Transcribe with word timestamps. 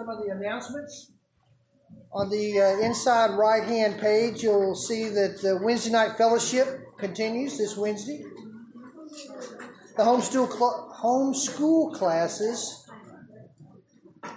some 0.00 0.08
of 0.08 0.24
the 0.24 0.32
announcements. 0.32 1.12
On 2.12 2.30
the 2.30 2.58
uh, 2.58 2.86
inside 2.86 3.36
right 3.36 3.62
hand 3.62 4.00
page, 4.00 4.42
you'll 4.42 4.74
see 4.74 5.10
that 5.10 5.42
the 5.42 5.60
Wednesday 5.62 5.90
night 5.90 6.16
fellowship 6.16 6.96
continues 6.96 7.58
this 7.58 7.76
Wednesday. 7.76 8.24
The 9.98 10.02
homeschool, 10.02 10.50
cl- 10.50 10.96
homeschool 11.02 11.92
classes, 11.92 12.88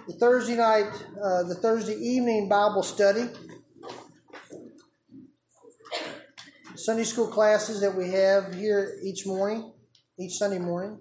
the 0.06 0.12
Thursday 0.20 0.56
night, 0.56 0.92
uh, 1.16 1.44
the 1.44 1.54
Thursday 1.54 1.94
evening 1.94 2.46
Bible 2.46 2.82
study, 2.82 3.30
Sunday 6.74 7.04
school 7.04 7.28
classes 7.28 7.80
that 7.80 7.96
we 7.96 8.10
have 8.10 8.54
here 8.54 8.98
each 9.02 9.24
morning, 9.24 9.72
each 10.18 10.34
Sunday 10.34 10.58
morning. 10.58 10.98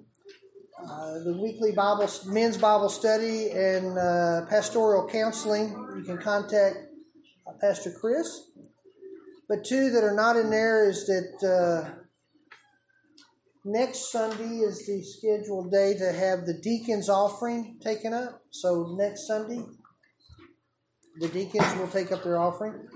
Uh, 0.89 1.19
the 1.23 1.37
weekly 1.41 1.71
Bible, 1.71 2.09
men's 2.25 2.57
Bible 2.57 2.89
study, 2.89 3.49
and 3.51 3.97
uh, 3.97 4.45
pastoral 4.49 5.07
counseling. 5.07 5.69
You 5.95 6.03
can 6.03 6.17
contact 6.17 6.75
uh, 7.47 7.53
Pastor 7.61 7.91
Chris. 7.91 8.49
But 9.47 9.63
two 9.63 9.91
that 9.91 10.03
are 10.03 10.15
not 10.15 10.35
in 10.35 10.49
there 10.49 10.89
is 10.89 11.05
that 11.05 11.47
uh, 11.47 12.01
next 13.63 14.11
Sunday 14.11 14.57
is 14.57 14.85
the 14.85 15.01
scheduled 15.03 15.71
day 15.71 15.95
to 15.97 16.11
have 16.11 16.45
the 16.45 16.59
deacons' 16.61 17.07
offering 17.07 17.77
taken 17.81 18.13
up. 18.13 18.41
So 18.49 18.95
next 18.97 19.25
Sunday, 19.25 19.63
the 21.19 21.29
deacons 21.29 21.77
will 21.77 21.87
take 21.87 22.11
up 22.11 22.23
their 22.23 22.39
offering. 22.39 22.87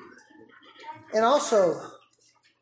And 1.13 1.23
also, 1.23 1.79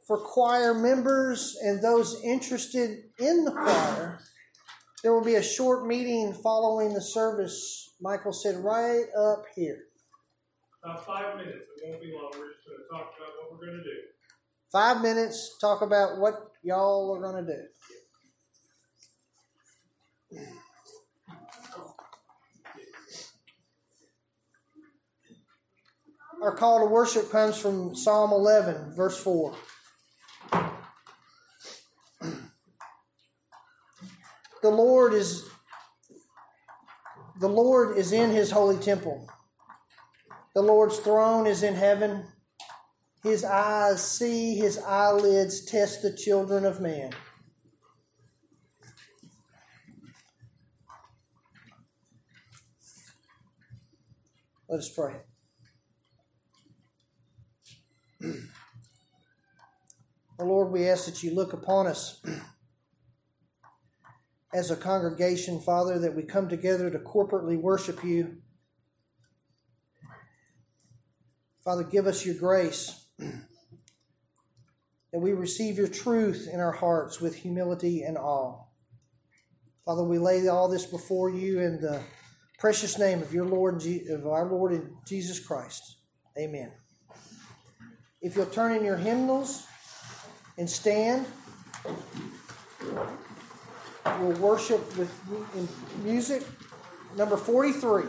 for 0.06 0.20
choir 0.20 0.76
members 0.76 1.58
and 1.64 1.82
those 1.82 2.22
interested 2.24 3.06
in 3.18 3.46
the 3.46 3.52
choir, 3.52 4.20
there 5.06 5.14
will 5.14 5.24
be 5.24 5.36
a 5.36 5.44
short 5.44 5.86
meeting 5.86 6.34
following 6.34 6.92
the 6.92 7.00
service. 7.00 7.94
Michael 8.02 8.34
said 8.34 8.56
right 8.56 9.06
up 9.16 9.46
here. 9.56 9.84
About 10.84 11.06
five 11.06 11.38
minutes. 11.38 11.60
It 11.78 11.84
won't 11.88 12.02
be 12.02 12.12
long. 12.12 12.32
We're 12.34 12.54
just 12.54 12.66
going 12.66 12.80
to 12.80 12.86
talk 12.92 13.14
about 13.16 13.28
what 13.38 13.52
we're 13.52 13.68
going 13.68 13.78
to 13.78 13.84
do. 13.84 14.02
Five 14.72 15.04
minutes, 15.04 15.60
talk 15.62 15.84
about 15.84 16.18
what 16.18 16.54
y'all 16.64 17.16
are 17.16 17.22
going 17.22 17.46
to 17.46 17.54
do. 17.54 17.62
Our 26.42 26.56
call 26.56 26.80
to 26.80 26.88
worship 26.88 27.30
comes 27.30 27.60
from 27.60 27.96
Psalm 27.96 28.32
11, 28.32 28.96
verse 28.96 29.20
4. 29.20 29.56
The 34.66 34.72
Lord 34.72 35.14
is 35.14 35.48
the 37.40 37.48
Lord 37.48 38.00
is 38.00 38.12
in 38.12 38.32
his 38.32 38.50
holy 38.50 38.78
temple. 38.78 39.30
The 40.56 40.64
Lord's 40.64 40.98
throne 40.98 41.46
is 41.46 41.62
in 41.62 41.76
heaven. 41.76 42.26
His 43.22 43.44
eyes 43.44 44.04
see, 44.04 44.56
his 44.56 44.80
eyelids 44.80 45.66
test 45.66 46.02
the 46.02 46.12
children 46.12 46.66
of 46.66 46.82
man. 46.82 47.12
Let 54.68 54.80
us 54.80 54.90
pray. 54.90 55.18
oh 60.40 60.44
Lord, 60.44 60.72
we 60.72 60.90
ask 60.90 61.06
that 61.06 61.22
you 61.22 61.36
look 61.36 61.54
upon 61.54 61.86
us 61.86 62.20
as 64.56 64.72
a 64.72 64.76
congregation, 64.78 65.60
Father, 65.60 66.00
that 66.00 66.16
we 66.16 66.24
come 66.24 66.48
together 66.48 66.90
to 66.90 66.98
corporately 66.98 67.60
worship 67.60 68.06
you. 68.06 68.38
Father, 71.66 71.84
give 71.84 72.08
us 72.08 72.26
your 72.26 72.36
grace 72.36 73.06
that 73.20 75.20
we 75.20 75.34
receive 75.34 75.78
your 75.78 75.90
truth 75.90 76.48
in 76.50 76.62
our 76.62 76.72
hearts 76.72 77.20
with 77.20 77.36
humility 77.36 78.04
and 78.04 78.18
awe. 78.18 78.64
Father, 79.84 80.06
we 80.06 80.20
lay 80.20 80.48
all 80.48 80.70
this 80.70 80.86
before 80.86 81.30
you 81.30 81.60
in 81.60 81.82
the 81.82 82.00
precious 82.58 82.98
name 82.98 83.22
of 83.22 83.34
your 83.34 83.46
Lord, 83.46 83.84
of 84.10 84.26
our 84.26 84.50
Lord 84.50 84.90
Jesus 85.06 85.38
Christ. 85.38 85.98
Amen. 86.40 86.72
If 88.22 88.38
you'll 88.38 88.46
turn 88.46 88.74
in 88.74 88.86
your 88.86 88.96
hymnals 88.96 89.68
and 90.58 90.70
stand 90.70 91.26
will 94.06 94.34
worship 94.40 94.98
with 94.98 95.12
music. 96.04 96.44
Number 97.18 97.38
43. 97.38 98.04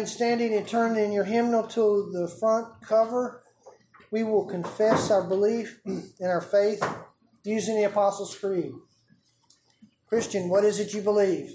Remain 0.00 0.06
standing 0.06 0.54
and 0.54 0.66
turn 0.66 0.96
in 0.96 1.12
your 1.12 1.24
hymnal 1.24 1.62
to 1.62 2.10
the 2.12 2.26
front 2.26 2.66
cover, 2.82 3.42
we 4.10 4.22
will 4.22 4.46
confess 4.46 5.10
our 5.10 5.28
belief 5.28 5.78
and 5.84 6.06
our 6.20 6.40
faith 6.40 6.82
using 7.44 7.76
the 7.76 7.84
Apostles' 7.84 8.34
Creed. 8.34 8.72
Christian, 10.08 10.48
what 10.48 10.64
is 10.64 10.80
it 10.80 10.94
you 10.94 11.02
believe? 11.02 11.50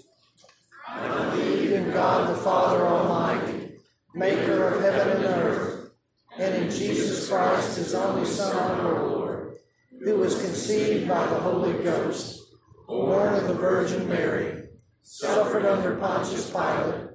I 0.87 1.31
believe 1.31 1.71
in 1.71 1.91
God 1.91 2.29
the 2.29 2.39
Father 2.41 2.85
Almighty, 2.85 3.77
maker 4.13 4.67
of 4.67 4.81
heaven 4.81 5.17
and 5.17 5.25
earth, 5.25 5.91
and 6.37 6.55
in 6.55 6.69
Jesus 6.69 7.27
Christ, 7.27 7.77
his 7.77 7.95
only 7.95 8.25
Son, 8.25 8.55
our 8.55 9.07
Lord, 9.07 9.57
who 10.03 10.17
was 10.17 10.39
conceived 10.39 11.07
by 11.07 11.25
the 11.27 11.39
Holy 11.39 11.83
Ghost, 11.83 12.41
born 12.87 13.33
of 13.33 13.47
the 13.47 13.55
Virgin 13.55 14.07
Mary, 14.07 14.67
suffered 15.01 15.65
under 15.65 15.95
Pontius 15.95 16.51
Pilate, 16.51 17.14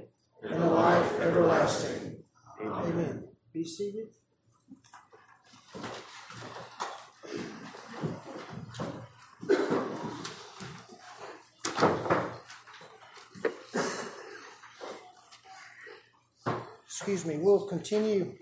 and 0.43 0.61
the 0.61 0.67
life 0.67 1.19
everlasting. 1.19 2.23
Amen. 2.61 3.23
Be 3.53 3.63
seated. 3.63 4.09
Excuse 16.85 17.25
me, 17.25 17.37
we'll 17.39 17.65
continue 17.67 18.35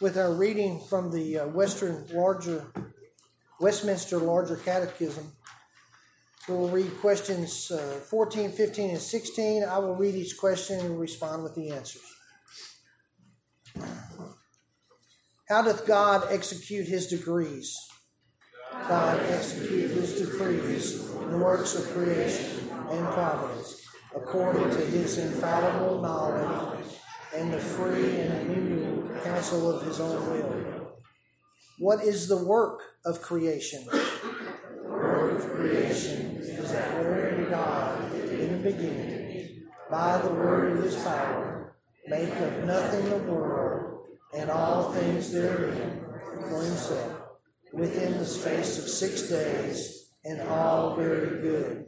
with 0.00 0.16
our 0.16 0.32
reading 0.32 0.80
from 0.88 1.10
the 1.10 1.40
uh, 1.40 1.46
Western 1.48 2.06
Larger 2.12 2.66
Westminster 3.58 4.18
Larger 4.18 4.56
Catechism. 4.56 5.32
We'll 6.48 6.68
read 6.68 7.00
questions 7.00 7.72
uh, 7.72 8.00
14, 8.08 8.52
15, 8.52 8.90
and 8.90 9.00
16. 9.00 9.64
I 9.64 9.78
will 9.78 9.96
read 9.96 10.14
each 10.14 10.36
question 10.36 10.78
and 10.78 11.00
respond 11.00 11.42
with 11.42 11.56
the 11.56 11.70
answers. 11.70 12.04
How 15.48 15.62
doth 15.62 15.86
God 15.86 16.28
execute 16.30 16.86
his 16.86 17.08
decrees? 17.08 17.76
God 18.88 19.20
execute 19.28 19.90
his 19.90 20.20
decrees 20.20 21.10
and 21.10 21.40
works 21.40 21.74
of 21.74 21.92
creation 21.92 22.70
and 22.90 23.06
providence 23.08 23.82
according 24.14 24.70
to 24.70 24.84
his 24.86 25.18
infallible 25.18 26.00
knowledge 26.00 26.86
and 27.34 27.52
the 27.52 27.58
free 27.58 28.20
and 28.20 28.50
immutable 28.50 29.20
counsel 29.20 29.70
of 29.70 29.86
his 29.86 30.00
own 30.00 30.30
will. 30.30 30.96
What 31.78 32.02
is 32.02 32.28
the 32.28 32.42
work 32.42 32.80
of 33.04 33.20
creation? 33.20 33.84
The 33.90 34.88
work 34.88 35.40
of 35.40 35.50
creation 35.50 36.35
that 36.72 36.98
wherein 36.98 37.50
God, 37.50 38.12
in 38.14 38.62
the 38.62 38.70
beginning, 38.70 39.66
by 39.90 40.18
the 40.18 40.30
word 40.30 40.76
of 40.76 40.84
his 40.84 40.96
power, 40.96 41.76
make 42.06 42.34
of 42.34 42.64
nothing 42.64 43.08
the 43.10 43.32
world 43.32 44.06
and 44.36 44.50
all 44.50 44.92
things 44.92 45.32
therein 45.32 46.04
for 46.48 46.62
himself, 46.62 47.12
within 47.72 48.18
the 48.18 48.24
space 48.24 48.78
of 48.78 48.88
six 48.88 49.28
days, 49.28 50.10
and 50.24 50.40
all 50.48 50.94
very 50.96 51.40
good. 51.40 51.86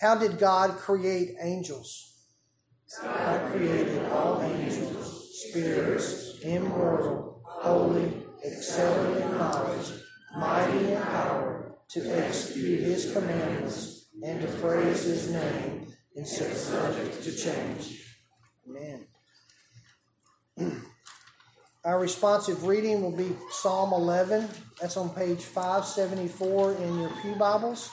How 0.00 0.14
did 0.16 0.38
God 0.38 0.78
create 0.78 1.36
angels? 1.42 2.14
God 3.02 3.50
created 3.50 4.04
all 4.12 4.40
angels, 4.42 5.42
spirits, 5.48 6.38
immortal, 6.42 7.42
holy, 7.44 8.12
excelling 8.46 9.22
in 9.22 9.38
knowledge, 9.38 9.92
mighty 10.38 10.92
in 10.92 11.02
power, 11.02 11.55
to 11.90 12.24
execute 12.24 12.80
his 12.80 13.12
commandments 13.12 14.08
and 14.22 14.40
to 14.40 14.48
praise 14.58 15.04
his 15.04 15.30
name 15.30 15.86
and 16.16 16.26
subject 16.26 17.22
to 17.22 17.36
change. 17.36 18.16
Amen. 18.68 19.06
Our 21.84 22.00
responsive 22.00 22.64
reading 22.64 23.02
will 23.02 23.16
be 23.16 23.36
Psalm 23.50 23.92
11. 23.92 24.48
That's 24.80 24.96
on 24.96 25.10
page 25.10 25.42
574 25.42 26.72
in 26.72 26.98
your 26.98 27.10
Pew 27.22 27.36
Bibles. 27.36 27.90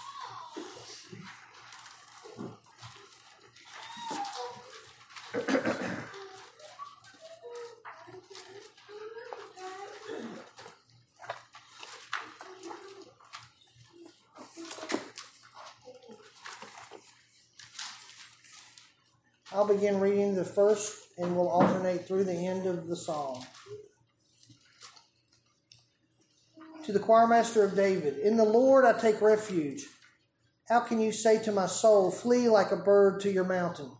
I'll 19.54 19.68
begin 19.68 20.00
reading 20.00 20.34
the 20.34 20.44
first 20.44 20.98
and 21.20 21.36
we'll 21.36 21.48
alternate 21.48 22.08
through 22.08 22.24
the 22.24 22.48
end 22.48 22.66
of 22.66 22.88
the 22.88 22.96
psalm. 22.96 23.46
To 26.86 26.92
the 26.92 27.00
choirmaster 27.00 27.64
of 27.64 27.76
David, 27.76 28.18
In 28.18 28.36
the 28.36 28.44
Lord 28.44 28.84
I 28.84 29.00
take 29.00 29.22
refuge. 29.22 29.86
How 30.68 30.80
can 30.80 31.00
you 31.00 31.12
say 31.12 31.42
to 31.44 31.52
my 31.52 31.68
soul, 31.68 32.10
Flee 32.10 32.50
like 32.50 32.72
a 32.72 32.78
bird 32.78 33.20
to 33.22 33.32
your 33.32 33.44
mountain? 33.44 33.92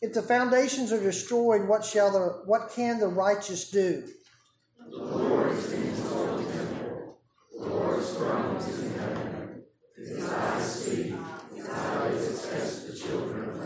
If 0.00 0.14
the 0.14 0.22
foundations 0.22 0.92
are 0.92 1.02
destroyed, 1.02 1.68
what 1.68 1.84
shall 1.84 2.10
the 2.10 2.42
what 2.46 2.70
can 2.74 3.00
the 3.00 3.08
righteous 3.08 3.70
do? 3.70 4.04
The 4.90 4.96
Lord 4.98 5.52
is 5.52 5.72
in 5.72 5.82
his 5.82 6.08
holy 6.08 6.44
temple. 6.44 7.18
The 7.52 7.64
Lord's 7.66 8.10
throne 8.14 8.56
is 8.56 8.82
in 8.82 8.92
heaven. 8.98 9.62
His 9.96 10.28
eyes 10.28 10.74
see, 10.74 11.14
his 11.54 11.68
eyes 11.68 12.48
test 12.48 12.86
the 12.86 12.96
children 12.96 13.48
of. 13.50 13.56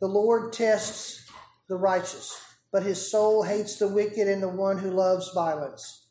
The 0.00 0.08
Lord 0.08 0.52
tests 0.52 1.30
the 1.68 1.76
righteous, 1.76 2.38
but 2.72 2.82
his 2.82 3.10
soul 3.10 3.44
hates 3.44 3.78
the 3.78 3.88
wicked 3.88 4.28
and 4.28 4.42
the 4.42 4.48
one 4.48 4.78
who 4.78 4.90
loves 4.90 5.30
violence. 5.32 6.08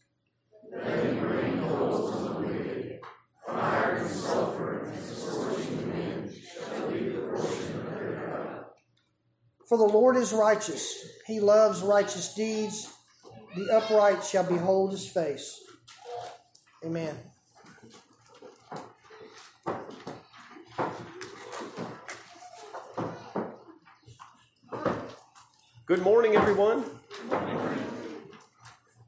Bring 0.72 1.20
the. 1.62 3.00
Fire 3.46 3.98
and 3.98 4.10
sulfur 4.10 4.86
and 4.86 6.34
shall 6.34 6.92
be 6.92 7.10
the. 7.10 8.66
For 9.68 9.78
the 9.78 9.84
Lord 9.84 10.16
is 10.18 10.34
righteous. 10.34 11.08
He 11.28 11.40
loves 11.40 11.82
righteous 11.82 12.34
deeds. 12.34 12.90
The 13.55 13.69
upright 13.69 14.24
shall 14.24 14.43
behold 14.43 14.91
his 14.91 15.07
face. 15.07 15.60
Amen. 16.83 17.15
Good 25.86 26.01
morning, 26.01 26.36
everyone. 26.36 26.83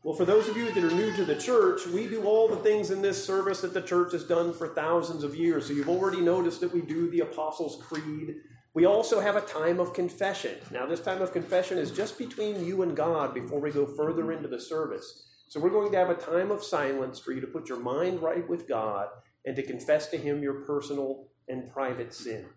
Well, 0.04 0.14
for 0.16 0.26
those 0.26 0.48
of 0.48 0.56
you 0.56 0.72
that 0.72 0.84
are 0.84 0.92
new 0.92 1.12
to 1.16 1.26
the 1.26 1.36
church, 1.36 1.88
we 1.88 2.06
do 2.06 2.26
all 2.26 2.48
the 2.48 2.58
things 2.58 2.92
in 2.92 3.02
this 3.02 3.26
service 3.26 3.62
that 3.62 3.74
the 3.74 3.82
church 3.82 4.12
has 4.12 4.24
done 4.24 4.54
for 4.54 4.68
thousands 4.68 5.24
of 5.24 5.36
years. 5.36 5.66
So 5.66 5.74
you've 5.74 5.90
already 5.90 6.22
noticed 6.22 6.62
that 6.62 6.72
we 6.72 6.82
do 6.82 7.10
the 7.10 7.22
Apostles' 7.22 7.82
Creed. 7.82 8.36
We 8.76 8.86
also 8.86 9.22
have 9.22 9.38
a 9.38 9.42
time 9.42 9.80
of 9.80 9.94
confession. 9.94 10.58
Now, 10.70 10.86
this 10.86 11.00
time 11.00 11.22
of 11.22 11.32
confession 11.32 11.78
is 11.78 11.92
just 11.92 12.18
between 12.18 12.66
you 12.66 12.82
and 12.82 12.94
God 12.94 13.34
before 13.34 13.62
we 13.62 13.72
go 13.72 13.86
further 13.86 14.34
into 14.34 14.50
the 14.50 14.60
service. 14.60 15.28
So 15.48 15.62
we're 15.62 15.70
going 15.70 15.94
to 15.94 15.98
have 15.98 16.10
a 16.10 16.16
time 16.16 16.52
of 16.52 16.62
silence 16.62 17.18
for 17.18 17.32
you 17.32 17.40
to 17.40 17.48
put 17.48 17.70
your 17.70 17.80
mind 17.80 18.22
right 18.22 18.48
with 18.50 18.68
God 18.68 19.08
and 19.46 19.56
to 19.56 19.64
confess 19.64 20.08
to 20.08 20.18
Him 20.18 20.44
your 20.44 20.66
personal 20.66 21.28
and 21.48 21.72
private 21.72 22.14
sins. 22.14 22.50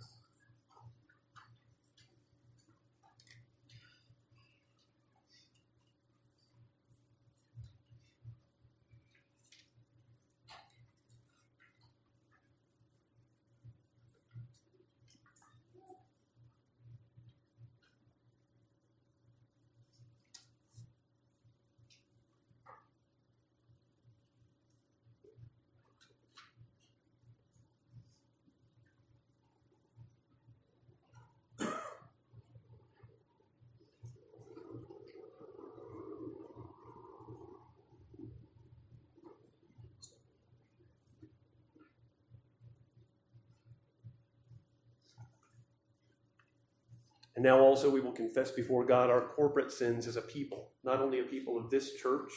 And 47.38 47.44
now 47.44 47.60
also 47.60 47.88
we 47.88 48.00
will 48.00 48.10
confess 48.10 48.50
before 48.50 48.84
God 48.84 49.10
our 49.10 49.20
corporate 49.20 49.70
sins 49.70 50.08
as 50.08 50.16
a 50.16 50.20
people, 50.20 50.72
not 50.82 51.00
only 51.00 51.20
a 51.20 51.22
people 51.22 51.56
of 51.56 51.70
this 51.70 51.94
church, 51.94 52.32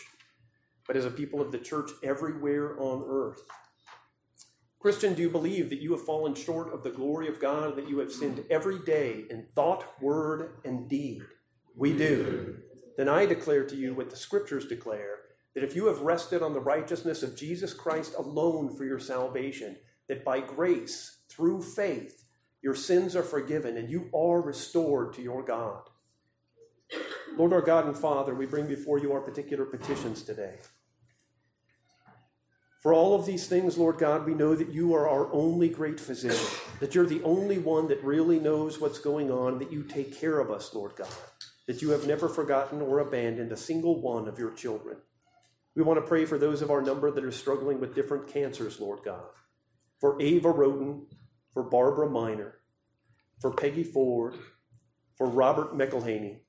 but 0.86 0.96
as 0.96 1.06
a 1.06 1.10
people 1.10 1.42
of 1.42 1.52
the 1.52 1.58
church 1.58 1.90
everywhere 2.04 2.80
on 2.80 3.04
earth. 3.08 3.42
Christian, 4.80 5.16
do 5.16 5.24
you 5.24 5.30
believe 5.32 5.72
that 5.72 5.82
you 5.82 5.90
have 5.94 6.06
fallen 6.06 6.36
short 6.36 6.72
of 6.72 6.84
the 6.84 6.92
glory 6.92 7.28
of 7.28 7.40
God, 7.40 7.76
that 7.78 7.90
you 7.90 7.98
have 7.98 8.12
sinned 8.12 8.46
every 8.52 8.78
day 8.78 9.24
in 9.32 9.48
thought, 9.56 10.00
word, 10.00 10.60
and 10.66 10.88
deed? 10.88 11.24
We 11.76 11.94
do. 11.94 12.58
Then 12.96 13.10
I 13.10 13.26
declare 13.26 13.66
to 13.66 13.76
you 13.76 13.96
what 13.96 14.12
the 14.12 14.16
scriptures 14.16 14.68
declare 14.68 15.18
that 15.56 15.64
if 15.64 15.76
you 15.76 15.88
have 15.88 16.02
rested 16.02 16.44
on 16.44 16.54
the 16.54 16.60
righteousness 16.60 17.24
of 17.24 17.36
Jesus 17.36 17.74
Christ 17.74 18.14
alone 18.20 18.78
for 18.78 18.86
your 18.86 19.00
salvation, 19.00 19.78
that 20.08 20.24
by 20.24 20.42
grace, 20.42 21.22
through 21.28 21.64
faith, 21.64 22.24
your 22.62 22.76
sins 22.76 23.16
are 23.16 23.24
forgiven 23.24 23.78
and 23.78 23.90
you 23.90 24.10
are 24.14 24.42
restored 24.42 25.14
to 25.14 25.22
your 25.22 25.44
God. 25.44 25.82
Lord 27.38 27.54
our 27.54 27.62
God 27.62 27.86
and 27.86 27.98
Father, 27.98 28.36
we 28.36 28.46
bring 28.46 28.68
before 28.68 29.00
you 29.00 29.14
our 29.14 29.22
particular 29.22 29.66
petitions 29.66 30.22
today. 30.24 30.56
For 32.82 32.94
all 32.94 33.14
of 33.14 33.28
these 33.28 33.48
things, 33.48 33.78
Lord 33.78 34.00
God, 34.00 34.26
we 34.26 34.34
know 34.34 34.56
that 34.56 34.74
you 34.74 34.96
are 34.96 35.08
our 35.08 35.32
only 35.32 35.70
great 35.70 36.00
physician, 36.00 36.60
that 36.80 36.96
you're 36.96 37.06
the 37.06 37.22
only 37.24 37.60
one 37.60 37.88
that 37.90 38.04
really 38.04 38.40
knows 38.40 38.82
what's 38.82 38.98
going 38.98 39.32
on, 39.32 39.60
that 39.60 39.72
you 39.72 39.84
take 39.84 40.20
care 40.20 40.40
of 40.40 40.50
us, 40.50 40.74
Lord 40.74 40.96
God, 40.96 41.08
that 41.68 41.84
you 41.84 41.92
have 41.92 42.08
never 42.08 42.28
forgotten 42.28 42.82
or 42.82 43.00
abandoned 43.00 43.52
a 43.52 43.58
single 43.58 44.02
one 44.02 44.28
of 44.28 44.40
your 44.40 44.52
children. 44.52 44.98
We 45.76 45.84
want 45.84 46.02
to 46.02 46.08
pray 46.08 46.26
for 46.26 46.40
those 46.40 46.64
of 46.64 46.72
our 46.72 46.82
number 46.82 47.12
that 47.12 47.24
are 47.24 47.32
struggling 47.32 47.80
with 47.80 47.96
different 47.96 48.28
cancers, 48.28 48.80
Lord 48.80 49.02
God. 49.06 49.30
For 50.00 50.20
Ava 50.20 50.50
Roden, 50.50 51.06
for 51.54 51.64
Barbara 51.64 52.10
Miner, 52.10 52.56
for 53.40 53.52
Peggy 53.52 53.84
Ford, 53.84 54.36
for 55.18 55.28
Robert 55.28 55.78
McElhaney, 55.78 56.40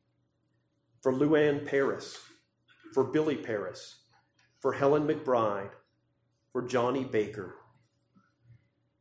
for 1.02 1.12
Luann 1.12 1.66
Paris, 1.66 2.18
for 2.94 3.04
Billy 3.04 3.36
Paris, 3.36 4.04
for 4.60 4.74
Helen 4.74 5.06
McBride, 5.06 5.72
for 6.52 6.62
Johnny 6.62 7.04
Baker, 7.04 7.56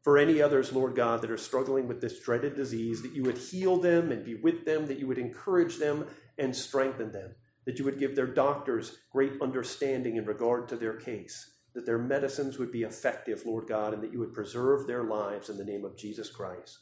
for 0.03 0.17
any 0.17 0.41
others, 0.41 0.73
Lord 0.73 0.95
God, 0.95 1.21
that 1.21 1.29
are 1.29 1.37
struggling 1.37 1.87
with 1.87 2.01
this 2.01 2.19
dreaded 2.19 2.55
disease, 2.55 3.01
that 3.03 3.13
you 3.13 3.23
would 3.23 3.37
heal 3.37 3.77
them 3.77 4.11
and 4.11 4.25
be 4.25 4.35
with 4.35 4.65
them, 4.65 4.87
that 4.87 4.97
you 4.97 5.07
would 5.07 5.19
encourage 5.19 5.77
them 5.77 6.07
and 6.37 6.55
strengthen 6.55 7.11
them, 7.11 7.35
that 7.65 7.77
you 7.77 7.85
would 7.85 7.99
give 7.99 8.15
their 8.15 8.27
doctors 8.27 8.97
great 9.11 9.33
understanding 9.41 10.15
in 10.15 10.25
regard 10.25 10.67
to 10.69 10.75
their 10.75 10.93
case, 10.93 11.50
that 11.73 11.85
their 11.85 11.97
medicines 11.97 12.57
would 12.57 12.71
be 12.71 12.83
effective, 12.83 13.43
Lord 13.45 13.67
God, 13.67 13.93
and 13.93 14.03
that 14.03 14.11
you 14.11 14.19
would 14.19 14.33
preserve 14.33 14.87
their 14.87 15.03
lives 15.03 15.49
in 15.49 15.57
the 15.57 15.63
name 15.63 15.85
of 15.85 15.97
Jesus 15.97 16.29
Christ. 16.29 16.79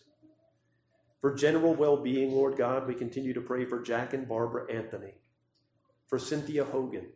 For 1.21 1.33
general 1.33 1.75
well 1.75 1.97
being, 1.97 2.31
Lord 2.31 2.57
God, 2.57 2.87
we 2.87 2.95
continue 2.95 3.33
to 3.33 3.41
pray 3.41 3.65
for 3.65 3.81
Jack 3.81 4.13
and 4.13 4.27
Barbara 4.27 4.71
Anthony, 4.71 5.15
for 6.07 6.17
Cynthia 6.17 6.63
Hogan, 6.63 7.07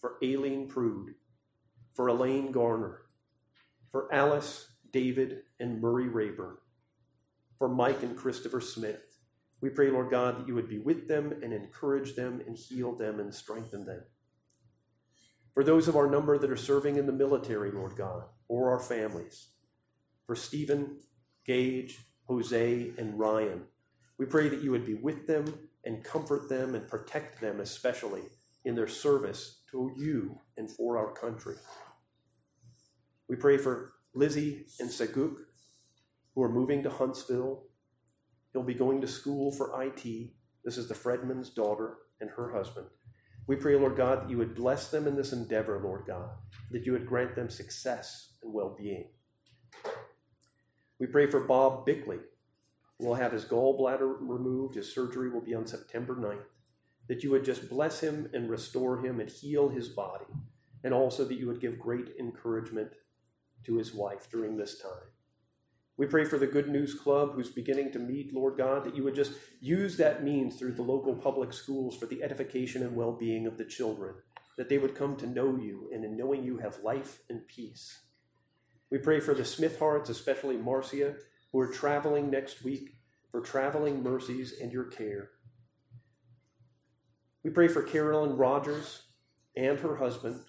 for 0.00 0.16
Aileen 0.22 0.68
Prude, 0.68 1.14
for 1.94 2.08
Elaine 2.08 2.52
Garner, 2.52 3.02
for 3.90 4.12
Alice, 4.12 4.68
David, 4.92 5.42
and 5.58 5.80
Murray 5.80 6.08
Rayburn, 6.08 6.58
for 7.58 7.68
Mike 7.68 8.02
and 8.02 8.16
Christopher 8.16 8.60
Smith. 8.60 9.02
We 9.62 9.70
pray, 9.70 9.90
Lord 9.90 10.10
God, 10.10 10.38
that 10.38 10.48
you 10.48 10.54
would 10.54 10.68
be 10.68 10.78
with 10.78 11.08
them 11.08 11.32
and 11.42 11.52
encourage 11.52 12.14
them 12.14 12.42
and 12.46 12.56
heal 12.56 12.94
them 12.94 13.18
and 13.18 13.34
strengthen 13.34 13.86
them. 13.86 14.02
For 15.56 15.64
those 15.64 15.88
of 15.88 15.96
our 15.96 16.06
number 16.06 16.36
that 16.36 16.50
are 16.50 16.54
serving 16.54 16.96
in 16.96 17.06
the 17.06 17.14
military, 17.14 17.70
Lord 17.70 17.96
God, 17.96 18.24
or 18.46 18.70
our 18.70 18.78
families, 18.78 19.52
for 20.26 20.36
Stephen, 20.36 20.98
Gage, 21.46 21.98
Jose, 22.28 22.90
and 22.98 23.18
Ryan, 23.18 23.62
we 24.18 24.26
pray 24.26 24.50
that 24.50 24.62
you 24.62 24.70
would 24.70 24.84
be 24.84 24.96
with 24.96 25.26
them 25.26 25.46
and 25.82 26.04
comfort 26.04 26.50
them 26.50 26.74
and 26.74 26.86
protect 26.86 27.40
them, 27.40 27.60
especially 27.60 28.20
in 28.66 28.74
their 28.74 28.86
service 28.86 29.62
to 29.70 29.94
you 29.96 30.38
and 30.58 30.70
for 30.70 30.98
our 30.98 31.14
country. 31.14 31.56
We 33.26 33.36
pray 33.36 33.56
for 33.56 33.94
Lizzie 34.14 34.66
and 34.78 34.90
Saguk, 34.90 35.36
who 36.34 36.42
are 36.42 36.52
moving 36.52 36.82
to 36.82 36.90
Huntsville. 36.90 37.62
He'll 38.52 38.62
be 38.62 38.74
going 38.74 39.00
to 39.00 39.08
school 39.08 39.50
for 39.52 39.82
IT. 39.82 40.32
This 40.66 40.76
is 40.76 40.86
the 40.86 40.94
Fredman's 40.94 41.48
daughter 41.48 41.96
and 42.20 42.28
her 42.36 42.52
husband. 42.52 42.88
We 43.46 43.56
pray, 43.56 43.76
Lord 43.76 43.96
God, 43.96 44.22
that 44.22 44.30
you 44.30 44.38
would 44.38 44.54
bless 44.54 44.88
them 44.88 45.06
in 45.06 45.14
this 45.14 45.32
endeavor, 45.32 45.80
Lord 45.82 46.04
God, 46.06 46.30
that 46.72 46.84
you 46.84 46.92
would 46.92 47.06
grant 47.06 47.36
them 47.36 47.48
success 47.48 48.32
and 48.42 48.52
well 48.52 48.74
being. 48.76 49.10
We 50.98 51.06
pray 51.06 51.30
for 51.30 51.40
Bob 51.40 51.86
Bickley, 51.86 52.18
will 52.98 53.14
have 53.14 53.32
his 53.32 53.44
gallbladder 53.44 54.16
removed. 54.20 54.74
His 54.74 54.92
surgery 54.92 55.30
will 55.30 55.42
be 55.42 55.54
on 55.54 55.66
September 55.66 56.16
9th. 56.16 56.46
That 57.08 57.22
you 57.22 57.30
would 57.30 57.44
just 57.44 57.68
bless 57.68 58.00
him 58.00 58.28
and 58.32 58.50
restore 58.50 59.04
him 59.04 59.20
and 59.20 59.30
heal 59.30 59.68
his 59.68 59.88
body, 59.88 60.24
and 60.82 60.92
also 60.92 61.24
that 61.24 61.38
you 61.38 61.46
would 61.46 61.60
give 61.60 61.78
great 61.78 62.08
encouragement 62.18 62.92
to 63.64 63.76
his 63.76 63.94
wife 63.94 64.28
during 64.30 64.56
this 64.56 64.80
time. 64.80 65.15
We 65.98 66.06
pray 66.06 66.26
for 66.26 66.36
the 66.36 66.46
Good 66.46 66.68
News 66.68 66.94
Club 66.94 67.32
who's 67.32 67.48
beginning 67.48 67.90
to 67.92 67.98
meet, 67.98 68.34
Lord 68.34 68.58
God, 68.58 68.84
that 68.84 68.94
you 68.94 69.02
would 69.04 69.14
just 69.14 69.32
use 69.60 69.96
that 69.96 70.22
means 70.22 70.56
through 70.56 70.72
the 70.72 70.82
local 70.82 71.14
public 71.14 71.54
schools 71.54 71.96
for 71.96 72.04
the 72.04 72.22
edification 72.22 72.82
and 72.82 72.94
well 72.94 73.12
being 73.12 73.46
of 73.46 73.56
the 73.56 73.64
children, 73.64 74.16
that 74.58 74.68
they 74.68 74.76
would 74.76 74.94
come 74.94 75.16
to 75.16 75.26
know 75.26 75.56
you, 75.56 75.88
and 75.92 76.04
in 76.04 76.16
knowing 76.16 76.44
you 76.44 76.58
have 76.58 76.82
life 76.82 77.20
and 77.30 77.48
peace. 77.48 78.02
We 78.90 78.98
pray 78.98 79.20
for 79.20 79.32
the 79.32 79.44
Smith 79.44 79.78
Hearts, 79.78 80.10
especially 80.10 80.58
Marcia, 80.58 81.14
who 81.50 81.60
are 81.60 81.72
traveling 81.72 82.30
next 82.30 82.62
week, 82.62 82.96
for 83.30 83.40
traveling 83.40 84.02
mercies 84.02 84.52
and 84.60 84.70
your 84.70 84.84
care. 84.84 85.30
We 87.42 87.50
pray 87.50 87.68
for 87.68 87.82
Carolyn 87.82 88.36
Rogers 88.36 89.02
and 89.56 89.80
her 89.80 89.96
husband, 89.96 90.42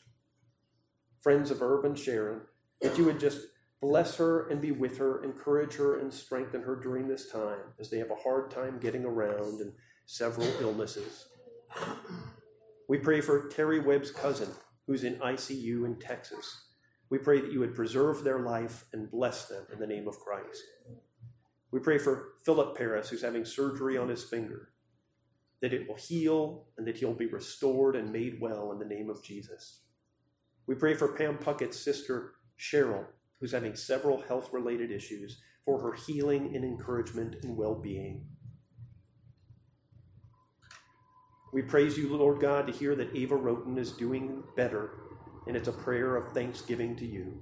friends 1.22 1.52
of 1.52 1.62
Urban 1.62 1.96
Sharon, 1.96 2.42
that 2.82 2.98
you 2.98 3.06
would 3.06 3.20
just 3.20 3.40
bless 3.82 4.18
her 4.18 4.48
and 4.48 4.62
be 4.62 4.72
with 4.72 4.98
her, 4.98 5.24
encourage 5.24 5.76
her 5.76 6.00
and 6.00 6.14
strengthen 6.14 6.64
her 6.64 6.76
during 6.76 7.08
this 7.08 7.32
time 7.32 7.74
as 7.80 7.90
they 7.90 8.00
have 8.00 8.12
a 8.12 8.16
hard 8.16 8.50
time 8.50 8.80
getting 8.80 9.06
around 9.06 9.62
and 9.62 9.74
several 10.06 10.48
illnesses. 10.60 11.28
We 12.90 12.98
pray 12.98 13.22
for 13.22 13.50
Terry 13.50 13.80
Webb's 13.80 14.12
cousin, 14.12 14.50
who's 14.88 15.04
in 15.04 15.16
ICU 15.16 15.86
in 15.86 16.00
Texas. 16.00 16.64
We 17.10 17.18
pray 17.18 17.42
that 17.42 17.52
you 17.52 17.60
would 17.60 17.76
preserve 17.76 18.24
their 18.24 18.40
life 18.40 18.86
and 18.94 19.12
bless 19.12 19.48
them 19.48 19.66
in 19.72 19.80
the 19.80 19.88
name 19.88 20.08
of 20.08 20.20
Christ. 20.20 20.64
We 21.72 21.80
pray 21.80 21.98
for 21.98 22.30
Philip 22.46 22.78
Paris, 22.78 23.10
who's 23.10 23.22
having 23.22 23.46
surgery 23.46 23.98
on 23.98 24.10
his 24.10 24.24
finger, 24.24 24.70
that 25.62 25.74
it 25.74 25.88
will 25.88 25.96
heal 25.96 26.68
and 26.78 26.88
that 26.88 26.98
he'll 26.98 27.14
be 27.14 27.28
restored 27.28 27.96
and 27.96 28.12
made 28.12 28.40
well 28.40 28.72
in 28.72 28.80
the 28.80 28.86
name 28.86 29.10
of 29.10 29.24
Jesus. 29.24 29.82
We 30.66 30.76
pray 30.76 30.96
for 30.96 31.10
Pam 31.10 31.38
Puckett's 31.38 31.80
sister, 31.80 32.34
Cheryl, 32.60 33.06
who's 33.40 33.52
having 33.52 33.76
several 33.76 34.22
health 34.22 34.52
related 34.52 34.92
issues, 34.92 35.42
for 35.66 35.82
her 35.82 35.94
healing 35.94 36.56
and 36.56 36.64
encouragement 36.64 37.36
and 37.44 37.58
well 37.58 37.76
being. 37.76 38.26
We 41.54 41.62
praise 41.62 41.98
you, 41.98 42.16
Lord 42.16 42.40
God, 42.40 42.68
to 42.68 42.74
hear 42.74 42.96
that 42.96 43.16
Ava 43.16 43.36
Roten 43.36 43.78
is 43.78 43.92
doing 43.92 44.44
better, 44.56 44.92
and 45.46 45.56
it's 45.56 45.68
a 45.68 45.74
prayer 45.74 46.16
of 46.16 46.34
thanksgiving 46.34 46.96
to 46.98 47.06
you. 47.06 47.42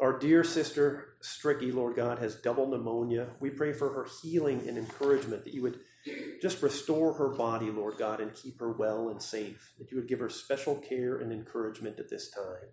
Our 0.00 0.18
dear 0.18 0.44
sister 0.44 1.14
Stricky, 1.22 1.72
Lord 1.72 1.96
God, 1.96 2.18
has 2.18 2.34
double 2.34 2.66
pneumonia. 2.66 3.28
We 3.40 3.48
pray 3.48 3.72
for 3.72 3.90
her 3.90 4.06
healing 4.22 4.68
and 4.68 4.76
encouragement, 4.76 5.44
that 5.44 5.54
you 5.54 5.62
would 5.62 5.80
just 6.40 6.62
restore 6.62 7.14
her 7.14 7.28
body, 7.28 7.70
Lord 7.70 7.96
God, 7.98 8.20
and 8.20 8.34
keep 8.34 8.60
her 8.60 8.72
well 8.72 9.08
and 9.08 9.22
safe, 9.22 9.72
that 9.78 9.90
you 9.90 9.96
would 9.96 10.08
give 10.08 10.20
her 10.20 10.28
special 10.28 10.76
care 10.76 11.18
and 11.18 11.32
encouragement 11.32 11.98
at 11.98 12.10
this 12.10 12.30
time. 12.30 12.68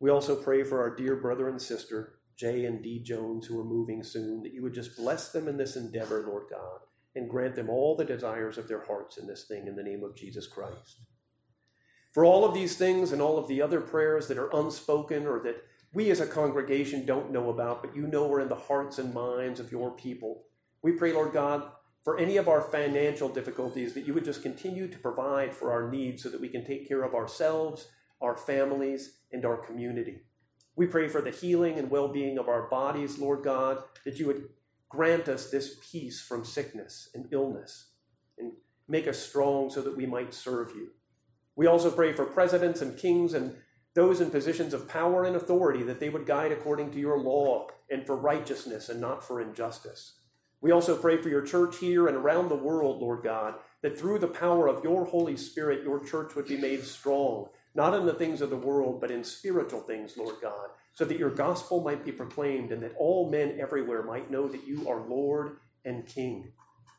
We 0.00 0.10
also 0.10 0.34
pray 0.34 0.64
for 0.64 0.80
our 0.80 0.94
dear 0.94 1.16
brother 1.16 1.48
and 1.48 1.62
sister, 1.62 2.14
Jay 2.36 2.64
and 2.64 2.82
Dee 2.82 3.02
Jones, 3.02 3.46
who 3.46 3.60
are 3.60 3.64
moving 3.64 4.02
soon, 4.02 4.42
that 4.42 4.52
you 4.52 4.62
would 4.62 4.74
just 4.74 4.96
bless 4.96 5.30
them 5.30 5.46
in 5.46 5.56
this 5.56 5.76
endeavor, 5.76 6.24
Lord 6.26 6.44
God, 6.50 6.80
and 7.14 7.30
grant 7.30 7.54
them 7.54 7.70
all 7.70 7.94
the 7.94 8.04
desires 8.04 8.58
of 8.58 8.66
their 8.66 8.84
hearts 8.84 9.16
in 9.16 9.26
this 9.28 9.44
thing 9.44 9.68
in 9.68 9.76
the 9.76 9.82
name 9.82 10.02
of 10.02 10.16
Jesus 10.16 10.48
Christ. 10.48 11.02
For 12.12 12.24
all 12.24 12.44
of 12.44 12.52
these 12.52 12.76
things 12.76 13.12
and 13.12 13.22
all 13.22 13.38
of 13.38 13.48
the 13.48 13.62
other 13.62 13.80
prayers 13.80 14.28
that 14.28 14.38
are 14.38 14.54
unspoken 14.54 15.26
or 15.26 15.40
that 15.40 15.62
we 15.94 16.10
as 16.10 16.20
a 16.20 16.26
congregation 16.26 17.06
don't 17.06 17.30
know 17.30 17.50
about, 17.50 17.82
but 17.82 17.94
you 17.94 18.06
know 18.06 18.30
are 18.32 18.40
in 18.40 18.48
the 18.48 18.54
hearts 18.54 18.98
and 18.98 19.14
minds 19.14 19.60
of 19.60 19.70
your 19.70 19.92
people, 19.92 20.44
we 20.82 20.92
pray, 20.92 21.12
Lord 21.12 21.32
God, 21.32 21.70
for 22.04 22.18
any 22.18 22.36
of 22.36 22.48
our 22.48 22.60
financial 22.60 23.28
difficulties, 23.28 23.94
that 23.94 24.06
you 24.06 24.14
would 24.14 24.24
just 24.24 24.42
continue 24.42 24.88
to 24.88 24.98
provide 24.98 25.54
for 25.54 25.72
our 25.72 25.90
needs 25.90 26.22
so 26.22 26.28
that 26.28 26.40
we 26.40 26.48
can 26.48 26.64
take 26.64 26.88
care 26.88 27.02
of 27.02 27.14
ourselves, 27.14 27.88
our 28.20 28.36
families, 28.36 29.18
and 29.32 29.44
our 29.44 29.56
community. 29.56 30.22
We 30.74 30.86
pray 30.86 31.08
for 31.08 31.20
the 31.20 31.30
healing 31.30 31.78
and 31.78 31.90
well 31.90 32.08
being 32.08 32.38
of 32.38 32.48
our 32.48 32.68
bodies, 32.68 33.18
Lord 33.18 33.44
God, 33.44 33.82
that 34.04 34.18
you 34.18 34.26
would 34.26 34.48
grant 34.88 35.28
us 35.28 35.50
this 35.50 35.76
peace 35.90 36.20
from 36.20 36.44
sickness 36.44 37.08
and 37.14 37.28
illness 37.30 37.90
and 38.38 38.52
make 38.88 39.06
us 39.06 39.18
strong 39.18 39.70
so 39.70 39.80
that 39.82 39.96
we 39.96 40.06
might 40.06 40.34
serve 40.34 40.70
you. 40.74 40.88
We 41.54 41.66
also 41.66 41.90
pray 41.90 42.12
for 42.12 42.24
presidents 42.24 42.80
and 42.80 42.98
kings 42.98 43.34
and 43.34 43.56
those 43.94 44.20
in 44.20 44.30
positions 44.30 44.72
of 44.72 44.88
power 44.88 45.24
and 45.24 45.36
authority, 45.36 45.82
that 45.82 46.00
they 46.00 46.08
would 46.08 46.26
guide 46.26 46.50
according 46.50 46.90
to 46.92 46.98
your 46.98 47.18
law 47.18 47.68
and 47.90 48.06
for 48.06 48.16
righteousness 48.16 48.88
and 48.88 49.00
not 49.00 49.22
for 49.22 49.40
injustice. 49.40 50.14
We 50.62 50.70
also 50.70 50.96
pray 50.96 51.16
for 51.16 51.28
your 51.28 51.42
church 51.42 51.78
here 51.78 52.06
and 52.06 52.16
around 52.16 52.48
the 52.48 52.54
world, 52.54 53.00
Lord 53.00 53.24
God, 53.24 53.54
that 53.82 53.98
through 53.98 54.20
the 54.20 54.28
power 54.28 54.68
of 54.68 54.84
your 54.84 55.04
Holy 55.04 55.36
Spirit, 55.36 55.82
your 55.82 55.98
church 55.98 56.36
would 56.36 56.46
be 56.46 56.56
made 56.56 56.84
strong, 56.84 57.48
not 57.74 57.94
in 57.94 58.06
the 58.06 58.14
things 58.14 58.40
of 58.40 58.48
the 58.48 58.56
world, 58.56 59.00
but 59.00 59.10
in 59.10 59.24
spiritual 59.24 59.80
things, 59.80 60.16
Lord 60.16 60.36
God, 60.40 60.68
so 60.94 61.04
that 61.04 61.18
your 61.18 61.30
gospel 61.30 61.82
might 61.82 62.04
be 62.04 62.12
proclaimed 62.12 62.70
and 62.70 62.80
that 62.84 62.94
all 62.96 63.28
men 63.28 63.58
everywhere 63.60 64.04
might 64.04 64.30
know 64.30 64.46
that 64.46 64.64
you 64.64 64.88
are 64.88 65.00
Lord 65.00 65.56
and 65.84 66.06
King. 66.06 66.52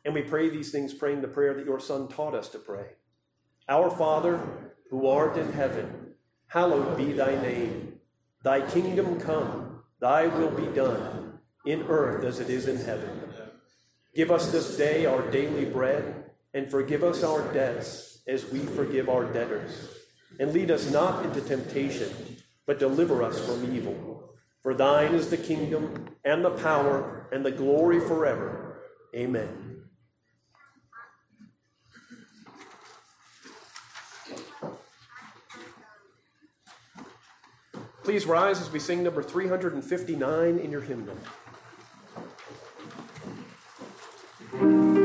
And 0.04 0.12
we 0.12 0.20
pray 0.20 0.50
these 0.50 0.70
things, 0.70 0.92
praying 0.92 1.22
the 1.22 1.28
prayer 1.28 1.54
that 1.54 1.64
your 1.64 1.80
Son 1.80 2.06
taught 2.06 2.34
us 2.34 2.50
to 2.50 2.58
pray. 2.58 2.88
Our 3.66 3.88
Father, 3.88 4.40
who 4.90 5.08
art 5.08 5.38
in 5.38 5.52
heaven, 5.52 6.16
hallowed 6.48 6.98
be 6.98 7.12
thy 7.12 7.40
name. 7.40 8.00
Thy 8.42 8.60
kingdom 8.60 9.18
come, 9.18 9.84
thy 10.00 10.26
will 10.26 10.50
be 10.50 10.66
done, 10.66 11.38
in 11.64 11.84
earth 11.84 12.24
as 12.24 12.40
it 12.40 12.50
is 12.50 12.68
in 12.68 12.76
heaven. 12.76 13.23
Give 14.14 14.30
us 14.30 14.52
this 14.52 14.76
day 14.76 15.06
our 15.06 15.28
daily 15.30 15.64
bread, 15.64 16.30
and 16.52 16.70
forgive 16.70 17.02
us 17.02 17.24
our 17.24 17.52
debts 17.52 18.20
as 18.28 18.48
we 18.50 18.60
forgive 18.60 19.08
our 19.08 19.24
debtors. 19.24 19.88
And 20.38 20.52
lead 20.52 20.70
us 20.70 20.90
not 20.90 21.24
into 21.24 21.40
temptation, 21.40 22.36
but 22.64 22.78
deliver 22.78 23.24
us 23.24 23.44
from 23.44 23.74
evil. 23.74 24.30
For 24.62 24.72
thine 24.72 25.14
is 25.14 25.30
the 25.30 25.36
kingdom, 25.36 26.06
and 26.24 26.44
the 26.44 26.50
power, 26.50 27.28
and 27.32 27.44
the 27.44 27.50
glory 27.50 27.98
forever. 27.98 28.82
Amen. 29.14 29.82
Please 38.04 38.26
rise 38.26 38.60
as 38.60 38.70
we 38.70 38.78
sing 38.78 39.02
number 39.02 39.22
359 39.22 40.58
in 40.58 40.70
your 40.70 40.82
hymnal. 40.82 41.16
Thank 44.56 44.98
you. 44.98 45.03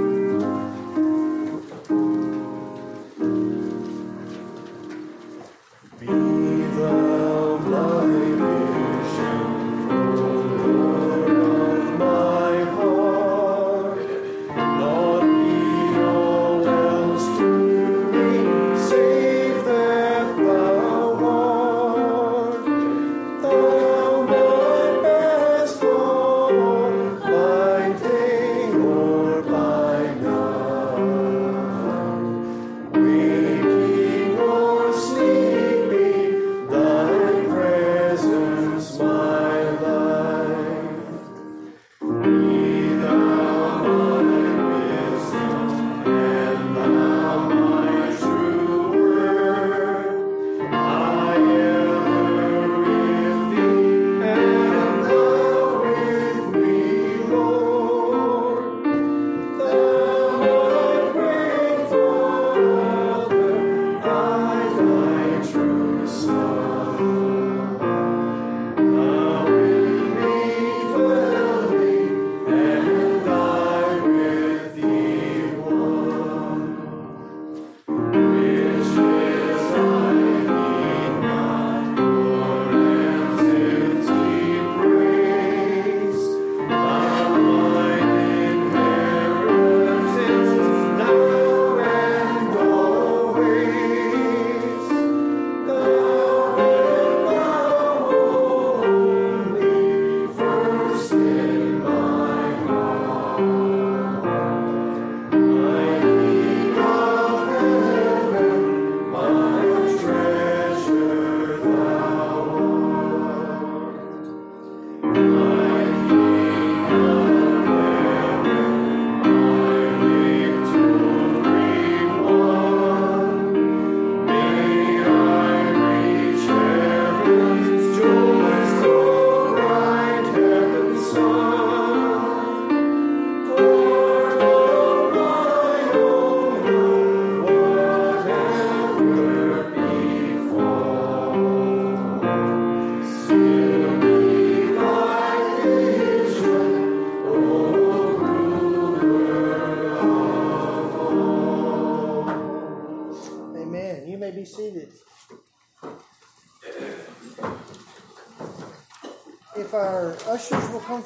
Let 160.89 161.03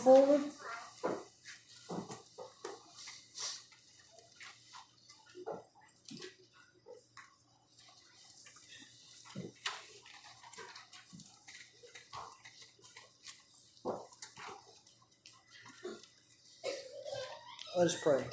us 17.87 17.97
pray. 18.01 18.23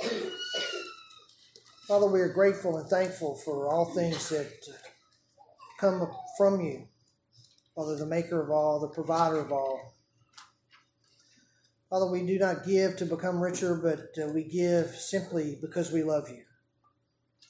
Father, 1.89 2.07
we 2.07 2.21
are 2.21 2.29
grateful 2.33 2.77
and 2.77 2.89
thankful 2.89 3.35
for 3.45 3.67
all 3.67 3.87
things 3.87 4.29
that 4.29 4.53
come 5.81 6.09
from 6.39 6.61
you. 6.61 6.87
Father, 7.75 7.97
the 7.97 8.07
maker 8.07 8.41
of 8.41 8.51
all, 8.51 8.79
the 8.79 8.87
provider 8.87 9.41
of 9.41 9.51
all. 9.51 9.80
Father, 12.01 12.13
we 12.13 12.25
do 12.25 12.39
not 12.39 12.65
give 12.65 12.97
to 12.97 13.05
become 13.05 13.43
richer, 13.43 13.75
but 13.75 14.23
uh, 14.23 14.33
we 14.33 14.45
give 14.45 14.87
simply 14.87 15.59
because 15.61 15.93
we 15.93 16.03
love 16.03 16.31
you. 16.31 16.45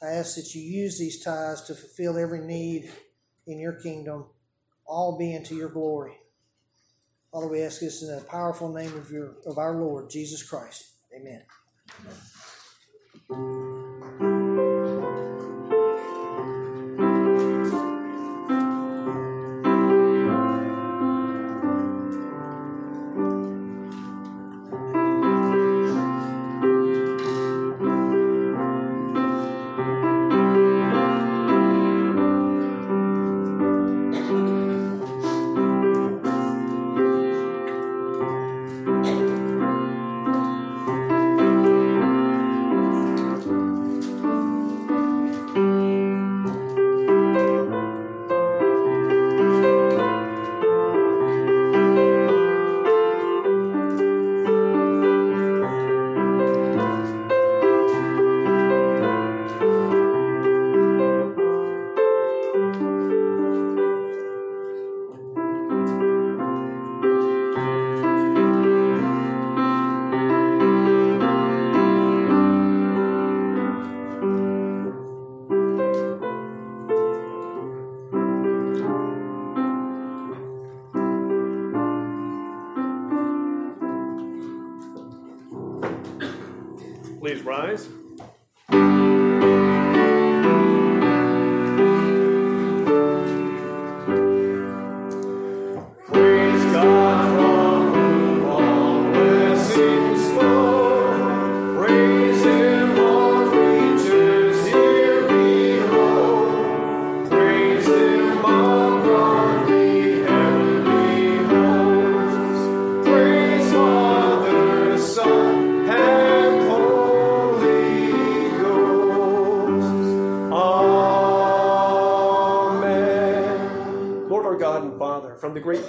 I 0.02 0.06
ask 0.06 0.34
that 0.34 0.52
you 0.56 0.60
use 0.60 0.98
these 0.98 1.22
tithes 1.22 1.62
to 1.68 1.74
fulfill 1.76 2.18
every 2.18 2.40
need 2.40 2.90
in 3.46 3.60
your 3.60 3.74
kingdom, 3.74 4.26
all 4.84 5.16
being 5.16 5.44
to 5.44 5.54
your 5.54 5.68
glory. 5.68 6.16
Father, 7.30 7.46
we 7.46 7.62
ask 7.62 7.80
this 7.80 8.02
in 8.02 8.08
the 8.08 8.24
powerful 8.24 8.72
name 8.72 8.96
of 8.96 9.12
your 9.12 9.36
of 9.46 9.56
our 9.56 9.76
Lord 9.76 10.10
Jesus 10.10 10.42
Christ. 10.42 10.94
Amen. 11.14 11.42
Please 13.28 14.29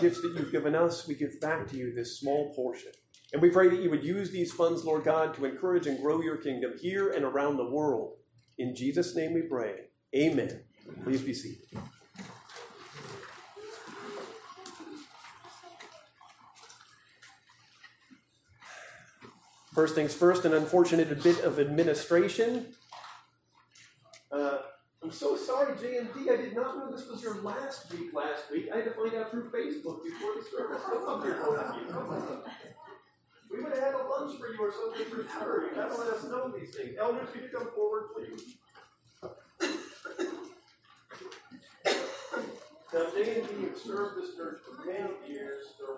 gifts 0.01 0.21
that 0.21 0.33
you've 0.37 0.51
given 0.51 0.75
us, 0.75 1.07
we 1.07 1.15
give 1.15 1.39
back 1.39 1.67
to 1.69 1.77
you 1.77 1.93
this 1.93 2.19
small 2.19 2.53
portion. 2.53 2.91
And 3.33 3.41
we 3.41 3.49
pray 3.49 3.69
that 3.69 3.81
you 3.81 3.89
would 3.89 4.03
use 4.03 4.31
these 4.31 4.51
funds, 4.51 4.83
Lord 4.83 5.03
God, 5.05 5.33
to 5.35 5.45
encourage 5.45 5.87
and 5.87 6.01
grow 6.01 6.21
your 6.21 6.37
kingdom 6.37 6.73
here 6.81 7.11
and 7.11 7.23
around 7.23 7.57
the 7.57 7.69
world. 7.69 8.17
In 8.57 8.75
Jesus' 8.75 9.15
name 9.15 9.33
we 9.33 9.43
pray. 9.43 9.75
Amen. 10.15 10.63
Please 11.03 11.21
be 11.21 11.33
seated. 11.33 11.65
First 19.73 19.95
things 19.95 20.13
first, 20.13 20.43
an 20.43 20.53
unfortunate 20.53 21.23
bit 21.23 21.39
of 21.39 21.57
administration. 21.57 22.73
Uh, 24.29 24.57
I'm 25.03 25.11
so 25.11 25.35
sorry, 25.35 25.75
Jay 25.79 25.97
and 25.97 26.13
Dee. 26.13 26.29
I 26.29 26.35
did 26.37 26.55
not 26.55 26.77
know 26.77 26.91
this 26.91 27.07
was 27.07 27.23
your 27.23 27.41
last 27.41 27.91
week 27.91 28.13
last 28.13 28.51
week. 28.51 28.69
I 28.71 28.77
had 28.77 28.85
to 28.85 28.91
find 28.91 29.15
out 29.15 29.31
through 29.31 29.49
Facebook 29.49 30.03
before 30.03 30.35
the 30.37 30.45
service. 30.45 30.81
Come 30.85 31.23
here, 31.23 31.41
both 31.43 32.29
of. 32.29 32.43
We 33.51 33.61
would 33.63 33.73
have 33.73 33.83
had 33.83 33.93
a 33.95 34.03
lunch 34.07 34.39
for 34.39 34.47
you 34.53 34.59
or 34.61 34.71
something 34.71 35.05
for 35.09 35.27
sure. 35.39 35.69
You 35.69 35.75
gotta 35.75 35.95
let 35.95 36.07
us 36.13 36.23
know 36.25 36.53
these 36.55 36.75
things. 36.75 36.95
Elders, 36.99 37.29
can 37.33 37.43
you 37.43 37.49
come 37.49 37.69
forward, 37.75 38.09
please? 38.15 38.55
Now, 42.93 43.07
Jay 43.15 43.39
and 43.39 43.47
Dee 43.49 43.67
have 43.67 43.77
served 43.77 44.21
this 44.21 44.35
church 44.35 44.59
for 44.67 44.85
many 44.85 45.09
years. 45.27 45.73
They're. 45.79 45.97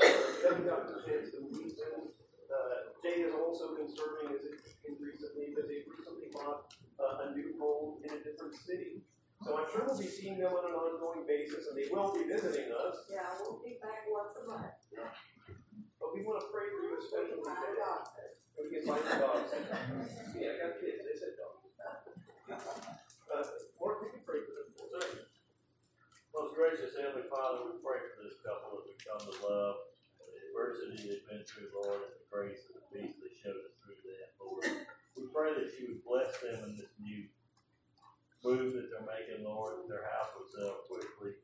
They 0.00 0.48
haven't 0.48 0.66
gotten 0.68 0.94
a 0.94 1.02
chance 1.02 1.32
to 1.32 1.40
meet 1.50 1.76
them. 1.76 2.12
Uh, 2.46 2.92
Jay 3.02 3.22
has 3.22 3.34
also 3.34 3.74
been 3.74 3.88
serving 3.88 4.36
as 4.36 4.44
a 4.44 4.52
deacon 4.54 5.02
recently, 5.02 5.50
but 5.56 5.66
they 5.66 5.82
recently 5.88 6.28
bought 6.32 6.70
uh, 7.00 7.28
a 7.28 7.34
new 7.36 7.54
home 7.60 8.00
in 8.04 8.10
a 8.10 8.20
different 8.24 8.56
city. 8.56 9.04
So 9.44 9.52
I'm 9.52 9.68
sure 9.68 9.84
we'll 9.84 10.00
be 10.00 10.08
seeing 10.08 10.40
them 10.40 10.52
on 10.52 10.64
an 10.64 10.74
ongoing 10.74 11.28
basis, 11.28 11.68
and 11.68 11.76
they 11.76 11.92
will 11.92 12.08
be 12.12 12.24
visiting 12.24 12.72
us. 12.72 13.04
Yeah, 13.12 13.36
we'll 13.40 13.60
be 13.60 13.76
back 13.78 14.08
once 14.08 14.32
a 14.40 14.48
month. 14.48 14.72
But 16.00 16.08
we 16.16 16.24
want 16.24 16.40
to 16.40 16.48
pray 16.48 16.72
for 16.72 16.80
you 16.88 16.96
especially 16.96 17.44
today. 17.44 18.32
We 18.56 18.72
can 18.72 18.82
find 18.88 19.04
the 19.04 19.14
dogs. 19.20 19.52
Yeah, 20.32 20.56
I 20.56 20.72
got 20.72 20.80
kids. 20.80 21.04
They 21.04 21.16
said 21.20 21.36
dogs. 21.36 21.60
Uh, 23.28 23.44
Mark, 23.76 24.00
we 24.00 24.08
can 24.16 24.24
pray 24.24 24.40
for 24.40 24.56
them. 24.56 24.66
Most 26.32 26.52
gracious 26.56 26.92
Heavenly 26.96 27.28
Father, 27.32 27.64
we 27.64 27.80
pray 27.80 28.00
for 28.12 28.24
this 28.24 28.36
couple 28.44 28.80
as 28.80 28.84
we 28.88 28.96
come 29.00 29.20
to 29.24 29.32
love 29.44 29.88
the 30.20 30.28
adversity 30.48 31.08
they've 31.08 31.24
been 31.28 31.44
through, 31.48 31.72
Lord, 31.72 32.08
and 32.08 32.12
the 32.12 32.28
grace 32.28 32.60
and 32.68 32.76
the 32.76 32.84
peace 32.92 33.16
they 33.20 33.32
showed 33.40 33.56
us 33.56 33.72
through 33.80 34.00
that, 34.04 34.36
Lord. 34.40 34.64
We 35.16 35.24
pray 35.32 35.56
that 35.56 35.72
you 35.80 35.96
would 35.96 36.04
bless 36.04 36.36
them 36.44 36.68
in 36.68 36.76
this 36.76 36.92
new 37.00 37.24
move 38.44 38.76
that 38.76 38.92
they're 38.92 39.08
making, 39.08 39.42
Lord, 39.42 39.80
that 39.80 39.88
their 39.88 40.06
house 40.12 40.30
would 40.36 40.46
sell 40.52 40.84
quickly. 40.86 41.40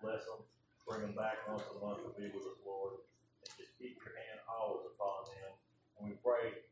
Bless 0.00 0.24
them. 0.24 0.42
Bring 0.88 1.06
them 1.06 1.14
back 1.14 1.44
once 1.46 1.62
a 1.70 1.76
month 1.78 2.02
to 2.02 2.10
be 2.16 2.32
with 2.32 2.48
us, 2.48 2.58
Lord. 2.64 2.98
And 3.44 3.52
just 3.54 3.76
keep 3.78 4.00
your 4.00 4.16
hand 4.16 4.40
always 4.48 4.88
upon 4.90 5.30
them. 5.30 5.52
And 6.00 6.02
we 6.10 6.16
pray, 6.24 6.64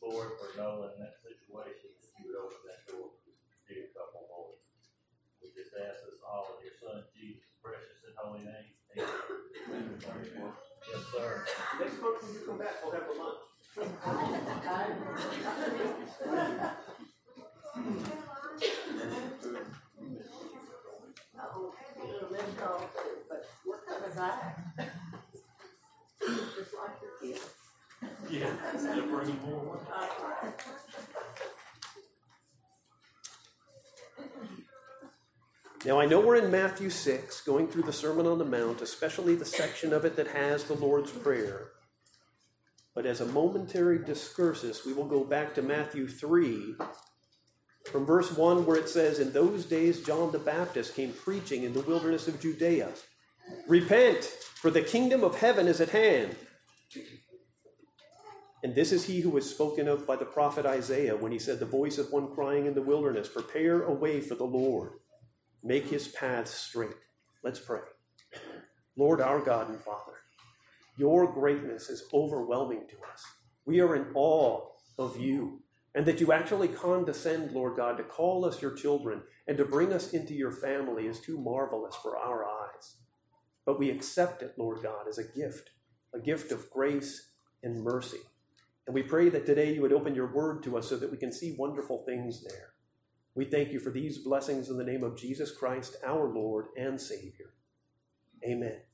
Lord, 0.00 0.34
for 0.40 0.50
Noah 0.56 0.96
in 0.96 1.04
that 1.04 1.20
situation, 1.20 1.94
that 1.94 2.10
you 2.16 2.32
would 2.32 2.40
open 2.42 2.64
that 2.66 2.82
door 2.88 3.12
for 3.12 3.20
this 3.28 3.38
dear 3.68 3.86
couple, 3.94 4.26
Lord. 4.26 4.58
We 5.44 5.52
just 5.54 5.76
ask 5.76 6.02
this 6.08 6.18
all 6.24 6.58
in 6.58 6.66
your 6.66 6.74
Son, 6.80 7.04
Jesus' 7.12 7.44
precious 7.62 8.02
and 8.08 8.16
holy 8.18 8.42
name. 8.42 8.72
Amen. 8.96 9.14
Yes, 10.90 11.02
sir. 11.12 11.44
Next 11.78 12.00
month 12.00 12.18
when 12.24 12.32
you 12.34 12.42
come 12.42 12.58
back, 12.58 12.80
we'll 12.82 12.96
have 12.96 13.06
a 13.06 13.14
lunch. 13.14 13.57
Yeah. 28.30 28.50
Now, 35.84 36.00
I 36.00 36.06
know 36.06 36.20
we're 36.20 36.36
in 36.36 36.50
Matthew 36.50 36.90
6, 36.90 37.40
going 37.42 37.68
through 37.68 37.84
the 37.84 37.92
Sermon 37.92 38.26
on 38.26 38.38
the 38.38 38.44
Mount, 38.44 38.82
especially 38.82 39.34
the 39.34 39.44
section 39.44 39.92
of 39.92 40.04
it 40.04 40.16
that 40.16 40.28
has 40.28 40.64
the 40.64 40.74
Lord's 40.74 41.10
Prayer. 41.10 41.68
As 43.08 43.22
a 43.22 43.26
momentary 43.26 43.98
discursus, 43.98 44.84
we 44.84 44.92
will 44.92 45.06
go 45.06 45.24
back 45.24 45.54
to 45.54 45.62
Matthew 45.62 46.06
3, 46.06 46.74
from 47.90 48.04
verse 48.04 48.36
1, 48.36 48.66
where 48.66 48.76
it 48.76 48.90
says, 48.90 49.18
In 49.18 49.32
those 49.32 49.64
days 49.64 50.02
John 50.02 50.30
the 50.30 50.38
Baptist 50.38 50.94
came 50.94 51.14
preaching 51.14 51.62
in 51.62 51.72
the 51.72 51.80
wilderness 51.80 52.28
of 52.28 52.38
Judea 52.38 52.90
Repent, 53.66 54.24
for 54.24 54.70
the 54.70 54.82
kingdom 54.82 55.24
of 55.24 55.38
heaven 55.38 55.68
is 55.68 55.80
at 55.80 55.88
hand. 55.88 56.36
And 58.62 58.74
this 58.74 58.92
is 58.92 59.06
he 59.06 59.20
who 59.22 59.30
was 59.30 59.48
spoken 59.48 59.88
of 59.88 60.06
by 60.06 60.16
the 60.16 60.26
prophet 60.26 60.66
Isaiah 60.66 61.16
when 61.16 61.32
he 61.32 61.38
said, 61.38 61.60
The 61.60 61.64
voice 61.64 61.96
of 61.96 62.12
one 62.12 62.34
crying 62.34 62.66
in 62.66 62.74
the 62.74 62.82
wilderness, 62.82 63.30
Prepare 63.30 63.84
a 63.84 63.92
way 63.92 64.20
for 64.20 64.34
the 64.34 64.44
Lord, 64.44 64.90
make 65.62 65.86
his 65.86 66.08
paths 66.08 66.52
straight. 66.52 66.96
Let's 67.42 67.58
pray. 67.58 67.80
Lord, 68.98 69.22
our 69.22 69.40
God 69.40 69.70
and 69.70 69.80
Father, 69.80 70.17
your 70.98 71.32
greatness 71.32 71.88
is 71.88 72.04
overwhelming 72.12 72.86
to 72.88 72.96
us. 73.12 73.24
We 73.64 73.80
are 73.80 73.94
in 73.94 74.06
awe 74.14 74.66
of 74.98 75.18
you, 75.18 75.62
and 75.94 76.04
that 76.06 76.20
you 76.20 76.32
actually 76.32 76.68
condescend, 76.68 77.52
Lord 77.52 77.76
God, 77.76 77.96
to 77.96 78.02
call 78.02 78.44
us 78.44 78.60
your 78.60 78.74
children 78.74 79.22
and 79.46 79.56
to 79.58 79.64
bring 79.64 79.92
us 79.92 80.12
into 80.12 80.34
your 80.34 80.52
family 80.52 81.06
is 81.06 81.20
too 81.20 81.38
marvelous 81.38 81.94
for 81.96 82.18
our 82.18 82.44
eyes. 82.44 82.96
But 83.64 83.78
we 83.78 83.90
accept 83.90 84.42
it, 84.42 84.54
Lord 84.58 84.82
God, 84.82 85.06
as 85.08 85.18
a 85.18 85.24
gift, 85.24 85.70
a 86.14 86.18
gift 86.18 86.50
of 86.52 86.70
grace 86.70 87.30
and 87.62 87.82
mercy. 87.82 88.18
And 88.86 88.94
we 88.94 89.02
pray 89.02 89.28
that 89.28 89.46
today 89.46 89.74
you 89.74 89.82
would 89.82 89.92
open 89.92 90.14
your 90.14 90.32
word 90.32 90.62
to 90.64 90.78
us 90.78 90.88
so 90.88 90.96
that 90.96 91.10
we 91.10 91.18
can 91.18 91.32
see 91.32 91.54
wonderful 91.58 91.98
things 92.06 92.42
there. 92.42 92.70
We 93.34 93.44
thank 93.44 93.70
you 93.70 93.78
for 93.78 93.90
these 93.90 94.18
blessings 94.18 94.68
in 94.68 94.78
the 94.78 94.84
name 94.84 95.04
of 95.04 95.16
Jesus 95.16 95.52
Christ, 95.54 95.96
our 96.04 96.28
Lord 96.28 96.66
and 96.76 97.00
Savior. 97.00 97.52
Amen. 98.44 98.87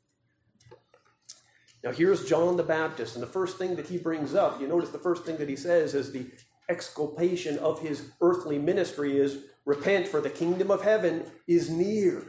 Now, 1.84 1.90
here's 1.90 2.26
John 2.26 2.56
the 2.56 2.62
Baptist, 2.62 3.14
and 3.14 3.22
the 3.22 3.26
first 3.26 3.58
thing 3.58 3.76
that 3.76 3.88
he 3.88 3.98
brings 3.98 4.34
up, 4.34 4.58
you 4.58 4.66
notice 4.66 4.88
the 4.88 4.98
first 4.98 5.26
thing 5.26 5.36
that 5.36 5.50
he 5.50 5.56
says 5.56 5.94
is 5.94 6.12
the 6.12 6.26
exculpation 6.70 7.58
of 7.58 7.82
his 7.82 8.10
earthly 8.22 8.58
ministry 8.58 9.18
is 9.18 9.44
repent, 9.66 10.08
for 10.08 10.22
the 10.22 10.30
kingdom 10.30 10.70
of 10.70 10.82
heaven 10.82 11.26
is 11.46 11.68
near. 11.68 12.24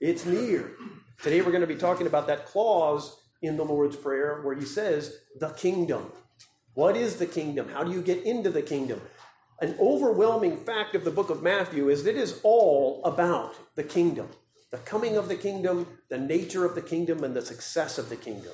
It's 0.00 0.26
near. 0.26 0.72
Today, 1.22 1.40
we're 1.40 1.50
going 1.50 1.62
to 1.62 1.66
be 1.66 1.76
talking 1.76 2.06
about 2.06 2.26
that 2.26 2.44
clause 2.44 3.16
in 3.40 3.56
the 3.56 3.64
Lord's 3.64 3.96
Prayer 3.96 4.42
where 4.42 4.54
he 4.54 4.66
says, 4.66 5.16
the 5.40 5.48
kingdom. 5.50 6.12
What 6.74 6.94
is 6.94 7.16
the 7.16 7.26
kingdom? 7.26 7.70
How 7.70 7.84
do 7.84 7.92
you 7.92 8.02
get 8.02 8.22
into 8.24 8.50
the 8.50 8.60
kingdom? 8.60 9.00
An 9.60 9.76
overwhelming 9.80 10.58
fact 10.58 10.94
of 10.94 11.04
the 11.04 11.10
book 11.10 11.30
of 11.30 11.42
Matthew 11.42 11.88
is 11.88 12.04
that 12.04 12.10
it 12.10 12.16
is 12.18 12.38
all 12.42 13.00
about 13.06 13.54
the 13.76 13.84
kingdom, 13.84 14.28
the 14.70 14.78
coming 14.78 15.16
of 15.16 15.28
the 15.28 15.36
kingdom, 15.36 15.86
the 16.10 16.18
nature 16.18 16.66
of 16.66 16.74
the 16.74 16.82
kingdom, 16.82 17.24
and 17.24 17.34
the 17.34 17.40
success 17.40 17.96
of 17.96 18.10
the 18.10 18.16
kingdom. 18.16 18.52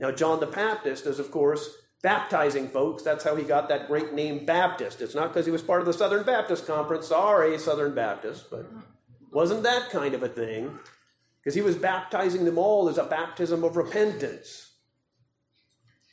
Now, 0.00 0.10
John 0.12 0.40
the 0.40 0.46
Baptist 0.46 1.06
is, 1.06 1.18
of 1.18 1.30
course, 1.30 1.76
baptizing 2.02 2.68
folks. 2.68 3.02
That's 3.02 3.24
how 3.24 3.34
he 3.36 3.42
got 3.42 3.68
that 3.68 3.88
great 3.88 4.12
name 4.12 4.46
Baptist. 4.46 5.00
It's 5.00 5.14
not 5.14 5.28
because 5.28 5.46
he 5.46 5.52
was 5.52 5.62
part 5.62 5.80
of 5.80 5.86
the 5.86 5.92
Southern 5.92 6.24
Baptist 6.24 6.66
Conference. 6.66 7.08
Sorry, 7.08 7.58
Southern 7.58 7.94
Baptist, 7.94 8.50
but 8.50 8.70
wasn't 9.32 9.64
that 9.64 9.90
kind 9.90 10.14
of 10.14 10.22
a 10.22 10.28
thing. 10.28 10.78
Because 11.40 11.54
he 11.54 11.62
was 11.62 11.76
baptizing 11.76 12.44
them 12.44 12.58
all 12.58 12.88
as 12.88 12.98
a 12.98 13.04
baptism 13.04 13.64
of 13.64 13.76
repentance. 13.76 14.72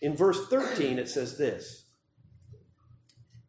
In 0.01 0.15
verse 0.15 0.47
13, 0.47 0.99
it 0.99 1.09
says 1.09 1.37
this 1.37 1.85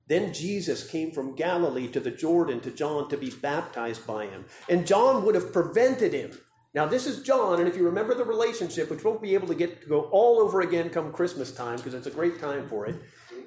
Then 0.08 0.32
Jesus 0.32 0.88
came 0.88 1.12
from 1.12 1.36
Galilee 1.36 1.88
to 1.88 2.00
the 2.00 2.10
Jordan 2.10 2.60
to 2.60 2.70
John 2.70 3.08
to 3.08 3.16
be 3.16 3.30
baptized 3.30 4.06
by 4.06 4.26
him. 4.26 4.46
And 4.68 4.86
John 4.86 5.24
would 5.24 5.34
have 5.34 5.52
prevented 5.52 6.12
him 6.12 6.38
Now, 6.76 6.84
this 6.84 7.06
is 7.06 7.22
John, 7.22 7.58
and 7.58 7.66
if 7.66 7.74
you 7.74 7.84
remember 7.84 8.14
the 8.14 8.22
relationship, 8.22 8.90
which 8.90 9.02
won't 9.02 9.22
be 9.22 9.32
able 9.32 9.48
to 9.48 9.54
get 9.54 9.80
to 9.80 9.88
go 9.88 10.02
all 10.12 10.38
over 10.40 10.60
again 10.60 10.90
come 10.90 11.10
Christmas 11.10 11.50
time 11.50 11.76
because 11.76 11.94
it's 11.94 12.06
a 12.06 12.10
great 12.10 12.38
time 12.38 12.68
for 12.68 12.84
it, 12.84 12.96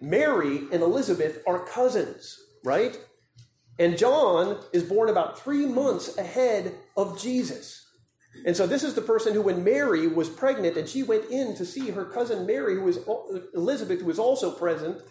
Mary 0.02 0.64
and 0.72 0.82
Elizabeth 0.82 1.44
are 1.46 1.64
cousins, 1.64 2.40
right? 2.66 2.98
And 3.78 4.00
John 4.00 4.58
is 4.74 4.82
born 4.82 5.10
about 5.10 5.40
three 5.40 5.68
months 5.68 6.18
ahead 6.18 6.74
of 6.98 7.22
Jesus. 7.22 7.86
And 8.48 8.58
so 8.58 8.66
this 8.66 8.84
is 8.84 8.96
the 8.96 9.02
person 9.02 9.36
who, 9.36 9.44
when 9.44 9.64
Mary 9.64 10.08
was 10.08 10.28
pregnant 10.28 10.76
and 10.76 10.90
she 10.90 11.04
went 11.04 11.30
in 11.30 11.56
to 11.56 11.68
see 11.68 11.92
her 11.92 12.06
cousin 12.06 12.48
Mary, 12.48 12.74
who 12.74 12.82
was 12.82 12.98
Elizabeth, 13.54 14.00
who 14.00 14.08
was 14.08 14.18
also 14.18 14.50
present, 14.50 15.04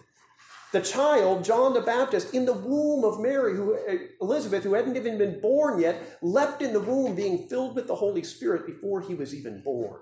the 0.73 0.81
child, 0.81 1.45
John 1.45 1.73
the 1.73 1.81
Baptist, 1.81 2.35
in 2.35 2.45
the 2.45 2.53
womb 2.53 3.05
of 3.05 3.21
Mary, 3.21 3.57
who 3.57 3.75
uh, 3.75 3.97
Elizabeth, 4.21 4.65
who 4.65 4.75
hadn't 4.75 4.97
even 4.97 5.17
been 5.17 5.41
born 5.41 5.81
yet, 5.81 6.19
leapt 6.21 6.61
in 6.61 6.73
the 6.73 6.81
womb, 6.81 7.15
being 7.15 7.49
filled 7.49 7.75
with 7.75 7.87
the 7.87 7.97
Holy 7.97 8.23
Spirit 8.23 8.67
before 8.67 9.01
he 9.01 9.15
was 9.15 9.35
even 9.35 9.63
born. 9.63 10.01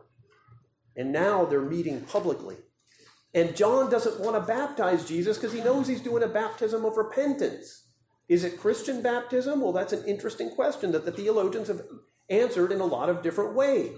And 0.97 1.13
now 1.13 1.45
they're 1.45 1.61
meeting 1.61 2.01
publicly. 2.01 2.57
And 3.35 3.55
John 3.55 3.91
doesn't 3.91 4.19
want 4.19 4.35
to 4.35 4.41
baptize 4.53 5.07
Jesus 5.07 5.37
because 5.37 5.53
he 5.53 5.61
knows 5.61 5.87
he's 5.87 6.01
doing 6.01 6.23
a 6.23 6.29
baptism 6.29 6.85
of 6.85 6.97
repentance. 6.97 7.85
Is 8.29 8.43
it 8.43 8.59
Christian 8.59 9.03
baptism? 9.03 9.61
Well, 9.61 9.73
that's 9.73 9.93
an 9.93 10.05
interesting 10.07 10.51
question 10.51 10.91
that 10.93 11.05
the 11.05 11.13
theologians 11.13 11.69
have 11.69 11.83
answered 12.29 12.73
in 12.73 12.81
a 12.81 12.87
lot 12.87 13.09
of 13.09 13.23
different 13.23 13.55
ways. 13.55 13.95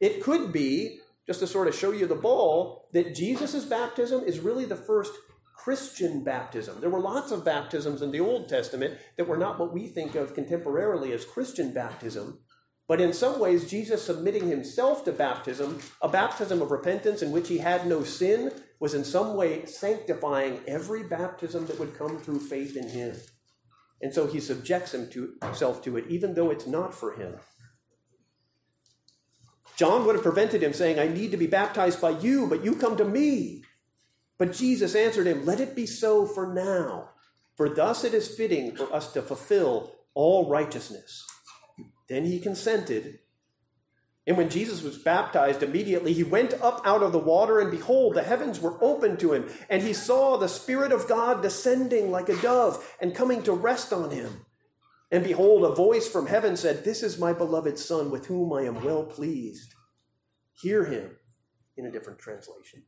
It 0.00 0.22
could 0.22 0.52
be, 0.52 0.98
just 1.26 1.40
to 1.40 1.46
sort 1.46 1.68
of 1.68 1.74
show 1.74 1.92
you 1.92 2.06
the 2.06 2.14
ball, 2.14 2.88
that 2.92 3.14
Jesus' 3.14 3.64
baptism 3.64 4.24
is 4.24 4.40
really 4.40 4.64
the 4.64 4.76
first 4.76 5.12
Christian 5.64 6.24
baptism. 6.24 6.80
There 6.80 6.88
were 6.88 7.00
lots 7.00 7.32
of 7.32 7.44
baptisms 7.44 8.00
in 8.00 8.12
the 8.12 8.20
Old 8.20 8.48
Testament 8.48 8.98
that 9.18 9.28
were 9.28 9.36
not 9.36 9.60
what 9.60 9.74
we 9.74 9.88
think 9.88 10.14
of 10.14 10.34
contemporarily 10.34 11.12
as 11.12 11.26
Christian 11.26 11.74
baptism. 11.74 12.38
But 12.88 12.98
in 12.98 13.12
some 13.12 13.38
ways, 13.38 13.68
Jesus 13.68 14.02
submitting 14.02 14.48
himself 14.48 15.04
to 15.04 15.12
baptism, 15.12 15.80
a 16.00 16.08
baptism 16.08 16.62
of 16.62 16.70
repentance 16.70 17.20
in 17.20 17.30
which 17.30 17.48
he 17.48 17.58
had 17.58 17.86
no 17.86 18.02
sin, 18.02 18.52
was 18.80 18.94
in 18.94 19.04
some 19.04 19.36
way 19.36 19.66
sanctifying 19.66 20.60
every 20.66 21.02
baptism 21.02 21.66
that 21.66 21.78
would 21.78 21.98
come 21.98 22.18
through 22.18 22.40
faith 22.40 22.74
in 22.74 22.88
him. 22.88 23.16
And 24.00 24.14
so 24.14 24.26
he 24.26 24.40
subjects 24.40 24.92
himself 24.92 25.84
to 25.84 25.98
it, 25.98 26.06
even 26.08 26.34
though 26.34 26.50
it's 26.50 26.66
not 26.66 26.94
for 26.94 27.12
him. 27.12 27.34
John 29.76 30.06
would 30.06 30.14
have 30.14 30.24
prevented 30.24 30.62
him 30.62 30.72
saying, 30.72 30.98
I 30.98 31.08
need 31.08 31.30
to 31.32 31.36
be 31.36 31.46
baptized 31.46 32.00
by 32.00 32.10
you, 32.10 32.46
but 32.46 32.64
you 32.64 32.76
come 32.76 32.96
to 32.96 33.04
me. 33.04 33.59
But 34.40 34.54
Jesus 34.54 34.94
answered 34.94 35.26
him, 35.26 35.44
Let 35.44 35.60
it 35.60 35.76
be 35.76 35.84
so 35.84 36.24
for 36.24 36.50
now, 36.50 37.10
for 37.58 37.68
thus 37.68 38.04
it 38.04 38.14
is 38.14 38.34
fitting 38.34 38.74
for 38.74 38.90
us 38.90 39.12
to 39.12 39.20
fulfill 39.20 39.92
all 40.14 40.48
righteousness. 40.48 41.26
Then 42.08 42.24
he 42.24 42.40
consented. 42.40 43.18
And 44.26 44.38
when 44.38 44.48
Jesus 44.48 44.82
was 44.82 44.96
baptized, 44.96 45.62
immediately 45.62 46.14
he 46.14 46.24
went 46.24 46.54
up 46.54 46.80
out 46.86 47.02
of 47.02 47.12
the 47.12 47.18
water, 47.18 47.60
and 47.60 47.70
behold, 47.70 48.14
the 48.14 48.22
heavens 48.22 48.58
were 48.58 48.82
opened 48.82 49.20
to 49.20 49.34
him, 49.34 49.46
and 49.68 49.82
he 49.82 49.92
saw 49.92 50.38
the 50.38 50.48
Spirit 50.48 50.90
of 50.90 51.06
God 51.06 51.42
descending 51.42 52.10
like 52.10 52.30
a 52.30 52.40
dove 52.40 52.96
and 52.98 53.14
coming 53.14 53.42
to 53.42 53.52
rest 53.52 53.92
on 53.92 54.10
him. 54.10 54.46
And 55.10 55.22
behold, 55.22 55.64
a 55.64 55.74
voice 55.74 56.08
from 56.08 56.28
heaven 56.28 56.56
said, 56.56 56.82
This 56.82 57.02
is 57.02 57.18
my 57.18 57.34
beloved 57.34 57.78
Son, 57.78 58.10
with 58.10 58.28
whom 58.28 58.54
I 58.54 58.62
am 58.62 58.82
well 58.82 59.04
pleased. 59.04 59.74
Hear 60.62 60.86
him, 60.86 61.18
in 61.76 61.84
a 61.84 61.92
different 61.92 62.20
translation. 62.20 62.84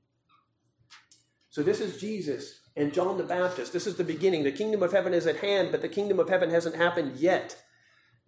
So 1.52 1.62
this 1.62 1.82
is 1.82 2.00
Jesus 2.00 2.60
and 2.76 2.94
John 2.94 3.18
the 3.18 3.24
Baptist. 3.24 3.74
This 3.74 3.86
is 3.86 3.96
the 3.96 4.04
beginning. 4.04 4.42
The 4.42 4.50
kingdom 4.50 4.82
of 4.82 4.92
heaven 4.92 5.12
is 5.12 5.26
at 5.26 5.36
hand, 5.36 5.68
but 5.70 5.82
the 5.82 5.88
kingdom 5.88 6.18
of 6.18 6.30
heaven 6.30 6.48
hasn't 6.48 6.76
happened 6.76 7.18
yet. 7.18 7.62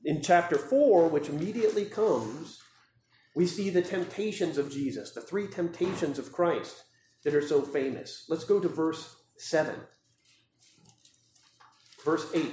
In 0.04 0.20
chapter 0.20 0.58
4, 0.58 1.08
which 1.08 1.30
immediately 1.30 1.86
comes, 1.86 2.60
we 3.34 3.46
see 3.46 3.70
the 3.70 3.80
temptations 3.80 4.58
of 4.58 4.70
Jesus, 4.70 5.12
the 5.12 5.22
three 5.22 5.46
temptations 5.46 6.18
of 6.18 6.32
Christ 6.32 6.84
that 7.24 7.34
are 7.34 7.40
so 7.40 7.62
famous. 7.62 8.26
Let's 8.28 8.44
go 8.44 8.60
to 8.60 8.68
verse 8.68 9.16
7. 9.38 9.74
Verse 12.04 12.26
8 12.34 12.52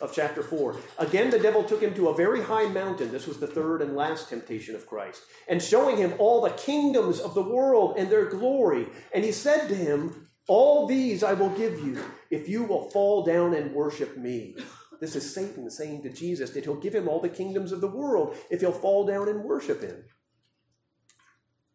of 0.00 0.12
chapter 0.12 0.42
4. 0.42 0.76
Again, 0.98 1.30
the 1.30 1.38
devil 1.38 1.62
took 1.62 1.80
him 1.80 1.94
to 1.94 2.08
a 2.08 2.14
very 2.14 2.42
high 2.42 2.66
mountain. 2.66 3.12
This 3.12 3.26
was 3.26 3.38
the 3.38 3.46
third 3.46 3.82
and 3.82 3.94
last 3.94 4.28
temptation 4.28 4.74
of 4.74 4.86
Christ. 4.86 5.22
And 5.48 5.62
showing 5.62 5.96
him 5.96 6.14
all 6.18 6.40
the 6.40 6.50
kingdoms 6.50 7.20
of 7.20 7.34
the 7.34 7.42
world 7.42 7.96
and 7.96 8.10
their 8.10 8.26
glory. 8.26 8.88
And 9.14 9.24
he 9.24 9.32
said 9.32 9.68
to 9.68 9.74
him, 9.74 10.28
All 10.48 10.86
these 10.86 11.22
I 11.22 11.34
will 11.34 11.50
give 11.50 11.78
you 11.80 12.02
if 12.30 12.48
you 12.48 12.64
will 12.64 12.90
fall 12.90 13.24
down 13.24 13.54
and 13.54 13.74
worship 13.74 14.16
me. 14.16 14.56
This 15.00 15.16
is 15.16 15.34
Satan 15.34 15.70
saying 15.70 16.02
to 16.02 16.10
Jesus 16.10 16.50
that 16.50 16.64
he'll 16.64 16.74
give 16.76 16.94
him 16.94 17.08
all 17.08 17.20
the 17.20 17.28
kingdoms 17.28 17.72
of 17.72 17.80
the 17.80 17.88
world 17.88 18.36
if 18.50 18.60
he'll 18.60 18.72
fall 18.72 19.06
down 19.06 19.28
and 19.28 19.44
worship 19.44 19.82
him. 19.82 20.04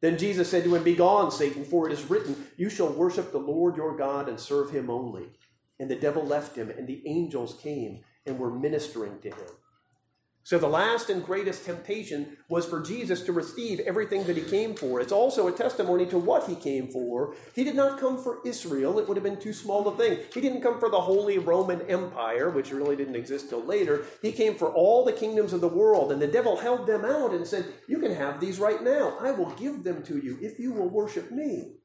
Then 0.01 0.17
Jesus 0.17 0.49
said 0.49 0.63
to 0.63 0.75
him, 0.75 0.83
Begone, 0.83 1.31
Satan, 1.31 1.65
for 1.65 1.87
it 1.87 1.93
is 1.93 2.09
written, 2.09 2.47
You 2.57 2.69
shall 2.69 2.89
worship 2.89 3.31
the 3.31 3.39
Lord 3.39 3.75
your 3.75 3.97
God 3.97 4.29
and 4.29 4.39
serve 4.39 4.69
him 4.69 4.89
only. 4.89 5.29
And 5.79 5.89
the 5.89 5.95
devil 5.95 6.23
left 6.23 6.55
him, 6.55 6.69
and 6.69 6.87
the 6.87 7.01
angels 7.07 7.59
came 7.61 8.03
and 8.25 8.39
were 8.39 8.51
ministering 8.51 9.19
to 9.21 9.29
him. 9.29 9.49
So 10.45 10.59
the 10.59 10.67
last 10.67 11.09
and 11.09 11.25
greatest 11.25 11.65
temptation 11.65 12.37
was 12.49 12.67
for 12.67 12.79
Jesus 12.79 13.21
to 13.23 13.31
receive 13.31 13.79
everything 13.79 14.25
that 14.25 14.37
he 14.37 14.43
came 14.43 14.75
for. 14.75 15.01
It's 15.01 15.11
also 15.11 15.47
a 15.47 15.51
testimony 15.51 16.05
to 16.05 16.19
what 16.19 16.47
he 16.47 16.53
came 16.53 16.87
for. 16.91 17.33
He 17.55 17.63
did 17.63 17.73
not 17.73 17.99
come 17.99 18.21
for 18.21 18.41
Israel, 18.45 18.99
it 18.99 19.07
would 19.07 19.17
have 19.17 19.23
been 19.23 19.39
too 19.39 19.53
small 19.53 19.87
a 19.87 19.97
thing. 19.97 20.19
He 20.31 20.41
didn't 20.41 20.61
come 20.61 20.79
for 20.79 20.91
the 20.91 21.01
Holy 21.01 21.39
Roman 21.39 21.81
Empire, 21.89 22.51
which 22.51 22.69
really 22.69 22.95
didn't 22.95 23.15
exist 23.15 23.49
till 23.49 23.65
later. 23.65 24.05
He 24.21 24.31
came 24.31 24.53
for 24.53 24.71
all 24.71 25.03
the 25.03 25.13
kingdoms 25.13 25.51
of 25.51 25.61
the 25.61 25.67
world, 25.67 26.11
and 26.11 26.21
the 26.21 26.27
devil 26.27 26.57
held 26.57 26.85
them 26.85 27.05
out 27.05 27.31
and 27.33 27.47
said, 27.47 27.65
You 27.87 27.97
can 27.97 28.13
have 28.13 28.39
these 28.39 28.59
right 28.59 28.83
now. 28.83 29.17
I 29.19 29.31
will 29.31 29.49
give 29.49 29.83
them 29.83 30.03
to 30.03 30.19
you 30.19 30.37
if 30.41 30.59
you 30.59 30.73
will 30.73 30.89
worship 30.89 31.31
me. 31.31 31.77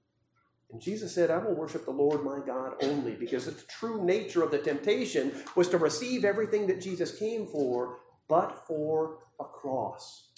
And 0.72 0.80
Jesus 0.80 1.14
said, 1.14 1.30
I 1.30 1.38
will 1.38 1.54
worship 1.54 1.84
the 1.84 1.90
Lord 1.90 2.24
my 2.24 2.38
God 2.46 2.74
only, 2.82 3.14
because 3.14 3.46
the 3.46 3.60
true 3.68 4.04
nature 4.04 4.42
of 4.42 4.52
the 4.52 4.58
temptation 4.58 5.32
was 5.56 5.68
to 5.68 5.78
receive 5.78 6.24
everything 6.24 6.68
that 6.68 6.80
Jesus 6.80 7.18
came 7.18 7.46
for, 7.46 7.98
but 8.28 8.66
for 8.66 9.18
a 9.40 9.44
cross. 9.44 10.28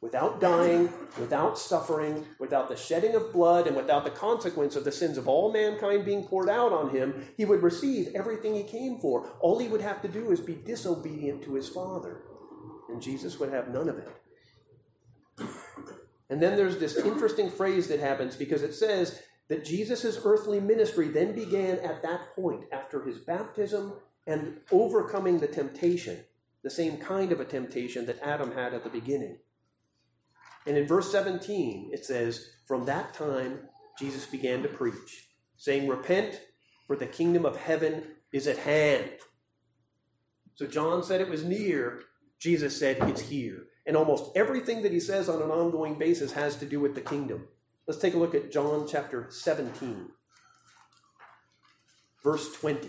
Without 0.00 0.40
dying, 0.40 0.92
without 1.18 1.58
suffering, 1.58 2.24
without 2.38 2.68
the 2.68 2.76
shedding 2.76 3.16
of 3.16 3.32
blood, 3.32 3.66
and 3.66 3.76
without 3.76 4.04
the 4.04 4.10
consequence 4.10 4.76
of 4.76 4.84
the 4.84 4.92
sins 4.92 5.18
of 5.18 5.26
all 5.28 5.52
mankind 5.52 6.04
being 6.04 6.24
poured 6.24 6.48
out 6.48 6.72
on 6.72 6.90
him, 6.90 7.26
he 7.36 7.44
would 7.44 7.62
receive 7.62 8.12
everything 8.14 8.54
he 8.54 8.62
came 8.62 9.00
for. 9.00 9.28
All 9.40 9.58
he 9.58 9.68
would 9.68 9.80
have 9.80 10.00
to 10.02 10.08
do 10.08 10.30
is 10.30 10.40
be 10.40 10.54
disobedient 10.54 11.42
to 11.44 11.54
his 11.54 11.68
Father, 11.68 12.22
and 12.88 13.02
Jesus 13.02 13.38
would 13.40 13.50
have 13.52 13.68
none 13.68 13.88
of 13.88 13.98
it. 13.98 14.08
And 16.30 16.42
then 16.42 16.56
there's 16.56 16.78
this 16.78 16.96
interesting 16.96 17.50
phrase 17.50 17.88
that 17.88 18.00
happens 18.00 18.36
because 18.36 18.62
it 18.62 18.74
says 18.74 19.22
that 19.48 19.64
Jesus' 19.64 20.18
earthly 20.24 20.60
ministry 20.60 21.08
then 21.08 21.34
began 21.34 21.78
at 21.78 22.02
that 22.02 22.34
point 22.34 22.64
after 22.70 23.02
his 23.02 23.18
baptism 23.18 23.94
and 24.26 24.60
overcoming 24.70 25.38
the 25.38 25.46
temptation, 25.46 26.18
the 26.62 26.70
same 26.70 26.98
kind 26.98 27.32
of 27.32 27.40
a 27.40 27.44
temptation 27.44 28.06
that 28.06 28.22
Adam 28.22 28.52
had 28.52 28.74
at 28.74 28.84
the 28.84 28.90
beginning. 28.90 29.38
And 30.66 30.76
in 30.76 30.86
verse 30.86 31.10
17, 31.10 31.90
it 31.92 32.04
says, 32.04 32.50
From 32.66 32.84
that 32.84 33.14
time, 33.14 33.60
Jesus 33.98 34.26
began 34.26 34.62
to 34.62 34.68
preach, 34.68 35.28
saying, 35.56 35.88
Repent, 35.88 36.42
for 36.86 36.96
the 36.96 37.06
kingdom 37.06 37.46
of 37.46 37.56
heaven 37.56 38.02
is 38.32 38.46
at 38.46 38.58
hand. 38.58 39.10
So 40.56 40.66
John 40.66 41.02
said 41.02 41.20
it 41.20 41.30
was 41.30 41.44
near. 41.44 42.00
Jesus 42.38 42.78
said 42.78 42.98
it's 43.08 43.22
here. 43.22 43.64
And 43.86 43.96
almost 43.96 44.36
everything 44.36 44.82
that 44.82 44.92
he 44.92 45.00
says 45.00 45.28
on 45.28 45.40
an 45.40 45.50
ongoing 45.50 45.94
basis 45.98 46.32
has 46.32 46.56
to 46.56 46.66
do 46.66 46.80
with 46.80 46.94
the 46.94 47.00
kingdom. 47.00 47.48
Let's 47.88 48.02
take 48.02 48.12
a 48.12 48.18
look 48.18 48.34
at 48.34 48.52
John 48.52 48.86
chapter 48.86 49.28
17, 49.30 50.10
verse 52.22 52.52
20. 52.52 52.86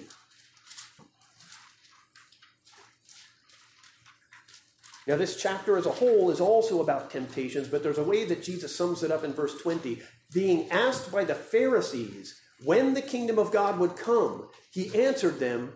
Now, 5.07 5.15
this 5.15 5.41
chapter 5.41 5.77
as 5.77 5.85
a 5.85 5.91
whole 5.91 6.29
is 6.29 6.41
also 6.41 6.81
about 6.81 7.09
temptations, 7.09 7.69
but 7.69 7.81
there's 7.81 7.97
a 7.97 8.03
way 8.03 8.25
that 8.25 8.43
Jesus 8.43 8.75
sums 8.75 9.01
it 9.01 9.09
up 9.09 9.23
in 9.23 9.31
verse 9.31 9.57
20. 9.61 10.01
Being 10.33 10.69
asked 10.69 11.13
by 11.13 11.23
the 11.23 11.33
Pharisees 11.33 12.37
when 12.65 12.93
the 12.93 13.01
kingdom 13.01 13.39
of 13.39 13.53
God 13.53 13.79
would 13.79 13.95
come, 13.95 14.49
he 14.69 14.93
answered 15.01 15.39
them, 15.39 15.75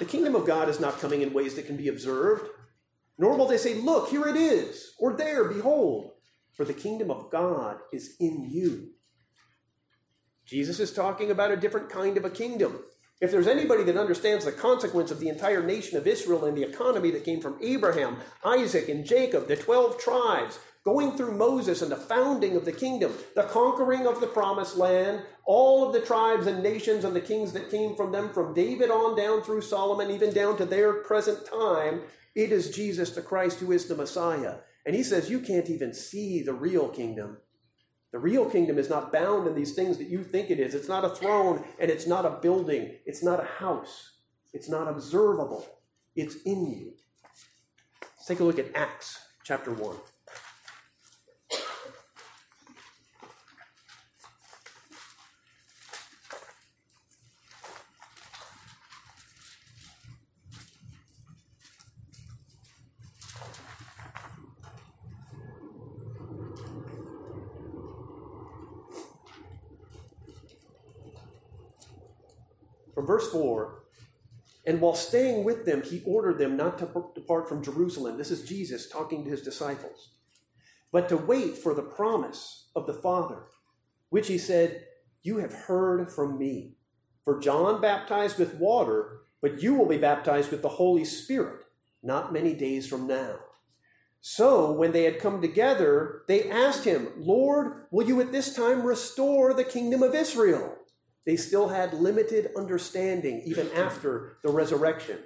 The 0.00 0.04
kingdom 0.04 0.34
of 0.34 0.48
God 0.48 0.68
is 0.68 0.80
not 0.80 0.98
coming 0.98 1.22
in 1.22 1.32
ways 1.32 1.54
that 1.54 1.68
can 1.68 1.76
be 1.76 1.86
observed, 1.86 2.48
nor 3.18 3.36
will 3.36 3.46
they 3.46 3.56
say, 3.56 3.74
Look, 3.74 4.08
here 4.08 4.26
it 4.26 4.36
is, 4.36 4.96
or 4.98 5.12
there, 5.12 5.44
behold 5.44 6.13
for 6.54 6.64
the 6.64 6.74
kingdom 6.74 7.10
of 7.10 7.30
God 7.30 7.78
is 7.92 8.16
in 8.20 8.48
you. 8.50 8.90
Jesus 10.46 10.78
is 10.78 10.92
talking 10.92 11.30
about 11.30 11.50
a 11.50 11.56
different 11.56 11.88
kind 11.88 12.16
of 12.16 12.24
a 12.24 12.30
kingdom. 12.30 12.80
If 13.20 13.30
there's 13.30 13.46
anybody 13.46 13.84
that 13.84 13.96
understands 13.96 14.44
the 14.44 14.52
consequence 14.52 15.10
of 15.10 15.20
the 15.20 15.28
entire 15.28 15.62
nation 15.62 15.96
of 15.96 16.06
Israel 16.06 16.44
and 16.44 16.56
the 16.56 16.68
economy 16.68 17.10
that 17.12 17.24
came 17.24 17.40
from 17.40 17.58
Abraham, 17.62 18.18
Isaac, 18.44 18.88
and 18.88 19.04
Jacob, 19.04 19.48
the 19.48 19.56
12 19.56 19.98
tribes, 19.98 20.58
going 20.84 21.16
through 21.16 21.36
Moses 21.36 21.80
and 21.80 21.90
the 21.90 21.96
founding 21.96 22.56
of 22.56 22.66
the 22.66 22.72
kingdom, 22.72 23.14
the 23.34 23.44
conquering 23.44 24.06
of 24.06 24.20
the 24.20 24.26
promised 24.26 24.76
land, 24.76 25.22
all 25.46 25.86
of 25.86 25.94
the 25.94 26.00
tribes 26.00 26.46
and 26.46 26.62
nations 26.62 27.04
and 27.04 27.16
the 27.16 27.20
kings 27.20 27.52
that 27.52 27.70
came 27.70 27.96
from 27.96 28.12
them, 28.12 28.30
from 28.34 28.52
David 28.52 28.90
on 28.90 29.16
down 29.16 29.42
through 29.42 29.62
Solomon, 29.62 30.10
even 30.10 30.34
down 30.34 30.58
to 30.58 30.66
their 30.66 30.92
present 30.92 31.46
time, 31.46 32.02
it 32.34 32.52
is 32.52 32.70
Jesus 32.70 33.10
the 33.10 33.22
Christ 33.22 33.60
who 33.60 33.72
is 33.72 33.86
the 33.86 33.96
Messiah. 33.96 34.56
And 34.86 34.94
he 34.94 35.02
says, 35.02 35.30
You 35.30 35.40
can't 35.40 35.70
even 35.70 35.94
see 35.94 36.42
the 36.42 36.52
real 36.52 36.88
kingdom. 36.88 37.38
The 38.12 38.18
real 38.20 38.48
kingdom 38.48 38.78
is 38.78 38.88
not 38.88 39.12
bound 39.12 39.48
in 39.48 39.56
these 39.56 39.74
things 39.74 39.98
that 39.98 40.08
you 40.08 40.22
think 40.22 40.50
it 40.50 40.60
is. 40.60 40.74
It's 40.74 40.88
not 40.88 41.04
a 41.04 41.10
throne 41.10 41.64
and 41.80 41.90
it's 41.90 42.06
not 42.06 42.24
a 42.24 42.38
building. 42.40 42.96
It's 43.06 43.24
not 43.24 43.40
a 43.40 43.44
house. 43.44 44.20
It's 44.52 44.68
not 44.68 44.86
observable. 44.86 45.66
It's 46.14 46.36
in 46.44 46.70
you. 46.70 46.92
Let's 48.00 48.26
take 48.28 48.40
a 48.40 48.44
look 48.44 48.60
at 48.60 48.74
Acts 48.76 49.18
chapter 49.42 49.72
1. 49.72 49.96
Verse 73.06 73.30
4 73.30 73.82
And 74.66 74.80
while 74.80 74.94
staying 74.94 75.44
with 75.44 75.66
them, 75.66 75.82
he 75.82 76.02
ordered 76.06 76.38
them 76.38 76.56
not 76.56 76.78
to 76.78 77.06
depart 77.14 77.48
from 77.48 77.62
Jerusalem. 77.62 78.18
This 78.18 78.30
is 78.30 78.48
Jesus 78.48 78.88
talking 78.88 79.24
to 79.24 79.30
his 79.30 79.42
disciples, 79.42 80.10
but 80.92 81.08
to 81.08 81.16
wait 81.16 81.58
for 81.58 81.74
the 81.74 81.82
promise 81.82 82.68
of 82.74 82.86
the 82.86 82.94
Father, 82.94 83.44
which 84.10 84.28
he 84.28 84.38
said, 84.38 84.84
You 85.22 85.38
have 85.38 85.54
heard 85.54 86.12
from 86.12 86.38
me. 86.38 86.76
For 87.24 87.40
John 87.40 87.80
baptized 87.80 88.38
with 88.38 88.56
water, 88.56 89.20
but 89.40 89.62
you 89.62 89.74
will 89.74 89.86
be 89.86 89.96
baptized 89.96 90.50
with 90.50 90.60
the 90.60 90.68
Holy 90.68 91.04
Spirit 91.04 91.64
not 92.04 92.32
many 92.32 92.54
days 92.54 92.86
from 92.86 93.06
now. 93.06 93.36
So, 94.20 94.72
when 94.72 94.92
they 94.92 95.04
had 95.04 95.18
come 95.18 95.40
together, 95.40 96.22
they 96.28 96.50
asked 96.50 96.84
him, 96.84 97.08
Lord, 97.16 97.86
will 97.90 98.06
you 98.06 98.20
at 98.20 98.32
this 98.32 98.54
time 98.54 98.82
restore 98.82 99.52
the 99.52 99.64
kingdom 99.64 100.02
of 100.02 100.14
Israel? 100.14 100.76
They 101.26 101.36
still 101.36 101.68
had 101.68 101.94
limited 101.94 102.50
understanding 102.56 103.42
even 103.44 103.70
after 103.72 104.38
the 104.42 104.50
resurrection. 104.50 105.18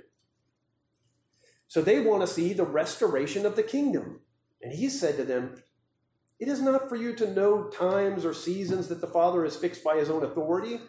So 1.67 1.83
they 1.83 2.01
want 2.01 2.23
to 2.23 2.27
see 2.27 2.53
the 2.53 2.65
restoration 2.65 3.45
of 3.45 3.57
the 3.57 3.63
kingdom. 3.63 4.21
And 4.63 4.73
he 4.73 4.89
said 4.89 5.17
to 5.17 5.25
them, 5.25 5.63
It 6.39 6.49
is 6.49 6.63
not 6.63 6.89
for 6.89 6.97
you 6.97 7.15
to 7.17 7.33
know 7.33 7.65
times 7.65 8.25
or 8.25 8.33
seasons 8.33 8.89
that 8.89 9.01
the 9.01 9.07
Father 9.07 9.45
has 9.45 9.57
fixed 9.57 9.85
by 9.85 9.97
his 9.97 10.09
own 10.09 10.25
authority, 10.25 10.81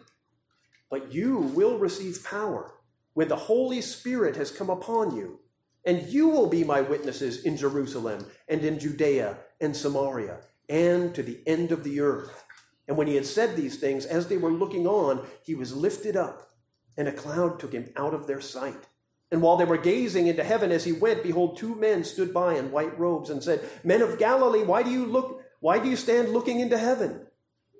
but 0.90 1.12
you 1.12 1.36
will 1.38 1.78
receive 1.78 2.24
power 2.24 2.74
when 3.14 3.28
the 3.28 3.36
Holy 3.36 3.80
Spirit 3.80 4.36
has 4.36 4.50
come 4.50 4.70
upon 4.70 5.16
you. 5.16 5.40
And 5.84 6.08
you 6.08 6.28
will 6.28 6.46
be 6.46 6.62
my 6.62 6.82
witnesses 6.82 7.44
in 7.44 7.56
Jerusalem 7.56 8.26
and 8.48 8.62
in 8.62 8.78
Judea 8.78 9.38
and 9.60 9.74
Samaria 9.74 10.40
and 10.68 11.14
to 11.14 11.22
the 11.22 11.40
end 11.46 11.72
of 11.72 11.84
the 11.84 12.00
earth. 12.00 12.44
And 12.90 12.96
when 12.96 13.06
he 13.06 13.14
had 13.14 13.24
said 13.24 13.54
these 13.54 13.78
things, 13.78 14.04
as 14.04 14.26
they 14.26 14.36
were 14.36 14.50
looking 14.50 14.84
on, 14.84 15.24
he 15.44 15.54
was 15.54 15.76
lifted 15.76 16.16
up, 16.16 16.50
and 16.96 17.06
a 17.06 17.12
cloud 17.12 17.60
took 17.60 17.70
him 17.70 17.88
out 17.94 18.14
of 18.14 18.26
their 18.26 18.40
sight. 18.40 18.88
And 19.30 19.42
while 19.42 19.56
they 19.56 19.64
were 19.64 19.78
gazing 19.78 20.26
into 20.26 20.42
heaven 20.42 20.72
as 20.72 20.86
he 20.86 20.90
went, 20.90 21.22
behold, 21.22 21.56
two 21.56 21.76
men 21.76 22.02
stood 22.02 22.34
by 22.34 22.56
in 22.56 22.72
white 22.72 22.98
robes 22.98 23.30
and 23.30 23.44
said, 23.44 23.60
Men 23.84 24.02
of 24.02 24.18
Galilee, 24.18 24.64
why 24.64 24.82
do 24.82 24.90
you 24.90 25.06
look, 25.06 25.40
why 25.60 25.78
do 25.78 25.88
you 25.88 25.94
stand 25.94 26.30
looking 26.30 26.58
into 26.58 26.76
heaven? 26.76 27.28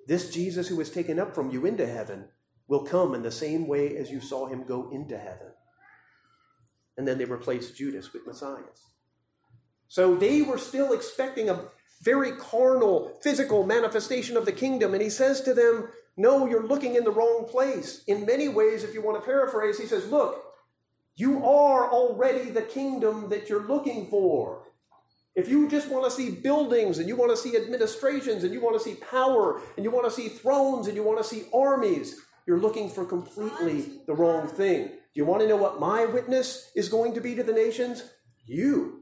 This 0.07 0.31
Jesus 0.31 0.69
who 0.69 0.77
was 0.77 0.91
taken 0.91 1.19
up 1.19 1.35
from 1.35 1.51
you 1.51 1.67
into 1.67 1.89
heaven 1.89 2.27
will 2.69 2.85
come 2.85 3.13
in 3.13 3.23
the 3.23 3.33
same 3.33 3.67
way 3.67 3.97
as 3.97 4.13
you 4.13 4.21
saw 4.21 4.47
him 4.47 4.63
go 4.63 4.91
into 4.93 5.19
heaven. 5.19 5.49
And 6.97 7.09
then 7.09 7.19
they 7.19 7.25
replaced 7.25 7.77
Judas 7.77 8.13
with 8.13 8.29
Matthias. 8.29 8.87
So 9.89 10.15
they 10.15 10.43
were 10.43 10.57
still 10.57 10.93
expecting 10.93 11.51
a 11.51 11.65
very 12.03 12.33
carnal, 12.33 13.19
physical 13.23 13.65
manifestation 13.65 14.37
of 14.37 14.47
the 14.47 14.53
kingdom. 14.53 14.95
And 14.95 15.03
he 15.03 15.11
says 15.11 15.41
to 15.43 15.55
them, 15.55 15.89
No, 16.17 16.47
you're 16.47 16.67
looking 16.67 16.97
in 16.97 17.05
the 17.05 17.11
wrong 17.11 17.47
place. 17.49 18.03
In 18.07 18.27
many 18.27 18.49
ways, 18.49 18.85
if 18.85 18.95
you 18.95 19.03
want 19.03 19.21
to 19.21 19.27
paraphrase, 19.27 19.79
he 19.79 19.87
says, 19.87 20.11
Look, 20.11 20.43
you 21.17 21.45
are 21.45 21.91
already 21.91 22.51
the 22.51 22.63
kingdom 22.63 23.29
that 23.29 23.49
you're 23.49 23.67
looking 23.67 24.09
for. 24.09 24.63
If 25.37 25.49
you 25.49 25.69
just 25.69 25.89
want 25.89 26.05
to 26.05 26.11
see 26.11 26.31
buildings 26.31 26.99
and 26.99 27.07
you 27.07 27.17
want 27.17 27.31
to 27.31 27.37
see 27.37 27.57
administrations 27.57 28.43
and 28.43 28.53
you 28.53 28.61
want 28.61 28.77
to 28.77 28.83
see 28.83 28.97
power 28.97 29.61
and 29.77 29.85
you 29.85 29.91
want 29.91 30.07
to 30.07 30.11
see 30.11 30.29
thrones 30.29 30.89
and 30.89 30.97
you 30.97 31.03
want 31.03 31.19
to 31.19 31.25
see 31.25 31.45
armies, 31.55 32.21
you're 32.47 32.59
looking 32.59 32.89
for 32.89 33.05
completely 33.05 34.01
the 34.07 34.15
wrong 34.15 34.49
thing. 34.49 34.87
Do 34.87 34.93
you 35.15 35.25
want 35.25 35.43
to 35.43 35.49
know 35.49 35.57
what 35.57 35.79
my 35.79 36.05
witness 36.05 36.71
is 36.75 36.89
going 36.89 37.15
to 37.15 37.21
be 37.21 37.35
to 37.37 37.43
the 37.43 37.53
nations? 37.53 38.03
You. 38.47 39.00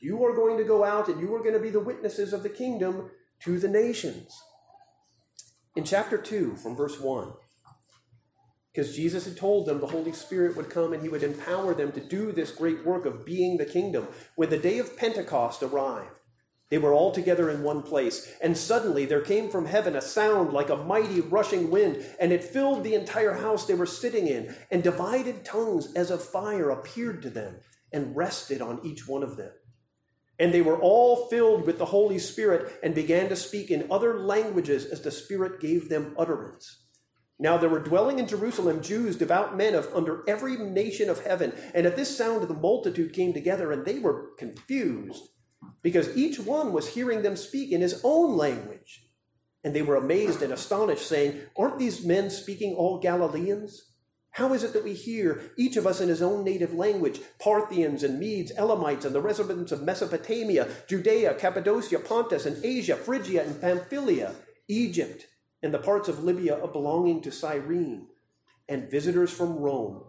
You 0.00 0.24
are 0.24 0.34
going 0.34 0.58
to 0.58 0.64
go 0.64 0.84
out 0.84 1.08
and 1.08 1.20
you 1.20 1.34
are 1.34 1.40
going 1.40 1.54
to 1.54 1.60
be 1.60 1.70
the 1.70 1.80
witnesses 1.80 2.32
of 2.32 2.42
the 2.42 2.48
kingdom 2.48 3.10
to 3.40 3.58
the 3.58 3.68
nations. 3.68 4.38
In 5.74 5.84
chapter 5.84 6.18
2, 6.18 6.56
from 6.56 6.76
verse 6.76 7.00
1, 7.00 7.32
because 8.72 8.94
Jesus 8.94 9.24
had 9.24 9.38
told 9.38 9.64
them 9.64 9.80
the 9.80 9.86
Holy 9.86 10.12
Spirit 10.12 10.54
would 10.54 10.68
come 10.68 10.92
and 10.92 11.02
he 11.02 11.08
would 11.08 11.22
empower 11.22 11.72
them 11.72 11.92
to 11.92 12.00
do 12.00 12.30
this 12.30 12.50
great 12.50 12.84
work 12.84 13.06
of 13.06 13.24
being 13.24 13.56
the 13.56 13.64
kingdom. 13.64 14.06
When 14.34 14.50
the 14.50 14.58
day 14.58 14.78
of 14.78 14.98
Pentecost 14.98 15.62
arrived, 15.62 16.18
they 16.68 16.76
were 16.76 16.92
all 16.92 17.10
together 17.10 17.48
in 17.48 17.62
one 17.62 17.82
place, 17.82 18.34
and 18.42 18.54
suddenly 18.54 19.06
there 19.06 19.22
came 19.22 19.48
from 19.48 19.64
heaven 19.64 19.96
a 19.96 20.02
sound 20.02 20.52
like 20.52 20.68
a 20.68 20.76
mighty 20.76 21.20
rushing 21.22 21.70
wind, 21.70 22.04
and 22.20 22.32
it 22.32 22.44
filled 22.44 22.84
the 22.84 22.94
entire 22.94 23.34
house 23.34 23.64
they 23.64 23.74
were 23.74 23.86
sitting 23.86 24.26
in, 24.26 24.54
and 24.70 24.82
divided 24.82 25.44
tongues 25.44 25.94
as 25.94 26.10
of 26.10 26.22
fire 26.22 26.68
appeared 26.68 27.22
to 27.22 27.30
them 27.30 27.60
and 27.92 28.14
rested 28.14 28.60
on 28.60 28.80
each 28.84 29.08
one 29.08 29.22
of 29.22 29.36
them. 29.36 29.52
And 30.38 30.52
they 30.52 30.62
were 30.62 30.78
all 30.78 31.28
filled 31.28 31.66
with 31.66 31.78
the 31.78 31.86
Holy 31.86 32.18
Spirit 32.18 32.78
and 32.82 32.94
began 32.94 33.28
to 33.30 33.36
speak 33.36 33.70
in 33.70 33.90
other 33.90 34.18
languages 34.18 34.84
as 34.84 35.00
the 35.00 35.10
Spirit 35.10 35.60
gave 35.60 35.88
them 35.88 36.14
utterance. 36.18 36.82
Now 37.38 37.58
there 37.58 37.68
were 37.68 37.80
dwelling 37.80 38.18
in 38.18 38.28
Jerusalem 38.28 38.82
Jews, 38.82 39.16
devout 39.16 39.56
men 39.56 39.74
of 39.74 39.94
under 39.94 40.24
every 40.28 40.56
nation 40.56 41.10
of 41.10 41.24
heaven. 41.24 41.52
And 41.74 41.86
at 41.86 41.96
this 41.96 42.16
sound 42.16 42.46
the 42.48 42.54
multitude 42.54 43.12
came 43.12 43.32
together, 43.32 43.72
and 43.72 43.84
they 43.84 43.98
were 43.98 44.30
confused, 44.38 45.28
because 45.82 46.16
each 46.16 46.38
one 46.38 46.72
was 46.72 46.88
hearing 46.88 47.22
them 47.22 47.36
speak 47.36 47.72
in 47.72 47.80
his 47.80 48.00
own 48.04 48.36
language. 48.36 49.06
And 49.62 49.74
they 49.74 49.82
were 49.82 49.96
amazed 49.96 50.42
and 50.42 50.52
astonished, 50.52 51.06
saying, 51.06 51.40
Aren't 51.56 51.78
these 51.78 52.04
men 52.04 52.30
speaking 52.30 52.74
all 52.74 53.00
Galileans? 53.00 53.90
How 54.36 54.52
is 54.52 54.62
it 54.62 54.74
that 54.74 54.84
we 54.84 54.92
hear, 54.92 55.50
each 55.56 55.78
of 55.78 55.86
us 55.86 56.02
in 56.02 56.10
his 56.10 56.20
own 56.20 56.44
native 56.44 56.74
language, 56.74 57.20
Parthians 57.38 58.02
and 58.02 58.20
Medes, 58.20 58.52
Elamites, 58.54 59.06
and 59.06 59.14
the 59.14 59.20
residents 59.22 59.72
of 59.72 59.82
Mesopotamia, 59.82 60.68
Judea, 60.86 61.32
Cappadocia, 61.36 61.98
Pontus, 62.00 62.44
and 62.44 62.62
Asia, 62.62 62.96
Phrygia, 62.96 63.46
and 63.46 63.58
Pamphylia, 63.58 64.34
Egypt, 64.68 65.26
and 65.62 65.72
the 65.72 65.78
parts 65.78 66.10
of 66.10 66.22
Libya 66.22 66.58
belonging 66.70 67.22
to 67.22 67.32
Cyrene, 67.32 68.08
and 68.68 68.90
visitors 68.90 69.32
from 69.32 69.56
Rome, 69.56 70.04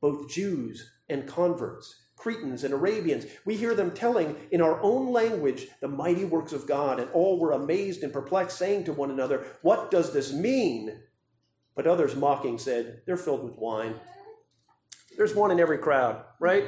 both 0.00 0.30
Jews 0.30 0.92
and 1.08 1.26
converts, 1.26 2.04
Cretans 2.14 2.62
and 2.62 2.72
Arabians. 2.72 3.26
We 3.44 3.56
hear 3.56 3.74
them 3.74 3.90
telling 3.90 4.36
in 4.52 4.62
our 4.62 4.80
own 4.80 5.12
language 5.12 5.66
the 5.80 5.88
mighty 5.88 6.24
works 6.24 6.52
of 6.52 6.68
God, 6.68 7.00
and 7.00 7.10
all 7.10 7.40
were 7.40 7.50
amazed 7.50 8.04
and 8.04 8.12
perplexed, 8.12 8.58
saying 8.58 8.84
to 8.84 8.92
one 8.92 9.10
another, 9.10 9.44
What 9.62 9.90
does 9.90 10.12
this 10.12 10.32
mean? 10.32 11.00
But 11.74 11.86
others 11.86 12.14
mocking 12.14 12.58
said, 12.58 13.02
They're 13.06 13.16
filled 13.16 13.44
with 13.44 13.56
wine. 13.56 13.94
There's 15.16 15.34
one 15.34 15.50
in 15.50 15.60
every 15.60 15.78
crowd, 15.78 16.22
right? 16.40 16.64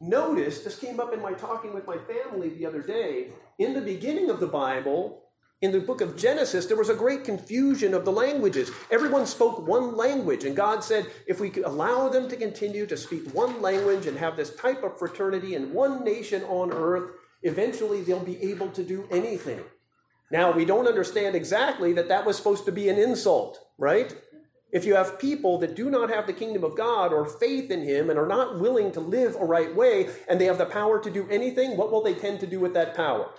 Notice, 0.00 0.60
this 0.60 0.78
came 0.78 0.98
up 0.98 1.12
in 1.12 1.20
my 1.20 1.32
talking 1.32 1.74
with 1.74 1.86
my 1.86 1.98
family 1.98 2.48
the 2.48 2.66
other 2.66 2.82
day. 2.82 3.28
In 3.58 3.74
the 3.74 3.80
beginning 3.80 4.30
of 4.30 4.40
the 4.40 4.46
Bible, 4.46 5.24
in 5.60 5.72
the 5.72 5.80
book 5.80 6.00
of 6.00 6.16
Genesis, 6.16 6.64
there 6.64 6.76
was 6.76 6.88
a 6.88 6.94
great 6.94 7.22
confusion 7.22 7.92
of 7.92 8.06
the 8.06 8.12
languages. 8.12 8.70
Everyone 8.90 9.26
spoke 9.26 9.66
one 9.66 9.94
language, 9.94 10.44
and 10.44 10.56
God 10.56 10.82
said, 10.82 11.06
if 11.26 11.38
we 11.38 11.52
allow 11.62 12.08
them 12.08 12.30
to 12.30 12.36
continue 12.36 12.86
to 12.86 12.96
speak 12.96 13.28
one 13.34 13.60
language 13.60 14.06
and 14.06 14.16
have 14.16 14.36
this 14.36 14.56
type 14.56 14.82
of 14.82 14.98
fraternity 14.98 15.54
in 15.54 15.74
one 15.74 16.02
nation 16.02 16.42
on 16.44 16.72
earth, 16.72 17.12
eventually 17.42 18.00
they'll 18.00 18.20
be 18.20 18.42
able 18.42 18.70
to 18.70 18.82
do 18.82 19.06
anything. 19.10 19.60
Now, 20.30 20.52
we 20.52 20.64
don't 20.64 20.86
understand 20.86 21.34
exactly 21.34 21.92
that 21.94 22.08
that 22.08 22.24
was 22.24 22.36
supposed 22.36 22.64
to 22.66 22.72
be 22.72 22.88
an 22.88 22.98
insult, 22.98 23.58
right? 23.78 24.14
If 24.72 24.84
you 24.84 24.94
have 24.94 25.18
people 25.18 25.58
that 25.58 25.74
do 25.74 25.90
not 25.90 26.10
have 26.10 26.26
the 26.26 26.32
kingdom 26.32 26.62
of 26.62 26.76
God 26.76 27.12
or 27.12 27.24
faith 27.26 27.70
in 27.70 27.82
Him 27.82 28.08
and 28.08 28.18
are 28.18 28.28
not 28.28 28.60
willing 28.60 28.92
to 28.92 29.00
live 29.00 29.34
a 29.34 29.44
right 29.44 29.74
way 29.74 30.08
and 30.28 30.40
they 30.40 30.44
have 30.44 30.58
the 30.58 30.66
power 30.66 31.02
to 31.02 31.10
do 31.10 31.28
anything, 31.28 31.76
what 31.76 31.90
will 31.90 32.02
they 32.02 32.14
tend 32.14 32.38
to 32.40 32.46
do 32.46 32.60
with 32.60 32.74
that 32.74 32.94
power? 32.94 33.30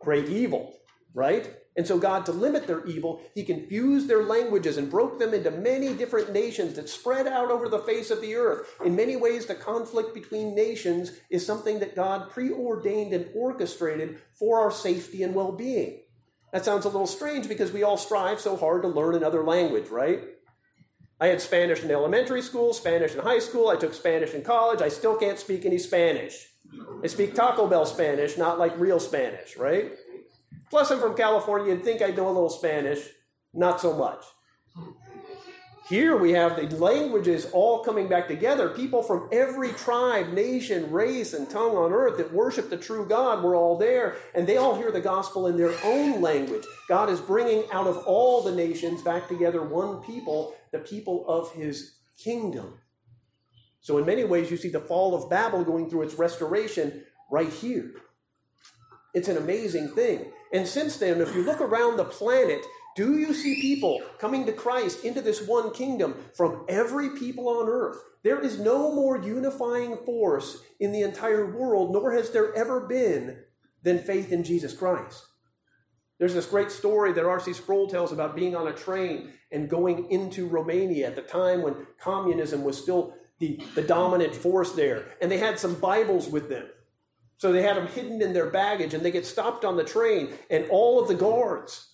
Create 0.00 0.28
evil, 0.28 0.74
right? 1.12 1.56
And 1.78 1.86
so, 1.86 1.96
God, 1.96 2.26
to 2.26 2.32
limit 2.32 2.66
their 2.66 2.84
evil, 2.86 3.22
He 3.36 3.44
confused 3.44 4.08
their 4.08 4.24
languages 4.24 4.76
and 4.76 4.90
broke 4.90 5.20
them 5.20 5.32
into 5.32 5.52
many 5.52 5.94
different 5.94 6.32
nations 6.32 6.74
that 6.74 6.88
spread 6.88 7.28
out 7.28 7.52
over 7.52 7.68
the 7.68 7.78
face 7.78 8.10
of 8.10 8.20
the 8.20 8.34
earth. 8.34 8.68
In 8.84 8.96
many 8.96 9.14
ways, 9.14 9.46
the 9.46 9.54
conflict 9.54 10.12
between 10.12 10.56
nations 10.56 11.12
is 11.30 11.46
something 11.46 11.78
that 11.78 11.94
God 11.94 12.30
preordained 12.30 13.14
and 13.14 13.30
orchestrated 13.32 14.18
for 14.34 14.58
our 14.58 14.72
safety 14.72 15.22
and 15.22 15.36
well 15.36 15.52
being. 15.52 16.00
That 16.52 16.64
sounds 16.64 16.84
a 16.84 16.88
little 16.88 17.06
strange 17.06 17.48
because 17.48 17.70
we 17.70 17.84
all 17.84 17.96
strive 17.96 18.40
so 18.40 18.56
hard 18.56 18.82
to 18.82 18.88
learn 18.88 19.14
another 19.14 19.44
language, 19.44 19.88
right? 19.88 20.24
I 21.20 21.28
had 21.28 21.40
Spanish 21.40 21.84
in 21.84 21.92
elementary 21.92 22.42
school, 22.42 22.74
Spanish 22.74 23.14
in 23.14 23.20
high 23.20 23.38
school, 23.38 23.68
I 23.68 23.76
took 23.76 23.94
Spanish 23.94 24.34
in 24.34 24.42
college. 24.42 24.82
I 24.82 24.88
still 24.88 25.16
can't 25.16 25.38
speak 25.38 25.64
any 25.64 25.78
Spanish. 25.78 26.48
I 27.04 27.06
speak 27.06 27.36
Taco 27.36 27.68
Bell 27.68 27.86
Spanish, 27.86 28.36
not 28.36 28.58
like 28.58 28.76
real 28.80 28.98
Spanish, 28.98 29.56
right? 29.56 29.92
Plus, 30.70 30.90
I'm 30.90 31.00
from 31.00 31.16
California. 31.16 31.74
You'd 31.74 31.84
think 31.84 32.02
I 32.02 32.10
know 32.10 32.26
a 32.26 32.30
little 32.30 32.50
Spanish. 32.50 33.00
Not 33.54 33.80
so 33.80 33.96
much. 33.96 34.24
Here 35.88 36.18
we 36.18 36.32
have 36.32 36.56
the 36.56 36.76
languages 36.76 37.46
all 37.54 37.82
coming 37.82 38.08
back 38.08 38.28
together. 38.28 38.68
People 38.68 39.02
from 39.02 39.26
every 39.32 39.72
tribe, 39.72 40.34
nation, 40.34 40.90
race, 40.92 41.32
and 41.32 41.48
tongue 41.48 41.76
on 41.76 41.94
earth 41.94 42.18
that 42.18 42.34
worship 42.34 42.68
the 42.68 42.76
true 42.76 43.08
God 43.08 43.42
were 43.42 43.54
all 43.54 43.78
there, 43.78 44.16
and 44.34 44.46
they 44.46 44.58
all 44.58 44.76
hear 44.76 44.92
the 44.92 45.00
gospel 45.00 45.46
in 45.46 45.56
their 45.56 45.72
own 45.82 46.20
language. 46.20 46.64
God 46.90 47.08
is 47.08 47.22
bringing 47.22 47.64
out 47.72 47.86
of 47.86 47.96
all 48.04 48.42
the 48.42 48.54
nations 48.54 49.00
back 49.00 49.28
together 49.28 49.62
one 49.62 50.02
people, 50.02 50.54
the 50.72 50.78
people 50.78 51.24
of 51.26 51.52
his 51.52 51.94
kingdom. 52.18 52.80
So, 53.80 53.96
in 53.96 54.04
many 54.04 54.24
ways, 54.24 54.50
you 54.50 54.58
see 54.58 54.68
the 54.68 54.80
fall 54.80 55.14
of 55.14 55.30
Babel 55.30 55.64
going 55.64 55.88
through 55.88 56.02
its 56.02 56.14
restoration 56.16 57.02
right 57.30 57.48
here. 57.48 57.92
It's 59.14 59.28
an 59.28 59.38
amazing 59.38 59.94
thing. 59.94 60.32
And 60.52 60.66
since 60.66 60.96
then, 60.96 61.20
if 61.20 61.34
you 61.34 61.42
look 61.42 61.60
around 61.60 61.96
the 61.96 62.04
planet, 62.04 62.64
do 62.96 63.18
you 63.18 63.32
see 63.32 63.60
people 63.60 64.02
coming 64.18 64.44
to 64.46 64.52
Christ 64.52 65.04
into 65.04 65.20
this 65.20 65.46
one 65.46 65.72
kingdom 65.72 66.16
from 66.36 66.64
every 66.68 67.10
people 67.10 67.48
on 67.48 67.68
earth? 67.68 67.98
There 68.24 68.40
is 68.40 68.58
no 68.58 68.92
more 68.92 69.22
unifying 69.22 69.98
force 70.04 70.62
in 70.80 70.92
the 70.92 71.02
entire 71.02 71.56
world, 71.56 71.92
nor 71.92 72.12
has 72.12 72.30
there 72.30 72.52
ever 72.54 72.80
been, 72.80 73.38
than 73.82 73.98
faith 73.98 74.32
in 74.32 74.42
Jesus 74.42 74.74
Christ. 74.74 75.24
There's 76.18 76.34
this 76.34 76.46
great 76.46 76.72
story 76.72 77.12
that 77.12 77.24
R.C. 77.24 77.52
Sproul 77.52 77.88
tells 77.88 78.10
about 78.10 78.34
being 78.34 78.56
on 78.56 78.66
a 78.66 78.72
train 78.72 79.32
and 79.52 79.70
going 79.70 80.10
into 80.10 80.48
Romania 80.48 81.06
at 81.06 81.14
the 81.14 81.22
time 81.22 81.62
when 81.62 81.86
communism 82.00 82.64
was 82.64 82.76
still 82.76 83.14
the, 83.38 83.62
the 83.76 83.82
dominant 83.82 84.34
force 84.34 84.72
there. 84.72 85.04
And 85.22 85.30
they 85.30 85.38
had 85.38 85.60
some 85.60 85.76
Bibles 85.76 86.28
with 86.28 86.48
them. 86.48 86.66
So 87.38 87.52
they 87.52 87.62
had 87.62 87.76
them 87.76 87.86
hidden 87.86 88.20
in 88.20 88.34
their 88.34 88.50
baggage, 88.50 88.94
and 88.94 89.04
they 89.04 89.10
get 89.10 89.26
stopped 89.26 89.64
on 89.64 89.76
the 89.76 89.84
train, 89.84 90.28
and 90.50 90.66
all 90.70 91.00
of 91.00 91.08
the 91.08 91.14
guards 91.14 91.88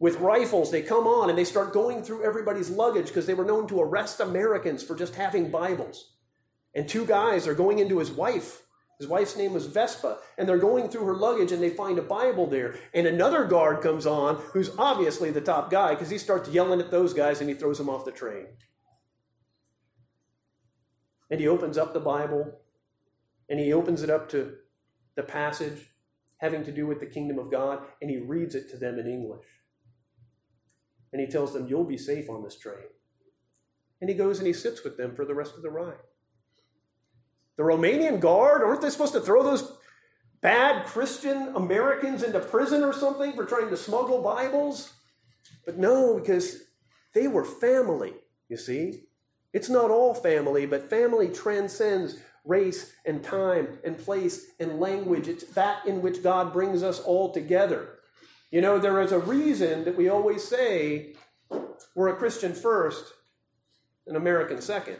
with 0.00 0.16
rifles, 0.16 0.70
they 0.70 0.80
come 0.80 1.06
on 1.06 1.28
and 1.28 1.38
they 1.38 1.44
start 1.44 1.74
going 1.74 2.02
through 2.02 2.24
everybody's 2.24 2.70
luggage 2.70 3.08
because 3.08 3.26
they 3.26 3.34
were 3.34 3.44
known 3.44 3.68
to 3.68 3.80
arrest 3.80 4.18
Americans 4.18 4.82
for 4.82 4.96
just 4.96 5.14
having 5.14 5.50
Bibles. 5.50 6.14
And 6.74 6.88
two 6.88 7.04
guys 7.04 7.46
are 7.46 7.54
going 7.54 7.78
into 7.78 7.98
his 7.98 8.10
wife. 8.10 8.62
His 8.98 9.06
wife's 9.06 9.36
name 9.36 9.52
was 9.52 9.66
Vesta. 9.66 10.16
And 10.38 10.48
they're 10.48 10.56
going 10.56 10.88
through 10.88 11.04
her 11.04 11.16
luggage 11.16 11.52
and 11.52 11.62
they 11.62 11.68
find 11.68 11.98
a 11.98 12.02
Bible 12.02 12.46
there. 12.46 12.76
And 12.94 13.06
another 13.06 13.44
guard 13.44 13.82
comes 13.82 14.06
on 14.06 14.36
who's 14.52 14.70
obviously 14.78 15.30
the 15.30 15.40
top 15.42 15.70
guy 15.70 15.90
because 15.90 16.08
he 16.08 16.18
starts 16.18 16.48
yelling 16.48 16.80
at 16.80 16.90
those 16.90 17.12
guys 17.12 17.40
and 17.40 17.50
he 17.50 17.54
throws 17.54 17.76
them 17.76 17.90
off 17.90 18.06
the 18.06 18.10
train. 18.10 18.46
And 21.30 21.40
he 21.40 21.46
opens 21.46 21.76
up 21.76 21.92
the 21.92 22.00
Bible 22.00 22.58
and 23.50 23.60
he 23.60 23.70
opens 23.70 24.02
it 24.02 24.08
up 24.08 24.30
to 24.30 24.54
the 25.20 25.32
passage 25.32 25.92
having 26.38 26.64
to 26.64 26.72
do 26.72 26.86
with 26.86 26.98
the 26.98 27.06
kingdom 27.06 27.38
of 27.38 27.50
God 27.50 27.80
and 28.00 28.10
he 28.10 28.16
reads 28.16 28.54
it 28.54 28.70
to 28.70 28.78
them 28.78 28.98
in 28.98 29.06
English 29.06 29.44
and 31.12 31.20
he 31.20 31.26
tells 31.26 31.52
them, 31.52 31.66
You'll 31.68 31.84
be 31.84 31.98
safe 31.98 32.30
on 32.30 32.42
this 32.42 32.58
train. 32.58 32.88
And 34.00 34.08
he 34.08 34.16
goes 34.16 34.38
and 34.38 34.46
he 34.46 34.54
sits 34.54 34.82
with 34.82 34.96
them 34.96 35.14
for 35.14 35.26
the 35.26 35.34
rest 35.34 35.56
of 35.56 35.62
the 35.62 35.70
ride. 35.70 36.00
The 37.58 37.64
Romanian 37.64 38.20
guard, 38.20 38.62
aren't 38.62 38.80
they 38.80 38.88
supposed 38.88 39.12
to 39.12 39.20
throw 39.20 39.42
those 39.42 39.76
bad 40.40 40.86
Christian 40.86 41.54
Americans 41.54 42.22
into 42.22 42.40
prison 42.40 42.82
or 42.82 42.94
something 42.94 43.34
for 43.34 43.44
trying 43.44 43.68
to 43.68 43.76
smuggle 43.76 44.22
Bibles? 44.22 44.94
But 45.66 45.76
no, 45.76 46.18
because 46.18 46.62
they 47.12 47.28
were 47.28 47.44
family, 47.44 48.14
you 48.48 48.56
see. 48.56 49.02
It's 49.52 49.68
not 49.68 49.90
all 49.90 50.14
family, 50.14 50.64
but 50.64 50.88
family 50.88 51.28
transcends 51.28 52.16
race 52.44 52.92
and 53.04 53.22
time 53.22 53.78
and 53.84 53.98
place 53.98 54.46
and 54.58 54.80
language. 54.80 55.28
It's 55.28 55.44
that 55.54 55.86
in 55.86 56.02
which 56.02 56.22
God 56.22 56.52
brings 56.52 56.82
us 56.82 57.00
all 57.00 57.32
together. 57.32 57.98
You 58.50 58.60
know, 58.60 58.78
there 58.78 59.00
is 59.00 59.12
a 59.12 59.18
reason 59.18 59.84
that 59.84 59.96
we 59.96 60.08
always 60.08 60.46
say 60.46 61.14
we're 61.94 62.08
a 62.08 62.16
Christian 62.16 62.54
first, 62.54 63.12
an 64.06 64.16
American 64.16 64.60
second. 64.60 64.98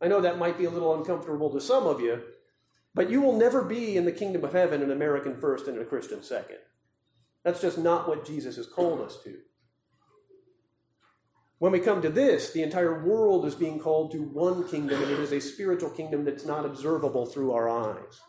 I 0.00 0.08
know 0.08 0.20
that 0.20 0.38
might 0.38 0.58
be 0.58 0.66
a 0.66 0.70
little 0.70 0.94
uncomfortable 0.94 1.50
to 1.50 1.60
some 1.60 1.86
of 1.86 2.00
you, 2.00 2.22
but 2.94 3.10
you 3.10 3.20
will 3.20 3.36
never 3.36 3.62
be 3.62 3.96
in 3.96 4.04
the 4.04 4.12
kingdom 4.12 4.44
of 4.44 4.52
heaven 4.52 4.82
an 4.82 4.90
American 4.90 5.36
first 5.36 5.66
and 5.66 5.78
a 5.78 5.84
Christian 5.84 6.22
second. 6.22 6.58
That's 7.44 7.60
just 7.60 7.78
not 7.78 8.08
what 8.08 8.26
Jesus 8.26 8.56
has 8.56 8.66
called 8.66 9.00
us 9.00 9.18
to. 9.24 9.38
When 11.58 11.72
we 11.72 11.80
come 11.80 12.02
to 12.02 12.10
this, 12.10 12.50
the 12.50 12.62
entire 12.62 13.02
world 13.02 13.46
is 13.46 13.54
being 13.54 13.78
called 13.78 14.12
to 14.12 14.18
one 14.18 14.68
kingdom, 14.68 15.02
and 15.02 15.10
it 15.10 15.18
is 15.18 15.32
a 15.32 15.40
spiritual 15.40 15.90
kingdom 15.90 16.24
that's 16.24 16.44
not 16.44 16.66
observable 16.66 17.24
through 17.24 17.52
our 17.52 17.68
eyes. 17.68 18.20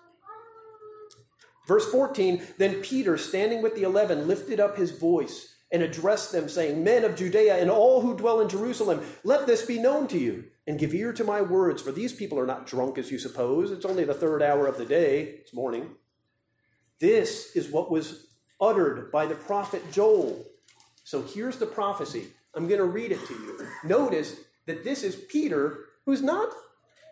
Verse 1.67 1.91
14 1.91 2.41
Then 2.57 2.81
Peter, 2.81 3.17
standing 3.17 3.61
with 3.61 3.75
the 3.75 3.83
eleven, 3.83 4.27
lifted 4.27 4.59
up 4.59 4.77
his 4.77 4.91
voice 4.91 5.55
and 5.69 5.83
addressed 5.83 6.31
them, 6.31 6.47
saying, 6.47 6.81
Men 6.81 7.03
of 7.03 7.17
Judea 7.17 7.57
and 7.57 7.69
all 7.69 8.01
who 8.01 8.15
dwell 8.15 8.39
in 8.39 8.47
Jerusalem, 8.47 9.01
let 9.25 9.45
this 9.45 9.65
be 9.65 9.77
known 9.77 10.07
to 10.07 10.17
you, 10.17 10.45
and 10.65 10.79
give 10.79 10.93
ear 10.93 11.11
to 11.11 11.25
my 11.25 11.41
words, 11.41 11.81
for 11.81 11.91
these 11.91 12.13
people 12.13 12.39
are 12.39 12.45
not 12.45 12.65
drunk 12.65 12.97
as 12.97 13.11
you 13.11 13.19
suppose. 13.19 13.71
It's 13.71 13.85
only 13.85 14.05
the 14.05 14.13
third 14.13 14.41
hour 14.41 14.67
of 14.67 14.77
the 14.77 14.85
day, 14.85 15.23
it's 15.41 15.53
morning. 15.53 15.89
This 16.99 17.53
is 17.57 17.69
what 17.69 17.91
was 17.91 18.27
uttered 18.61 19.11
by 19.11 19.25
the 19.25 19.35
prophet 19.35 19.91
Joel. 19.91 20.45
So 21.03 21.21
here's 21.21 21.57
the 21.57 21.65
prophecy. 21.65 22.27
I'm 22.57 22.67
going 22.67 22.79
to 22.79 22.85
read 22.85 23.11
it 23.11 23.25
to 23.27 23.33
you. 23.33 23.67
Notice 23.83 24.35
that 24.65 24.83
this 24.83 25.03
is 25.03 25.15
Peter, 25.15 25.85
who's 26.05 26.21
not, 26.21 26.49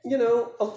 you 0.04 0.18
know, 0.18 0.54
a, 0.60 0.72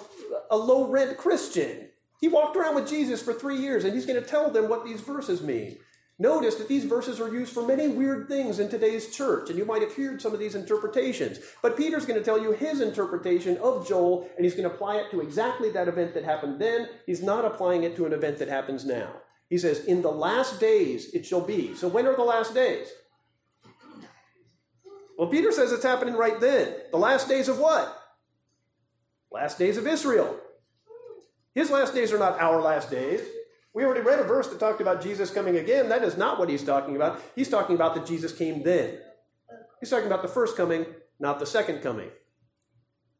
a 0.51 0.57
low 0.57 0.87
rent 0.87 1.17
Christian. 1.17 1.89
He 2.21 2.27
walked 2.27 2.55
around 2.55 2.75
with 2.75 2.87
Jesus 2.87 3.21
for 3.21 3.33
three 3.33 3.57
years, 3.57 3.83
and 3.83 3.93
he's 3.93 4.05
going 4.05 4.21
to 4.21 4.27
tell 4.27 4.51
them 4.51 4.69
what 4.69 4.85
these 4.85 5.01
verses 5.01 5.41
mean. 5.41 5.77
Notice 6.21 6.55
that 6.55 6.67
these 6.67 6.83
verses 6.83 7.21
are 7.21 7.33
used 7.33 7.53
for 7.53 7.65
many 7.65 7.87
weird 7.87 8.27
things 8.27 8.59
in 8.59 8.67
today's 8.67 9.15
church, 9.15 9.49
and 9.49 9.57
you 9.57 9.63
might 9.63 9.81
have 9.81 9.95
heard 9.95 10.21
some 10.21 10.33
of 10.33 10.39
these 10.39 10.53
interpretations. 10.53 11.39
But 11.61 11.77
Peter's 11.77 12.05
going 12.05 12.19
to 12.19 12.25
tell 12.25 12.41
you 12.41 12.51
his 12.51 12.81
interpretation 12.81 13.57
of 13.57 13.87
Joel, 13.87 14.29
and 14.35 14.43
he's 14.43 14.53
going 14.53 14.67
to 14.67 14.75
apply 14.75 14.97
it 14.97 15.11
to 15.11 15.21
exactly 15.21 15.69
that 15.71 15.87
event 15.87 16.13
that 16.13 16.25
happened 16.25 16.59
then. 16.59 16.89
He's 17.05 17.23
not 17.23 17.45
applying 17.45 17.83
it 17.83 17.95
to 17.95 18.05
an 18.05 18.11
event 18.11 18.37
that 18.39 18.49
happens 18.49 18.85
now. 18.85 19.13
He 19.49 19.57
says, 19.57 19.85
In 19.85 20.01
the 20.01 20.11
last 20.11 20.59
days 20.59 21.13
it 21.13 21.25
shall 21.25 21.41
be. 21.41 21.73
So 21.73 21.87
when 21.87 22.05
are 22.05 22.15
the 22.15 22.23
last 22.23 22.53
days? 22.53 22.89
Well, 25.19 25.27
Peter 25.27 25.51
says 25.51 25.73
it's 25.73 25.83
happening 25.83 26.15
right 26.15 26.39
then. 26.39 26.73
The 26.91 26.97
last 26.97 27.27
days 27.27 27.49
of 27.49 27.59
what? 27.59 27.93
Last 29.29 29.59
days 29.59 29.75
of 29.75 29.85
Israel. 29.85 30.39
His 31.53 31.69
last 31.69 31.93
days 31.93 32.13
are 32.13 32.17
not 32.17 32.39
our 32.39 32.61
last 32.61 32.89
days. 32.89 33.19
We 33.73 33.83
already 33.83 33.99
read 33.99 34.19
a 34.19 34.23
verse 34.23 34.47
that 34.47 34.61
talked 34.61 34.79
about 34.79 35.03
Jesus 35.03 35.29
coming 35.29 35.57
again. 35.57 35.89
That 35.89 36.05
is 36.05 36.15
not 36.15 36.39
what 36.39 36.47
he's 36.47 36.63
talking 36.63 36.95
about. 36.95 37.21
He's 37.35 37.49
talking 37.49 37.75
about 37.75 37.95
that 37.95 38.05
Jesus 38.05 38.31
came 38.31 38.63
then. 38.63 38.97
He's 39.81 39.89
talking 39.89 40.07
about 40.07 40.21
the 40.21 40.29
first 40.29 40.55
coming, 40.55 40.85
not 41.19 41.39
the 41.39 41.45
second 41.45 41.81
coming. 41.81 42.11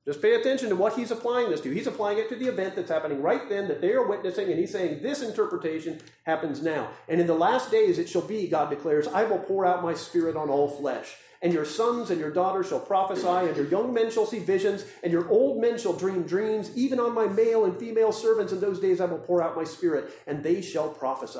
Just 0.05 0.21
pay 0.21 0.35
attention 0.35 0.69
to 0.69 0.77
what 0.77 0.95
he's 0.95 1.11
applying 1.11 1.49
this 1.49 1.59
to. 1.59 1.69
He's 1.69 1.85
applying 1.85 2.17
it 2.17 2.29
to 2.29 2.37
the 2.37 2.47
event 2.47 2.77
that's 2.77 2.89
happening 2.89 3.21
right 3.21 3.49
then 3.49 3.67
that 3.67 3.81
they 3.81 3.91
are 3.91 4.07
witnessing, 4.07 4.49
and 4.49 4.57
he's 4.57 4.71
saying 4.71 5.03
this 5.03 5.21
interpretation 5.21 5.99
happens 6.23 6.63
now. 6.63 6.91
And 7.09 7.19
in 7.19 7.27
the 7.27 7.33
last 7.33 7.71
days 7.71 7.99
it 7.99 8.07
shall 8.07 8.21
be, 8.21 8.47
God 8.47 8.69
declares, 8.69 9.05
I 9.05 9.25
will 9.25 9.39
pour 9.39 9.65
out 9.65 9.83
my 9.83 9.95
spirit 9.95 10.37
on 10.37 10.49
all 10.49 10.69
flesh 10.69 11.17
and 11.41 11.53
your 11.53 11.65
sons 11.65 12.09
and 12.09 12.19
your 12.19 12.31
daughters 12.31 12.67
shall 12.67 12.79
prophesy, 12.79 13.27
and 13.27 13.55
your 13.55 13.67
young 13.67 13.93
men 13.93 14.11
shall 14.11 14.25
see 14.25 14.39
visions, 14.39 14.85
and 15.03 15.11
your 15.11 15.29
old 15.29 15.61
men 15.61 15.77
shall 15.77 15.93
dream 15.93 16.23
dreams. 16.23 16.71
Even 16.75 16.99
on 16.99 17.13
my 17.13 17.27
male 17.27 17.63
and 17.63 17.77
female 17.77 18.11
servants 18.11 18.51
in 18.51 18.59
those 18.59 18.79
days 18.79 18.99
I 18.99 19.05
will 19.05 19.19
pour 19.19 19.41
out 19.41 19.55
my 19.55 19.63
spirit, 19.63 20.11
and 20.27 20.43
they 20.43 20.61
shall 20.61 20.89
prophesy. 20.89 21.39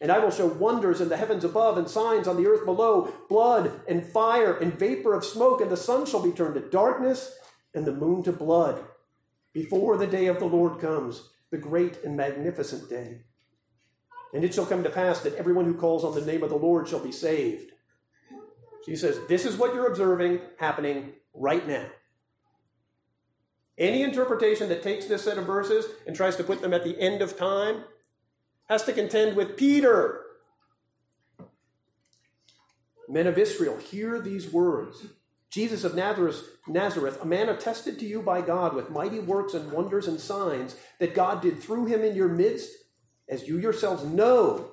And 0.00 0.12
I 0.12 0.18
will 0.18 0.30
show 0.30 0.46
wonders 0.46 1.00
in 1.00 1.08
the 1.08 1.16
heavens 1.16 1.44
above 1.44 1.76
and 1.76 1.88
signs 1.88 2.28
on 2.28 2.36
the 2.36 2.46
earth 2.46 2.64
below 2.64 3.12
blood 3.28 3.80
and 3.88 4.04
fire 4.04 4.56
and 4.56 4.78
vapor 4.78 5.14
of 5.14 5.24
smoke, 5.24 5.60
and 5.60 5.70
the 5.70 5.76
sun 5.76 6.06
shall 6.06 6.22
be 6.22 6.32
turned 6.32 6.54
to 6.54 6.60
darkness 6.60 7.32
and 7.74 7.84
the 7.84 7.92
moon 7.92 8.22
to 8.24 8.32
blood 8.32 8.84
before 9.52 9.96
the 9.96 10.06
day 10.06 10.26
of 10.26 10.38
the 10.38 10.44
Lord 10.44 10.80
comes, 10.80 11.30
the 11.50 11.58
great 11.58 12.02
and 12.04 12.16
magnificent 12.16 12.88
day. 12.88 13.22
And 14.32 14.44
it 14.44 14.54
shall 14.54 14.66
come 14.66 14.82
to 14.84 14.90
pass 14.90 15.20
that 15.20 15.34
everyone 15.36 15.64
who 15.64 15.74
calls 15.74 16.04
on 16.04 16.14
the 16.14 16.24
name 16.24 16.42
of 16.42 16.50
the 16.50 16.56
Lord 16.56 16.86
shall 16.86 17.00
be 17.00 17.12
saved. 17.12 17.72
He 18.86 18.96
says, 18.96 19.20
This 19.28 19.44
is 19.44 19.56
what 19.56 19.74
you're 19.74 19.90
observing 19.90 20.40
happening 20.58 21.12
right 21.34 21.66
now. 21.66 21.86
Any 23.76 24.02
interpretation 24.02 24.68
that 24.70 24.82
takes 24.82 25.06
this 25.06 25.22
set 25.22 25.38
of 25.38 25.46
verses 25.46 25.86
and 26.06 26.16
tries 26.16 26.36
to 26.36 26.44
put 26.44 26.60
them 26.60 26.74
at 26.74 26.84
the 26.84 26.98
end 26.98 27.22
of 27.22 27.36
time 27.36 27.84
has 28.68 28.82
to 28.84 28.92
contend 28.92 29.36
with 29.36 29.56
Peter. 29.56 30.22
Men 33.08 33.26
of 33.26 33.38
Israel, 33.38 33.78
hear 33.78 34.20
these 34.20 34.52
words. 34.52 35.06
Jesus 35.50 35.84
of 35.84 35.94
Nazareth, 35.94 36.42
Nazareth, 36.66 37.22
a 37.22 37.26
man 37.26 37.48
attested 37.48 37.98
to 37.98 38.04
you 38.04 38.20
by 38.20 38.42
God 38.42 38.74
with 38.74 38.90
mighty 38.90 39.18
works 39.18 39.54
and 39.54 39.72
wonders 39.72 40.06
and 40.06 40.20
signs 40.20 40.76
that 40.98 41.14
God 41.14 41.40
did 41.40 41.62
through 41.62 41.86
him 41.86 42.02
in 42.02 42.14
your 42.14 42.28
midst, 42.28 42.70
as 43.28 43.48
you 43.48 43.58
yourselves 43.58 44.04
know. 44.04 44.72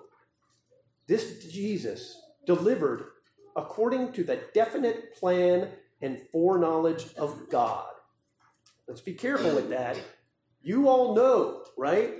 This 1.08 1.46
Jesus 1.46 2.18
delivered 2.46 3.06
according 3.56 4.12
to 4.14 4.24
the 4.24 4.42
definite 4.54 5.16
plan 5.16 5.70
and 6.02 6.20
foreknowledge 6.32 7.14
of 7.16 7.50
God. 7.50 7.88
Let's 8.88 9.02
be 9.02 9.14
careful 9.14 9.56
with 9.56 9.70
that. 9.70 9.98
You 10.62 10.88
all 10.88 11.16
know, 11.16 11.64
right? 11.78 12.14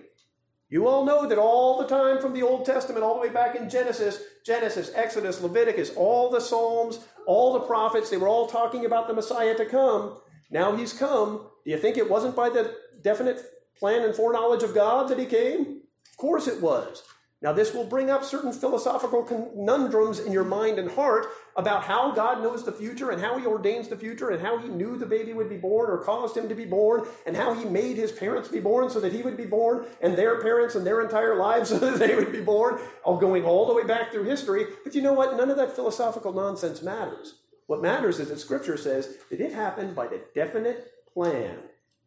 You 0.70 0.88
all 0.88 1.06
know 1.06 1.28
that 1.28 1.38
all 1.38 1.80
the 1.80 1.88
time 1.88 2.20
from 2.20 2.34
the 2.34 2.42
Old 2.42 2.66
Testament, 2.66 3.04
all 3.04 3.16
the 3.16 3.22
way 3.22 3.30
back 3.30 3.56
in 3.56 3.70
Genesis, 3.70 4.20
Genesis, 4.46 4.92
Exodus, 4.96 5.42
Leviticus, 5.42 5.92
all 5.96 6.32
the 6.32 6.42
Psalms, 6.42 7.00
all 7.28 7.54
the 7.54 7.60
prophets, 7.60 8.10
they 8.10 8.18
were 8.18 8.28
all 8.28 8.48
talking 8.48 8.86
about 8.86 9.08
the 9.08 9.14
Messiah 9.14 9.56
to 9.56 9.66
come. 9.66 10.18
Now 10.50 10.76
he's 10.76 10.94
come. 10.94 11.48
Do 11.64 11.72
you 11.72 11.78
think 11.78 11.98
it 11.98 12.10
wasn't 12.10 12.36
by 12.36 12.50
the 12.50 12.76
definite 13.02 13.44
plan 13.78 14.04
and 14.04 14.16
foreknowledge 14.16 14.64
of 14.64 14.74
God 14.74 15.10
that 15.10 15.20
he 15.20 15.26
came? 15.26 15.82
Of 16.10 16.18
course 16.18 16.48
it 16.48 16.62
was. 16.62 17.04
Now, 17.42 17.52
this 17.52 17.74
will 17.74 17.86
bring 17.86 18.10
up 18.10 18.24
certain 18.24 18.54
philosophical 18.54 19.22
conundrums 19.22 20.20
in 20.20 20.32
your 20.32 20.46
mind 20.46 20.80
and 20.80 20.90
heart 20.90 21.28
about 21.58 21.84
how 21.84 22.12
God 22.12 22.42
knows 22.42 22.64
the 22.64 22.72
future 22.72 23.12
and 23.12 23.22
how 23.22 23.38
He 23.38 23.46
ordains 23.46 23.88
the 23.88 23.98
future 23.98 24.30
and 24.30 24.42
how 24.42 24.58
He 24.58 24.70
knew 24.70 24.98
the 24.98 25.06
baby 25.06 25.34
would 25.34 25.50
be 25.50 25.58
born 25.58 25.92
or 25.92 25.98
caused 25.98 26.36
him 26.36 26.48
to 26.50 26.56
be 26.56 26.66
born 26.66 27.06
and 27.26 27.36
how 27.36 27.54
He 27.54 27.66
made 27.66 27.98
His 27.98 28.12
parents 28.12 28.48
be 28.48 28.62
born 28.62 28.90
so 28.90 29.00
that 29.02 29.14
He 29.14 29.22
would 29.22 29.38
be 29.38 29.46
born 29.46 29.86
and 30.02 30.18
their 30.18 30.42
parents 30.42 30.76
and 30.76 30.88
their 30.88 31.02
entire 31.02 31.36
lives 31.36 31.70
so 31.76 31.78
that 31.78 32.00
they 32.00 32.16
would 32.16 32.32
be 32.32 32.42
born, 32.42 32.80
all 33.04 33.18
going 33.18 33.44
all 33.44 33.68
the 33.68 33.76
way 33.76 33.84
back 33.84 34.12
through 34.12 34.24
history. 34.24 34.66
But 34.84 34.96
you 34.96 35.02
know 35.02 35.14
what? 35.14 35.36
None 35.36 35.52
of 35.52 35.58
that 35.58 35.76
philosophical 35.76 36.34
nonsense 36.34 36.82
matters. 36.82 37.36
What 37.68 37.82
matters 37.82 38.20
is 38.20 38.30
that 38.30 38.40
Scripture 38.40 38.78
says 38.78 39.18
that 39.30 39.42
it 39.42 39.52
happened 39.52 39.96
by 39.96 40.08
the 40.08 40.22
definite 40.34 40.92
plan 41.14 41.58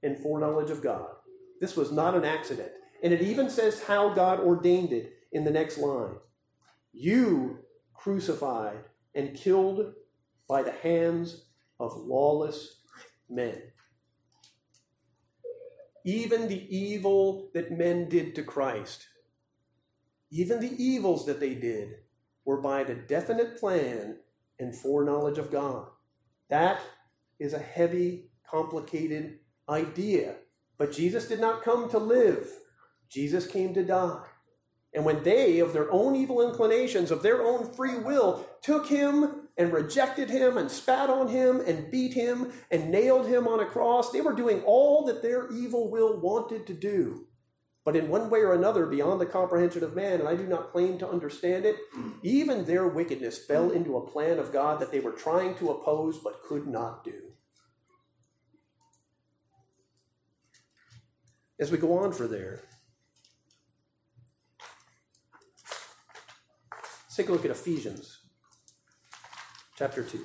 and 0.03 0.19
foreknowledge 0.19 0.71
of 0.71 0.83
God. 0.83 1.11
This 1.61 1.77
was 1.77 1.93
not 1.93 2.15
an 2.15 2.25
accident. 2.25 2.71
And 3.03 3.13
it 3.13 3.21
even 3.21 3.51
says 3.51 3.85
how 3.85 4.09
God 4.11 4.41
ordained 4.41 4.93
it 4.93 5.18
in 5.33 5.45
the 5.45 5.51
next 5.51 5.79
line. 5.79 6.17
You 6.93 7.61
crucified 7.95 8.85
and 9.15 9.35
killed 9.37 9.95
by 10.49 10.63
the 10.63 10.73
hands 10.73 11.45
of 11.79 11.97
lawless 11.97 12.83
men. 13.29 13.61
Even 16.05 16.49
the 16.49 16.75
evil 16.75 17.51
that 17.55 17.77
men 17.77 18.09
did 18.09 18.35
to 18.35 18.43
Christ, 18.43 19.07
even 20.31 20.61
the 20.61 20.83
evils 20.83 21.27
that 21.27 21.41
they 21.41 21.55
did, 21.55 21.97
were 22.45 22.61
by 22.61 22.83
the 22.85 22.95
definite 22.95 23.59
plan 23.59 24.17
and 24.59 24.75
foreknowledge 24.75 25.39
of 25.39 25.51
God. 25.51 25.89
That 26.49 26.81
is 27.39 27.53
a 27.53 27.59
heavy, 27.59 28.31
complicated 28.49 29.41
idea. 29.69 30.37
But 30.79 30.93
Jesus 30.93 31.29
did 31.29 31.41
not 31.41 31.63
come 31.63 31.91
to 31.91 31.99
live, 31.99 32.49
Jesus 33.11 33.47
came 33.47 33.75
to 33.75 33.85
die. 33.85 34.25
And 34.99 35.05
when 35.05 35.23
they, 35.23 35.61
of 35.61 35.73
their 35.73 35.89
own 35.93 36.17
evil 36.17 36.43
inclinations, 36.43 37.13
of 37.13 37.23
their 37.23 37.41
own 37.41 37.73
free 37.73 37.99
will, 37.99 38.45
took 38.63 38.89
him 38.89 39.47
and 39.57 39.73
rejected 39.73 40.29
him 40.29 40.59
and 40.59 40.69
spat 40.69 41.09
on 41.09 41.29
him 41.29 41.61
and 41.61 41.89
beat 41.89 42.15
him 42.15 42.51
and 42.69 42.91
nailed 42.91 43.29
him 43.29 43.47
on 43.47 43.61
a 43.61 43.65
cross, 43.65 44.11
they 44.11 44.21
were 44.21 44.35
doing 44.35 44.61
all 44.65 45.05
that 45.05 45.23
their 45.23 45.53
evil 45.53 45.89
will 45.89 46.19
wanted 46.19 46.67
to 46.67 46.75
do. 46.75 47.29
But 47.85 47.95
in 47.95 48.09
one 48.09 48.29
way 48.29 48.41
or 48.41 48.55
another, 48.55 48.87
beyond 48.87 49.21
the 49.21 49.27
comprehension 49.27 49.85
of 49.85 49.95
man, 49.95 50.19
and 50.19 50.29
I 50.29 50.35
do 50.35 50.49
not 50.49 50.73
claim 50.73 50.99
to 50.99 51.09
understand 51.09 51.65
it, 51.65 51.77
even 52.25 52.65
their 52.65 52.89
wickedness 52.89 53.39
fell 53.39 53.71
into 53.71 53.97
a 53.97 54.05
plan 54.05 54.41
of 54.41 54.53
God 54.53 54.81
that 54.81 54.91
they 54.91 54.99
were 54.99 55.13
trying 55.13 55.55
to 55.59 55.71
oppose 55.71 56.19
but 56.19 56.43
could 56.43 56.67
not 56.67 57.05
do. 57.05 57.35
As 61.61 61.71
we 61.71 61.79
go 61.79 61.97
on 61.97 62.11
for 62.13 62.27
there, 62.27 62.65
take 67.19 67.29
a 67.31 67.33
look 67.33 67.45
at 67.45 67.51
Ephesians 67.51 68.21
chapter 69.77 70.05
2. 70.05 70.25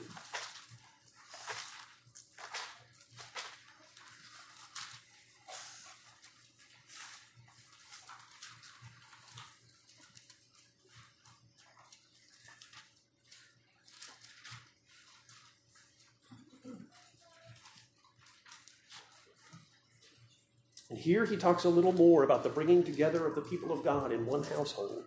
And 20.92 21.00
here 21.00 21.26
he 21.26 21.38
talks 21.38 21.64
a 21.64 21.70
little 21.70 21.92
more 21.92 22.22
about 22.22 22.44
the 22.44 22.50
bringing 22.50 22.84
together 22.84 23.26
of 23.26 23.34
the 23.34 23.42
people 23.42 23.72
of 23.72 23.84
God 23.84 24.12
in 24.12 24.28
one 24.28 24.44
household. 24.44 25.06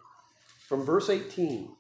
From 0.69 0.85
verse 0.85 1.09
18. 1.09 1.77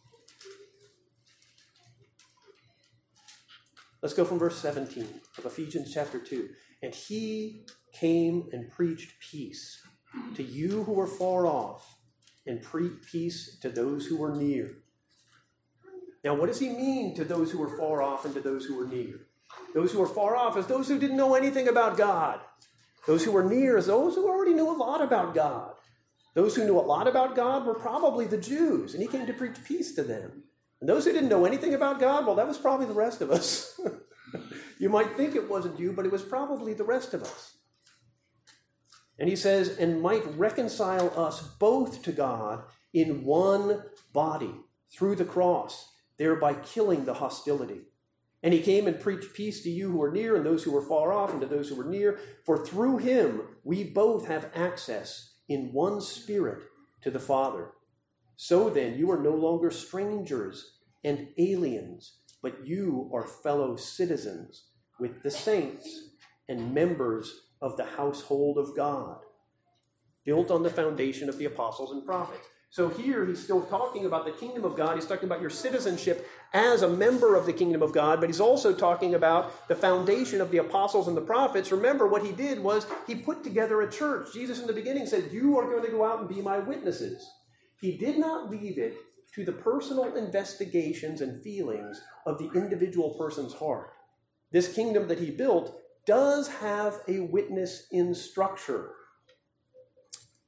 Let's 4.02 4.14
go 4.14 4.24
from 4.24 4.38
verse 4.38 4.58
17 4.58 5.08
of 5.38 5.46
Ephesians 5.46 5.92
chapter 5.92 6.20
2. 6.20 6.48
And 6.82 6.94
he 6.94 7.66
came 7.92 8.48
and 8.52 8.70
preached 8.70 9.18
peace 9.18 9.80
to 10.34 10.42
you 10.42 10.84
who 10.84 10.92
were 10.92 11.06
far 11.06 11.46
off, 11.46 11.98
and 12.46 12.62
preached 12.62 13.06
peace 13.10 13.58
to 13.60 13.68
those 13.68 14.06
who 14.06 14.16
were 14.16 14.34
near. 14.34 14.70
Now, 16.24 16.34
what 16.34 16.46
does 16.46 16.60
he 16.60 16.68
mean 16.68 17.14
to 17.16 17.24
those 17.24 17.50
who 17.50 17.58
were 17.58 17.76
far 17.76 18.02
off 18.02 18.24
and 18.24 18.34
to 18.34 18.40
those 18.40 18.64
who 18.64 18.76
were 18.76 18.86
near? 18.86 19.26
Those 19.74 19.92
who 19.92 20.00
were 20.00 20.06
far 20.06 20.36
off 20.36 20.56
as 20.56 20.66
those 20.66 20.88
who 20.88 20.98
didn't 20.98 21.16
know 21.16 21.34
anything 21.34 21.68
about 21.68 21.96
God. 21.96 22.40
Those 23.06 23.24
who 23.24 23.32
were 23.32 23.44
near 23.44 23.76
as 23.76 23.86
those 23.86 24.14
who 24.14 24.28
already 24.28 24.54
knew 24.54 24.70
a 24.70 24.76
lot 24.76 25.02
about 25.02 25.34
God. 25.34 25.75
Those 26.36 26.54
who 26.54 26.66
knew 26.66 26.78
a 26.78 26.80
lot 26.80 27.08
about 27.08 27.34
God 27.34 27.64
were 27.64 27.74
probably 27.74 28.26
the 28.26 28.36
Jews, 28.36 28.92
and 28.92 29.02
he 29.02 29.08
came 29.08 29.24
to 29.24 29.32
preach 29.32 29.56
peace 29.64 29.94
to 29.94 30.02
them. 30.02 30.42
And 30.82 30.88
those 30.88 31.06
who 31.06 31.12
didn't 31.12 31.30
know 31.30 31.46
anything 31.46 31.72
about 31.72 31.98
God, 31.98 32.26
well, 32.26 32.34
that 32.34 32.46
was 32.46 32.58
probably 32.58 32.84
the 32.84 32.92
rest 32.92 33.22
of 33.22 33.30
us. 33.30 33.80
you 34.78 34.90
might 34.90 35.16
think 35.16 35.34
it 35.34 35.48
wasn't 35.48 35.80
you, 35.80 35.94
but 35.94 36.04
it 36.04 36.12
was 36.12 36.22
probably 36.22 36.74
the 36.74 36.84
rest 36.84 37.14
of 37.14 37.22
us. 37.22 37.54
And 39.18 39.30
he 39.30 39.34
says, 39.34 39.78
and 39.78 40.02
might 40.02 40.26
reconcile 40.36 41.10
us 41.18 41.40
both 41.40 42.02
to 42.02 42.12
God 42.12 42.64
in 42.92 43.24
one 43.24 43.84
body 44.12 44.56
through 44.92 45.16
the 45.16 45.24
cross, 45.24 45.90
thereby 46.18 46.52
killing 46.52 47.06
the 47.06 47.14
hostility. 47.14 47.80
And 48.42 48.52
he 48.52 48.60
came 48.60 48.86
and 48.86 49.00
preached 49.00 49.32
peace 49.32 49.62
to 49.62 49.70
you 49.70 49.90
who 49.90 50.02
are 50.02 50.12
near 50.12 50.36
and 50.36 50.44
those 50.44 50.64
who 50.64 50.76
are 50.76 50.86
far 50.86 51.14
off 51.14 51.32
and 51.32 51.40
to 51.40 51.46
those 51.46 51.70
who 51.70 51.80
are 51.80 51.88
near. 51.88 52.20
For 52.44 52.62
through 52.62 52.98
him 52.98 53.40
we 53.64 53.84
both 53.84 54.26
have 54.26 54.50
access 54.54 55.32
in 55.48 55.72
one 55.72 56.00
spirit 56.00 56.60
to 57.02 57.10
the 57.10 57.20
Father. 57.20 57.72
So 58.36 58.68
then, 58.68 58.98
you 58.98 59.10
are 59.10 59.22
no 59.22 59.34
longer 59.34 59.70
strangers 59.70 60.78
and 61.04 61.28
aliens, 61.38 62.18
but 62.42 62.66
you 62.66 63.10
are 63.14 63.26
fellow 63.26 63.76
citizens 63.76 64.64
with 64.98 65.22
the 65.22 65.30
saints 65.30 66.10
and 66.48 66.74
members 66.74 67.42
of 67.60 67.76
the 67.76 67.84
household 67.84 68.58
of 68.58 68.76
God, 68.76 69.18
built 70.24 70.50
on 70.50 70.62
the 70.62 70.70
foundation 70.70 71.28
of 71.28 71.38
the 71.38 71.44
apostles 71.46 71.92
and 71.92 72.04
prophets. 72.04 72.46
So 72.76 72.90
here 72.90 73.24
he's 73.24 73.42
still 73.42 73.62
talking 73.62 74.04
about 74.04 74.26
the 74.26 74.32
kingdom 74.32 74.66
of 74.66 74.76
God. 74.76 74.96
He's 74.96 75.06
talking 75.06 75.24
about 75.24 75.40
your 75.40 75.48
citizenship 75.48 76.28
as 76.52 76.82
a 76.82 76.88
member 76.90 77.34
of 77.34 77.46
the 77.46 77.52
kingdom 77.54 77.80
of 77.80 77.94
God, 77.94 78.20
but 78.20 78.28
he's 78.28 78.38
also 78.38 78.74
talking 78.74 79.14
about 79.14 79.66
the 79.66 79.74
foundation 79.74 80.42
of 80.42 80.50
the 80.50 80.58
apostles 80.58 81.08
and 81.08 81.16
the 81.16 81.22
prophets. 81.22 81.72
Remember, 81.72 82.06
what 82.06 82.22
he 82.22 82.32
did 82.32 82.62
was 82.62 82.86
he 83.06 83.14
put 83.14 83.42
together 83.42 83.80
a 83.80 83.90
church. 83.90 84.30
Jesus 84.34 84.60
in 84.60 84.66
the 84.66 84.74
beginning 84.74 85.06
said, 85.06 85.30
You 85.32 85.56
are 85.58 85.70
going 85.70 85.86
to 85.86 85.90
go 85.90 86.04
out 86.04 86.20
and 86.20 86.28
be 86.28 86.42
my 86.42 86.58
witnesses. 86.58 87.26
He 87.80 87.96
did 87.96 88.18
not 88.18 88.50
leave 88.50 88.76
it 88.76 88.94
to 89.36 89.42
the 89.46 89.52
personal 89.52 90.14
investigations 90.14 91.22
and 91.22 91.42
feelings 91.42 92.02
of 92.26 92.36
the 92.36 92.50
individual 92.54 93.16
person's 93.18 93.54
heart. 93.54 93.88
This 94.52 94.70
kingdom 94.70 95.08
that 95.08 95.20
he 95.20 95.30
built 95.30 95.80
does 96.04 96.48
have 96.48 97.00
a 97.08 97.20
witness 97.20 97.86
in 97.90 98.14
structure. 98.14 98.90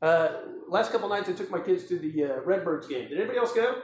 Uh, 0.01 0.29
last 0.69 0.93
couple 0.93 1.09
nights, 1.09 1.29
I 1.29 1.33
took 1.33 1.51
my 1.51 1.61
kids 1.61 1.85
to 1.85 1.99
the 1.99 2.25
uh, 2.25 2.41
Redbirds 2.45 2.87
game. 2.87 3.09
Did 3.09 3.19
anybody 3.19 3.39
else 3.39 3.53
go? 3.53 3.83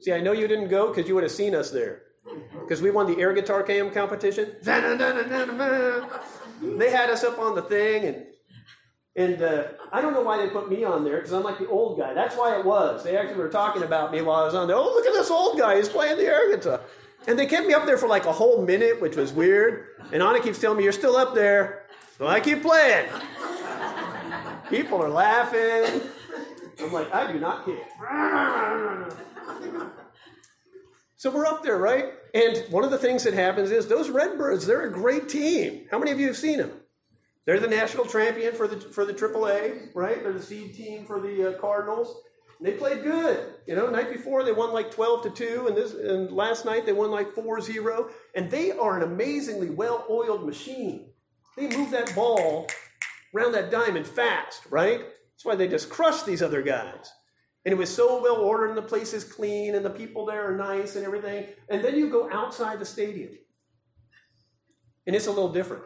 See, 0.00 0.12
I 0.12 0.20
know 0.20 0.32
you 0.32 0.46
didn't 0.46 0.68
go 0.68 0.88
because 0.88 1.08
you 1.08 1.14
would 1.14 1.24
have 1.24 1.32
seen 1.32 1.54
us 1.54 1.70
there. 1.70 2.02
Because 2.60 2.82
we 2.82 2.90
won 2.90 3.06
the 3.06 3.20
air 3.20 3.32
guitar 3.32 3.62
cam 3.62 3.90
competition. 3.90 4.56
They 6.62 6.90
had 6.90 7.10
us 7.10 7.22
up 7.22 7.38
on 7.38 7.54
the 7.54 7.60
thing, 7.60 8.04
and 8.06 8.26
and 9.14 9.42
uh, 9.42 9.64
I 9.92 10.00
don't 10.00 10.14
know 10.14 10.22
why 10.22 10.38
they 10.38 10.48
put 10.48 10.70
me 10.70 10.84
on 10.84 11.04
there 11.04 11.16
because 11.16 11.32
I'm 11.32 11.42
like 11.42 11.58
the 11.58 11.68
old 11.68 11.98
guy. 11.98 12.14
That's 12.14 12.34
why 12.34 12.58
it 12.58 12.64
was. 12.64 13.04
They 13.04 13.16
actually 13.16 13.36
were 13.36 13.50
talking 13.50 13.82
about 13.82 14.10
me 14.12 14.22
while 14.22 14.42
I 14.42 14.44
was 14.44 14.54
on 14.54 14.66
there. 14.66 14.76
Oh, 14.76 14.84
look 14.84 15.06
at 15.06 15.12
this 15.12 15.30
old 15.30 15.58
guy. 15.58 15.76
He's 15.76 15.88
playing 15.88 16.16
the 16.16 16.24
air 16.24 16.54
guitar. 16.54 16.80
And 17.26 17.38
they 17.38 17.46
kept 17.46 17.66
me 17.66 17.74
up 17.74 17.86
there 17.86 17.98
for 17.98 18.08
like 18.08 18.24
a 18.24 18.32
whole 18.32 18.64
minute, 18.64 19.00
which 19.00 19.16
was 19.16 19.32
weird. 19.32 19.86
And 20.12 20.22
Anna 20.22 20.40
keeps 20.40 20.58
telling 20.60 20.78
me, 20.78 20.84
You're 20.84 20.92
still 20.92 21.16
up 21.16 21.34
there. 21.34 21.84
So 22.18 22.26
I 22.26 22.40
keep 22.40 22.62
playing. 22.62 23.08
People 24.70 25.02
are 25.02 25.08
laughing. 25.08 26.02
I'm 26.80 26.92
like, 26.92 27.12
I 27.14 27.32
do 27.32 27.38
not 27.38 27.64
care. 27.64 27.86
So 31.16 31.30
we're 31.30 31.46
up 31.46 31.62
there, 31.62 31.78
right? 31.78 32.12
And 32.34 32.58
one 32.70 32.84
of 32.84 32.90
the 32.90 32.98
things 32.98 33.24
that 33.24 33.34
happens 33.34 33.70
is 33.70 33.88
those 33.88 34.10
Redbirds, 34.10 34.66
they're 34.66 34.82
a 34.82 34.92
great 34.92 35.28
team. 35.28 35.86
How 35.90 35.98
many 35.98 36.10
of 36.10 36.20
you 36.20 36.26
have 36.26 36.36
seen 36.36 36.58
them? 36.58 36.72
They're 37.46 37.60
the 37.60 37.68
national 37.68 38.06
champion 38.06 38.54
for 38.54 38.66
the 38.66 38.78
for 38.80 39.04
the 39.04 39.14
AAA, 39.14 39.90
right? 39.94 40.22
They're 40.22 40.32
the 40.32 40.42
seed 40.42 40.74
team 40.74 41.06
for 41.06 41.20
the 41.20 41.54
uh, 41.56 41.60
Cardinals. 41.60 42.20
And 42.58 42.66
they 42.66 42.72
played 42.72 43.02
good. 43.02 43.54
You 43.66 43.76
know, 43.76 43.88
night 43.88 44.12
before 44.12 44.42
they 44.42 44.52
won 44.52 44.72
like 44.72 44.90
12 44.90 45.22
to 45.24 45.30
2, 45.30 45.68
and 45.68 45.76
this 45.76 45.94
and 45.94 46.30
last 46.30 46.64
night 46.64 46.86
they 46.86 46.92
won 46.92 47.10
like 47.10 47.34
4-0. 47.34 48.10
And 48.34 48.50
they 48.50 48.72
are 48.72 48.96
an 48.96 49.02
amazingly 49.02 49.70
well-oiled 49.70 50.44
machine. 50.44 51.10
They 51.56 51.68
move 51.68 51.90
that 51.92 52.14
ball 52.14 52.66
around 53.36 53.52
that 53.52 53.70
diamond 53.70 54.06
fast, 54.06 54.62
right? 54.70 55.00
That's 55.00 55.44
why 55.44 55.54
they 55.54 55.68
just 55.68 55.90
crushed 55.90 56.26
these 56.26 56.42
other 56.42 56.62
guys. 56.62 57.12
And 57.64 57.72
it 57.72 57.76
was 57.76 57.94
so 57.94 58.22
well 58.22 58.36
ordered, 58.36 58.68
and 58.68 58.78
the 58.78 58.82
place 58.82 59.12
is 59.12 59.24
clean, 59.24 59.74
and 59.74 59.84
the 59.84 59.90
people 59.90 60.24
there 60.24 60.48
are 60.48 60.56
nice 60.56 60.96
and 60.96 61.04
everything. 61.04 61.46
And 61.68 61.84
then 61.84 61.96
you 61.96 62.08
go 62.08 62.30
outside 62.32 62.78
the 62.78 62.84
stadium. 62.84 63.30
And 65.06 65.14
it's 65.14 65.26
a 65.26 65.30
little 65.30 65.52
different. 65.52 65.82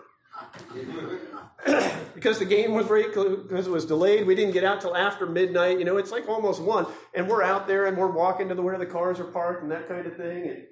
because 2.15 2.39
the 2.39 2.45
game 2.45 2.73
was 2.73 2.87
very 2.87 3.09
because 3.09 3.67
it 3.67 3.71
was 3.71 3.85
delayed 3.85 4.27
we 4.27 4.35
didn't 4.35 4.53
get 4.53 4.65
out 4.65 4.81
till 4.81 4.97
after 4.97 5.27
midnight 5.27 5.79
you 5.79 5.85
know 5.85 5.97
it's 5.97 6.11
like 6.11 6.29
almost 6.29 6.63
one 6.63 6.87
and 7.15 7.29
we're 7.29 7.43
out 7.43 7.67
there 7.67 7.87
and 7.87 7.97
we're 7.97 8.11
walking 8.11 8.49
to 8.49 8.55
the 8.55 8.63
where 8.63 8.79
the 8.79 8.87
cars 8.87 9.21
are 9.21 9.25
parked 9.25 9.63
and 9.63 9.71
that 9.71 9.89
kind 9.89 10.07
of 10.07 10.17
thing 10.17 10.49
and 10.49 10.63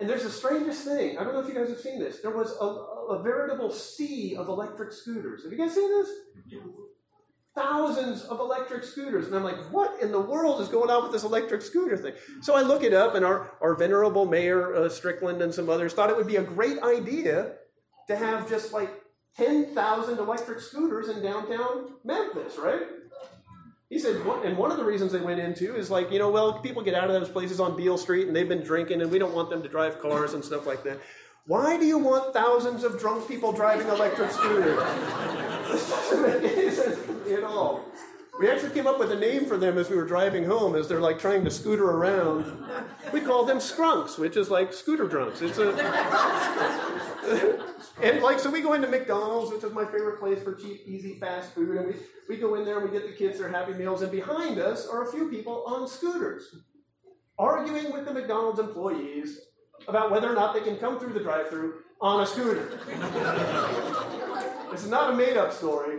and 0.00 0.08
there's 0.08 0.22
the 0.22 0.30
strangest 0.30 0.84
thing. 0.84 1.18
I 1.18 1.24
don't 1.24 1.34
know 1.34 1.40
if 1.40 1.48
you 1.48 1.54
guys 1.54 1.68
have 1.68 1.80
seen 1.80 1.98
this. 1.98 2.20
There 2.20 2.30
was 2.30 2.56
a, 2.60 2.64
a 2.64 3.22
veritable 3.22 3.70
sea 3.70 4.36
of 4.36 4.48
electric 4.48 4.92
scooters. 4.92 5.42
Have 5.42 5.52
you 5.52 5.58
guys 5.58 5.74
seen 5.74 5.88
this? 5.88 6.08
Thousands 7.54 8.22
of 8.22 8.38
electric 8.38 8.84
scooters. 8.84 9.26
And 9.26 9.34
i'm 9.34 9.42
like 9.42 9.56
what 9.72 10.00
in 10.00 10.12
the 10.12 10.20
world 10.20 10.60
is 10.60 10.68
going 10.68 10.90
on 10.90 11.02
with 11.02 11.10
this 11.10 11.24
electric 11.24 11.62
scooter 11.62 11.96
thing? 11.96 12.14
So 12.42 12.54
i 12.54 12.62
look 12.62 12.84
it 12.84 12.94
up 12.94 13.16
and 13.16 13.24
our, 13.24 13.52
our 13.60 13.74
venerable 13.74 14.26
mayor 14.26 14.74
uh, 14.76 14.88
strickland 14.88 15.42
and 15.42 15.52
some 15.52 15.68
others 15.68 15.94
thought 15.94 16.10
it 16.10 16.16
would 16.16 16.28
be 16.28 16.36
a 16.36 16.42
great 16.42 16.80
idea 16.82 17.54
to 18.06 18.16
have 18.16 18.48
just 18.48 18.72
like 18.72 18.90
10,000 19.36 20.18
electric 20.18 20.60
scooters 20.60 21.08
in 21.08 21.22
downtown 21.22 21.94
Memphis, 22.04 22.56
right? 22.58 22.82
He 23.90 23.98
said, 23.98 24.16
and 24.16 24.58
one 24.58 24.70
of 24.70 24.76
the 24.76 24.84
reasons 24.84 25.12
they 25.12 25.20
went 25.20 25.40
into 25.40 25.74
is 25.74 25.90
like, 25.90 26.12
you 26.12 26.18
know, 26.18 26.30
well, 26.30 26.58
people 26.60 26.82
get 26.82 26.94
out 26.94 27.04
of 27.04 27.18
those 27.18 27.30
places 27.30 27.58
on 27.58 27.74
Beale 27.74 27.96
Street 27.96 28.26
and 28.26 28.36
they've 28.36 28.48
been 28.48 28.62
drinking 28.62 29.00
and 29.00 29.10
we 29.10 29.18
don't 29.18 29.34
want 29.34 29.48
them 29.48 29.62
to 29.62 29.68
drive 29.68 29.98
cars 29.98 30.34
and 30.34 30.44
stuff 30.44 30.66
like 30.66 30.84
that. 30.84 30.98
Why 31.46 31.78
do 31.78 31.86
you 31.86 31.96
want 31.96 32.34
thousands 32.34 32.84
of 32.84 33.00
drunk 33.00 33.26
people 33.26 33.52
driving 33.52 33.88
electric 33.88 34.30
scooters? 34.30 34.78
this 35.70 35.88
doesn't 35.88 36.22
make 36.22 36.52
any 36.52 36.70
sense 36.70 36.98
at 37.30 37.44
all. 37.44 37.86
We 38.38 38.48
actually 38.48 38.70
came 38.70 38.86
up 38.86 39.00
with 39.00 39.10
a 39.10 39.16
name 39.16 39.46
for 39.46 39.56
them 39.56 39.78
as 39.78 39.90
we 39.90 39.96
were 39.96 40.04
driving 40.04 40.44
home, 40.44 40.76
as 40.76 40.86
they're 40.86 41.00
like 41.00 41.18
trying 41.18 41.44
to 41.44 41.50
scooter 41.50 41.90
around. 41.90 42.46
We 43.12 43.20
call 43.20 43.44
them 43.44 43.58
skrunks, 43.58 44.16
which 44.16 44.36
is 44.36 44.48
like 44.48 44.72
scooter 44.72 45.08
drunks. 45.08 45.42
It's 45.42 45.58
a 45.58 45.70
and 48.02 48.22
like 48.22 48.38
so 48.38 48.48
we 48.50 48.60
go 48.60 48.74
into 48.74 48.86
McDonald's, 48.86 49.52
which 49.52 49.64
is 49.64 49.72
my 49.72 49.84
favorite 49.84 50.20
place 50.20 50.40
for 50.42 50.54
cheap, 50.54 50.82
easy, 50.86 51.18
fast 51.18 51.52
food, 51.52 51.76
and 51.76 51.88
we, 51.88 51.94
we 52.28 52.36
go 52.36 52.54
in 52.54 52.64
there 52.64 52.78
and 52.78 52.88
we 52.88 52.96
get 52.96 53.08
the 53.08 53.16
kids 53.16 53.38
their 53.38 53.48
happy 53.48 53.74
meals, 53.74 54.02
and 54.02 54.12
behind 54.12 54.58
us 54.58 54.86
are 54.86 55.08
a 55.08 55.10
few 55.10 55.28
people 55.28 55.64
on 55.66 55.88
scooters, 55.88 56.54
arguing 57.38 57.92
with 57.92 58.04
the 58.04 58.14
McDonald's 58.14 58.60
employees 58.60 59.40
about 59.88 60.12
whether 60.12 60.30
or 60.30 60.34
not 60.34 60.54
they 60.54 60.60
can 60.60 60.76
come 60.76 60.98
through 61.00 61.12
the 61.12 61.20
drive-through 61.20 61.74
on 62.00 62.20
a 62.22 62.26
scooter. 62.26 62.78
this 64.70 64.84
is 64.84 64.90
not 64.90 65.12
a 65.12 65.16
made-up 65.16 65.52
story. 65.52 65.98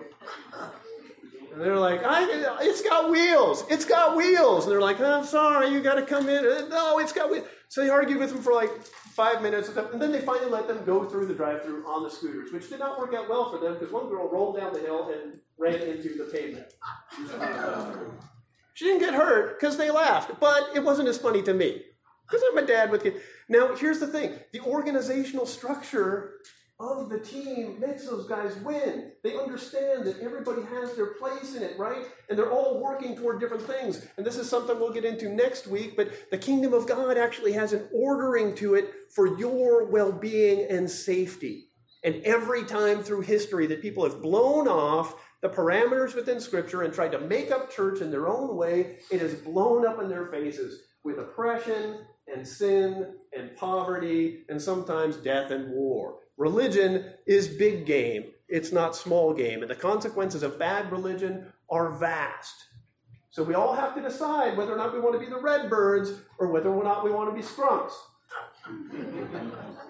And 1.51 1.61
they're 1.61 1.77
like, 1.77 2.01
it's 2.03 2.81
got 2.81 3.09
wheels. 3.09 3.63
It's 3.69 3.85
got 3.85 4.15
wheels. 4.15 4.65
And 4.65 4.71
they're 4.71 4.81
like, 4.81 4.99
I'm 4.99 5.25
sorry, 5.25 5.69
you 5.69 5.81
got 5.81 5.95
to 5.95 6.03
come 6.03 6.29
in. 6.29 6.45
Uh, 6.45 6.67
no, 6.69 6.99
it's 6.99 7.13
got 7.13 7.31
wheels. 7.31 7.47
So 7.69 7.81
they 7.81 7.89
argued 7.89 8.19
with 8.19 8.31
them 8.31 8.41
for 8.41 8.53
like 8.53 8.71
five 9.19 9.41
minutes, 9.41 9.69
and 9.69 10.01
then 10.01 10.11
they 10.11 10.21
finally 10.21 10.49
let 10.49 10.67
them 10.67 10.83
go 10.85 11.03
through 11.03 11.25
the 11.27 11.33
drive-through 11.33 11.85
on 11.85 12.03
the 12.03 12.09
scooters, 12.09 12.53
which 12.53 12.69
did 12.69 12.79
not 12.79 12.97
work 12.97 13.13
out 13.13 13.29
well 13.29 13.51
for 13.51 13.59
them 13.59 13.73
because 13.73 13.91
one 13.91 14.07
girl 14.07 14.29
rolled 14.29 14.57
down 14.57 14.71
the 14.73 14.79
hill 14.79 15.11
and 15.11 15.39
ran 15.57 15.75
into 15.81 16.17
the 16.17 16.23
pavement. 16.31 16.67
she 18.73 18.85
didn't 18.85 19.01
get 19.01 19.13
hurt 19.13 19.59
because 19.59 19.77
they 19.77 19.91
laughed, 19.91 20.39
but 20.39 20.69
it 20.73 20.83
wasn't 20.83 21.07
as 21.07 21.17
funny 21.17 21.41
to 21.43 21.53
me 21.53 21.83
because 22.25 22.41
I'm 22.49 22.57
a 22.57 22.65
dad 22.65 22.91
with 22.91 23.03
kids. 23.03 23.17
Now, 23.49 23.75
here's 23.75 23.99
the 23.99 24.07
thing: 24.07 24.39
the 24.53 24.61
organizational 24.61 25.45
structure 25.45 26.35
of 26.79 27.09
the 27.09 27.19
team 27.19 27.77
makes 27.79 28.05
those 28.05 28.25
guys 28.27 28.55
win. 28.57 29.11
They 29.21 29.37
understand 29.37 30.05
that 30.05 30.19
everybody 30.21 30.61
has 30.61 30.95
their 30.95 31.13
place 31.15 31.53
in 31.55 31.61
it, 31.61 31.77
right? 31.77 32.05
And 32.29 32.39
they're 32.39 32.51
all 32.51 32.81
working 32.81 33.17
toward 33.17 33.41
different 33.41 33.63
things. 33.63 34.07
And 34.15 34.25
this 34.25 34.37
is 34.37 34.49
something 34.49 34.79
we'll 34.79 34.93
get 34.93 35.03
into 35.03 35.29
next 35.29 35.67
week, 35.67 35.97
but 35.97 36.31
the 36.31 36.37
kingdom 36.37 36.73
of 36.73 36.87
God 36.87 37.17
actually 37.17 37.51
has 37.53 37.73
an 37.73 37.89
ordering 37.93 38.55
to 38.55 38.75
it 38.75 38.93
for 39.13 39.37
your 39.37 39.85
well 39.85 40.13
being 40.13 40.67
and 40.69 40.89
safety. 40.89 41.65
And 42.03 42.21
every 42.23 42.63
time 42.63 43.03
through 43.03 43.21
history 43.21 43.67
that 43.67 43.81
people 43.81 44.05
have 44.05 44.21
blown 44.21 44.69
off 44.69 45.15
the 45.41 45.49
parameters 45.49 46.15
within 46.15 46.39
Scripture 46.39 46.83
and 46.83 46.93
tried 46.93 47.11
to 47.11 47.19
make 47.19 47.51
up 47.51 47.71
church 47.71 47.99
in 47.99 48.09
their 48.09 48.29
own 48.29 48.55
way, 48.55 48.99
it 49.11 49.19
has 49.19 49.35
blown 49.35 49.85
up 49.85 50.01
in 50.01 50.07
their 50.07 50.25
faces 50.25 50.81
with 51.03 51.19
oppression 51.19 51.99
and 52.33 52.47
sin 52.47 53.15
and 53.37 53.55
poverty 53.57 54.43
and 54.47 54.61
sometimes 54.61 55.17
death 55.17 55.51
and 55.51 55.71
war. 55.71 56.19
Religion 56.39 57.03
is 57.25 57.49
big 57.49 57.85
game, 57.85 58.31
it's 58.47 58.71
not 58.71 58.95
small 58.95 59.33
game. 59.33 59.61
And 59.61 59.69
the 59.69 59.75
consequences 59.75 60.41
of 60.41 60.57
bad 60.57 60.89
religion 60.89 61.51
are 61.69 61.91
vast. 61.91 62.65
So 63.29 63.43
we 63.43 63.53
all 63.53 63.75
have 63.75 63.93
to 63.95 64.01
decide 64.01 64.57
whether 64.57 64.73
or 64.73 64.77
not 64.77 64.93
we 64.93 65.01
want 65.01 65.13
to 65.13 65.19
be 65.19 65.29
the 65.29 65.39
Redbirds 65.39 66.13
or 66.39 66.47
whether 66.47 66.69
or 66.69 66.81
not 66.81 67.03
we 67.03 67.11
want 67.11 67.29
to 67.29 67.35
be 67.35 67.45
Skrunks. 67.45 67.91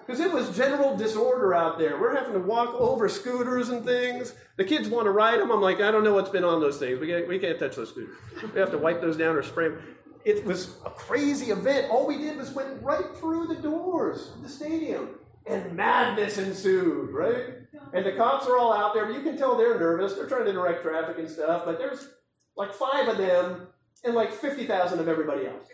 Because 0.04 0.18
it 0.18 0.32
was 0.32 0.54
general 0.56 0.96
disorder 0.96 1.54
out 1.54 1.78
there. 1.78 2.00
We're 2.00 2.16
having 2.16 2.32
to 2.32 2.40
walk 2.40 2.74
over 2.74 3.08
scooters 3.08 3.68
and 3.68 3.84
things. 3.84 4.34
The 4.56 4.64
kids 4.64 4.88
want 4.88 5.06
to 5.06 5.10
ride 5.10 5.38
them. 5.38 5.52
I'm 5.52 5.60
like, 5.60 5.80
I 5.80 5.92
don't 5.92 6.02
know 6.02 6.14
what's 6.14 6.30
been 6.30 6.44
on 6.44 6.60
those 6.60 6.78
things. 6.78 6.98
We 6.98 7.06
can't, 7.06 7.28
we 7.28 7.38
can't 7.38 7.60
touch 7.60 7.76
those 7.76 7.90
scooters. 7.90 8.16
We 8.52 8.58
have 8.58 8.72
to 8.72 8.78
wipe 8.78 9.00
those 9.00 9.16
down 9.16 9.36
or 9.36 9.44
spray 9.44 9.68
them. 9.68 9.82
It 10.24 10.44
was 10.44 10.74
a 10.84 10.90
crazy 10.90 11.52
event. 11.52 11.90
All 11.90 12.06
we 12.06 12.18
did 12.18 12.36
was 12.36 12.50
went 12.52 12.82
right 12.82 13.16
through 13.16 13.46
the 13.46 13.56
doors 13.56 14.32
of 14.34 14.42
the 14.42 14.48
stadium 14.48 15.19
and 15.46 15.74
madness 15.74 16.38
ensued, 16.38 17.10
right? 17.10 17.46
And 17.92 18.04
the 18.04 18.12
cops 18.12 18.46
are 18.46 18.56
all 18.56 18.72
out 18.72 18.94
there, 18.94 19.10
you 19.10 19.22
can 19.22 19.36
tell 19.36 19.56
they're 19.56 19.78
nervous. 19.78 20.14
They're 20.14 20.28
trying 20.28 20.46
to 20.46 20.52
direct 20.52 20.82
traffic 20.82 21.18
and 21.18 21.30
stuff, 21.30 21.64
but 21.64 21.78
there's 21.78 22.08
like 22.56 22.72
five 22.72 23.08
of 23.08 23.16
them 23.16 23.68
and 24.04 24.14
like 24.14 24.32
50,000 24.32 24.98
of 24.98 25.08
everybody 25.08 25.46
else, 25.46 25.66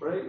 right? 0.00 0.24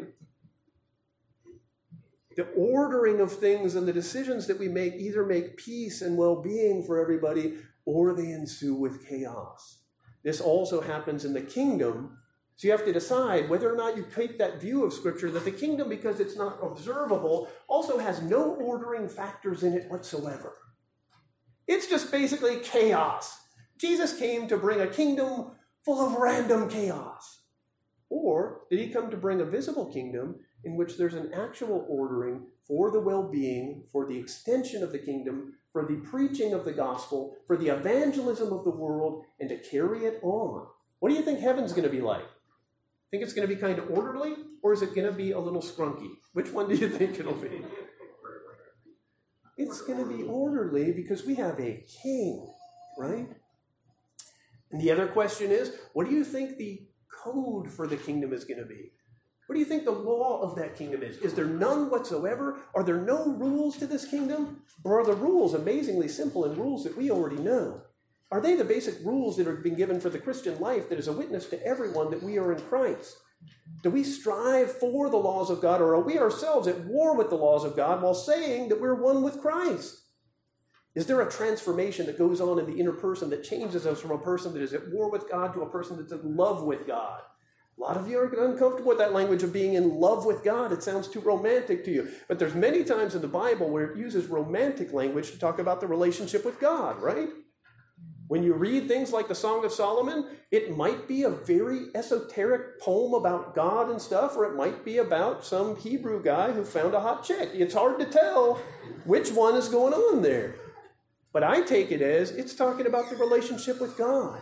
The 2.35 2.47
ordering 2.55 3.19
of 3.19 3.31
things 3.31 3.75
and 3.75 3.87
the 3.87 3.93
decisions 3.93 4.47
that 4.47 4.59
we 4.59 4.67
make 4.67 4.95
either 4.95 5.25
make 5.25 5.57
peace 5.57 6.01
and 6.01 6.17
well 6.17 6.41
being 6.41 6.83
for 6.83 7.01
everybody 7.01 7.57
or 7.85 8.13
they 8.13 8.31
ensue 8.31 8.75
with 8.75 9.07
chaos. 9.07 9.79
This 10.23 10.39
also 10.39 10.81
happens 10.81 11.25
in 11.25 11.33
the 11.33 11.41
kingdom 11.41 12.18
so 12.59 12.67
you 12.67 12.73
have 12.73 12.83
to 12.83 12.91
decide 12.91 13.47
whether 13.47 13.73
or 13.73 13.77
not 13.77 13.95
you 13.95 14.05
take 14.13 14.37
that 14.37 14.59
view 14.59 14.83
of 14.83 14.91
Scripture 14.91 15.31
that 15.31 15.45
the 15.45 15.51
kingdom, 15.51 15.87
because 15.87 16.19
it's 16.19 16.35
not 16.35 16.59
observable, 16.61 17.47
also 17.69 17.99
has 17.99 18.21
no 18.21 18.53
ordering 18.55 19.07
factors 19.07 19.63
in 19.63 19.71
it 19.71 19.89
whatsoever. 19.89 20.57
It's 21.69 21.87
just 21.87 22.11
basically 22.11 22.57
chaos. 22.57 23.39
Jesus 23.77 24.19
came 24.19 24.45
to 24.49 24.57
bring 24.57 24.81
a 24.81 24.87
kingdom 24.87 25.51
full 25.85 26.05
of 26.05 26.19
random 26.19 26.69
chaos. 26.69 27.43
Or 28.09 28.63
did 28.69 28.79
he 28.79 28.89
come 28.89 29.09
to 29.09 29.15
bring 29.15 29.39
a 29.39 29.45
visible 29.45 29.85
kingdom 29.85 30.35
in 30.65 30.75
which 30.75 30.97
there's 30.97 31.13
an 31.13 31.31
actual 31.33 31.85
ordering 31.87 32.47
for 32.67 32.91
the 32.91 32.99
well 32.99 33.23
being, 33.23 33.85
for 33.89 34.05
the 34.05 34.17
extension 34.17 34.83
of 34.83 34.91
the 34.91 34.99
kingdom, 34.99 35.53
for 35.71 35.85
the 35.85 36.01
preaching 36.09 36.53
of 36.53 36.65
the 36.65 36.73
gospel, 36.73 37.37
for 37.47 37.55
the 37.55 37.69
evangelism 37.69 38.51
of 38.51 38.65
the 38.65 38.69
world, 38.69 39.23
and 39.39 39.47
to 39.47 39.57
carry 39.59 40.03
it 40.03 40.19
on? 40.23 40.67
What 40.99 41.07
do 41.07 41.15
you 41.15 41.23
think 41.23 41.39
heaven's 41.39 41.71
going 41.71 41.87
to 41.87 41.89
be 41.89 42.01
like? 42.01 42.25
Think 43.11 43.23
it's 43.23 43.33
going 43.33 43.47
to 43.47 43.53
be 43.53 43.59
kind 43.59 43.79
of 43.79 43.89
orderly, 43.89 44.35
or 44.61 44.71
is 44.73 44.81
it 44.81 44.93
going 44.93 45.07
to 45.07 45.13
be 45.13 45.31
a 45.31 45.39
little 45.39 45.61
skrunky? 45.61 46.09
Which 46.33 46.51
one 46.51 46.69
do 46.69 46.75
you 46.75 46.89
think 46.89 47.19
it'll 47.19 47.33
be? 47.33 47.63
It's 49.57 49.81
going 49.81 49.99
to 49.99 50.05
be 50.05 50.23
orderly 50.23 50.91
because 50.91 51.25
we 51.25 51.35
have 51.35 51.59
a 51.59 51.83
king, 52.01 52.47
right? 52.97 53.27
And 54.71 54.79
the 54.79 54.91
other 54.91 55.07
question 55.07 55.51
is 55.51 55.73
what 55.93 56.07
do 56.07 56.13
you 56.13 56.23
think 56.23 56.57
the 56.57 56.87
code 57.23 57.69
for 57.69 57.87
the 57.87 57.97
kingdom 57.97 58.31
is 58.31 58.45
going 58.45 58.59
to 58.59 58.65
be? 58.65 58.91
What 59.47 59.55
do 59.55 59.59
you 59.59 59.65
think 59.65 59.83
the 59.83 59.91
law 59.91 60.41
of 60.43 60.55
that 60.57 60.75
kingdom 60.75 61.01
is? 61.01 61.17
Is 61.17 61.33
there 61.33 61.45
none 61.45 61.89
whatsoever? 61.89 62.59
Are 62.75 62.83
there 62.83 63.01
no 63.01 63.33
rules 63.33 63.77
to 63.77 63.87
this 63.87 64.05
kingdom? 64.05 64.61
Or 64.83 64.99
are 64.99 65.05
the 65.05 65.15
rules 65.15 65.55
amazingly 65.55 66.07
simple 66.07 66.45
and 66.45 66.55
rules 66.55 66.83
that 66.83 66.95
we 66.95 67.09
already 67.09 67.37
know? 67.37 67.81
Are 68.31 68.41
they 68.41 68.55
the 68.55 68.63
basic 68.63 69.03
rules 69.03 69.37
that 69.37 69.47
have 69.47 69.63
been 69.63 69.75
given 69.75 69.99
for 69.99 70.09
the 70.09 70.19
Christian 70.19 70.59
life 70.59 70.89
that 70.89 70.99
is 70.99 71.07
a 71.07 71.13
witness 71.13 71.47
to 71.47 71.65
everyone 71.65 72.11
that 72.11 72.21
we 72.21 72.37
are 72.37 72.53
in 72.53 72.61
Christ? 72.61 73.17
Do 73.81 73.89
we 73.89 74.03
strive 74.03 74.71
for 74.71 75.09
the 75.09 75.17
laws 75.17 75.49
of 75.49 75.61
God, 75.61 75.81
or 75.81 75.95
are 75.95 76.01
we 76.01 76.19
ourselves 76.19 76.67
at 76.67 76.85
war 76.85 77.15
with 77.15 77.29
the 77.29 77.35
laws 77.35 77.63
of 77.63 77.75
God 77.75 78.01
while 78.01 78.13
saying 78.13 78.69
that 78.69 78.81
we're 78.81 79.01
one 79.01 79.23
with 79.23 79.41
Christ? 79.41 80.01
Is 80.95 81.05
there 81.05 81.21
a 81.21 81.31
transformation 81.31 82.05
that 82.07 82.17
goes 82.17 82.41
on 82.41 82.59
in 82.59 82.65
the 82.65 82.79
inner 82.79 82.91
person 82.91 83.29
that 83.29 83.43
changes 83.43 83.85
us 83.85 84.01
from 84.01 84.11
a 84.11 84.17
person 84.17 84.53
that 84.53 84.61
is 84.61 84.73
at 84.73 84.91
war 84.91 85.09
with 85.09 85.29
God 85.29 85.53
to 85.53 85.61
a 85.61 85.69
person 85.69 85.97
that's 85.97 86.11
in 86.11 86.35
love 86.35 86.63
with 86.63 86.85
God? 86.85 87.21
A 87.77 87.81
lot 87.81 87.95
of 87.95 88.09
you 88.09 88.19
are 88.19 88.25
uncomfortable 88.25 88.89
with 88.89 88.97
that 88.97 89.13
language 89.13 89.41
of 89.41 89.53
being 89.53 89.75
in 89.75 89.99
love 89.99 90.25
with 90.25 90.43
God. 90.43 90.73
It 90.73 90.83
sounds 90.83 91.07
too 91.07 91.21
romantic 91.21 91.85
to 91.85 91.91
you. 91.91 92.09
But 92.27 92.37
there's 92.37 92.55
many 92.55 92.83
times 92.83 93.15
in 93.15 93.21
the 93.21 93.27
Bible 93.27 93.69
where 93.69 93.91
it 93.91 93.97
uses 93.97 94.27
romantic 94.27 94.91
language 94.91 95.31
to 95.31 95.39
talk 95.39 95.59
about 95.59 95.79
the 95.79 95.87
relationship 95.87 96.43
with 96.43 96.59
God, 96.59 97.01
right? 97.01 97.29
When 98.29 98.43
you 98.43 98.53
read 98.53 98.87
things 98.87 99.11
like 99.11 99.27
the 99.27 99.33
Song 99.33 99.65
of 99.65 99.71
Solomon, 99.71 100.23
it 100.51 100.77
might 100.77 101.07
be 101.07 101.23
a 101.23 101.31
very 101.31 101.87
esoteric 101.95 102.79
poem 102.79 103.15
about 103.15 103.55
God 103.55 103.89
and 103.89 103.99
stuff, 103.99 104.37
or 104.37 104.45
it 104.45 104.55
might 104.55 104.85
be 104.85 104.99
about 104.99 105.43
some 105.43 105.75
Hebrew 105.75 106.21
guy 106.21 106.51
who 106.51 106.63
found 106.63 106.93
a 106.93 106.99
hot 106.99 107.23
chick. 107.23 107.49
It's 107.55 107.73
hard 107.73 107.97
to 107.99 108.05
tell 108.05 108.61
which 109.03 109.31
one 109.31 109.55
is 109.55 109.67
going 109.67 109.95
on 109.95 110.21
there. 110.21 110.53
But 111.33 111.43
I 111.43 111.61
take 111.61 111.91
it 111.91 112.03
as 112.03 112.29
it's 112.29 112.53
talking 112.53 112.85
about 112.85 113.09
the 113.09 113.15
relationship 113.15 113.81
with 113.81 113.97
God. 113.97 114.39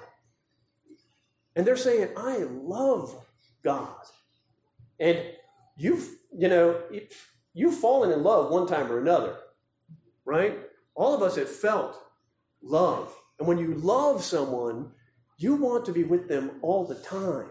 And 1.55 1.65
they're 1.65 1.77
saying, 1.77 2.09
I 2.17 2.39
love 2.39 3.15
God. 3.63 3.95
And 4.99 5.17
you've, 5.77 6.09
you 6.37 6.49
know, 6.49 6.81
you've 7.53 7.79
fallen 7.79 8.11
in 8.11 8.21
love 8.21 8.51
one 8.51 8.67
time 8.67 8.91
or 8.91 8.99
another, 8.99 9.37
right? 10.25 10.59
All 10.93 11.13
of 11.13 11.21
us 11.21 11.37
have 11.37 11.47
felt 11.47 11.97
love 12.61 13.15
and 13.39 13.47
when 13.47 13.57
you 13.57 13.73
love 13.75 14.23
someone, 14.23 14.91
you 15.37 15.55
want 15.55 15.85
to 15.85 15.91
be 15.91 16.03
with 16.03 16.27
them 16.27 16.51
all 16.61 16.85
the 16.85 16.95
time. 16.95 17.49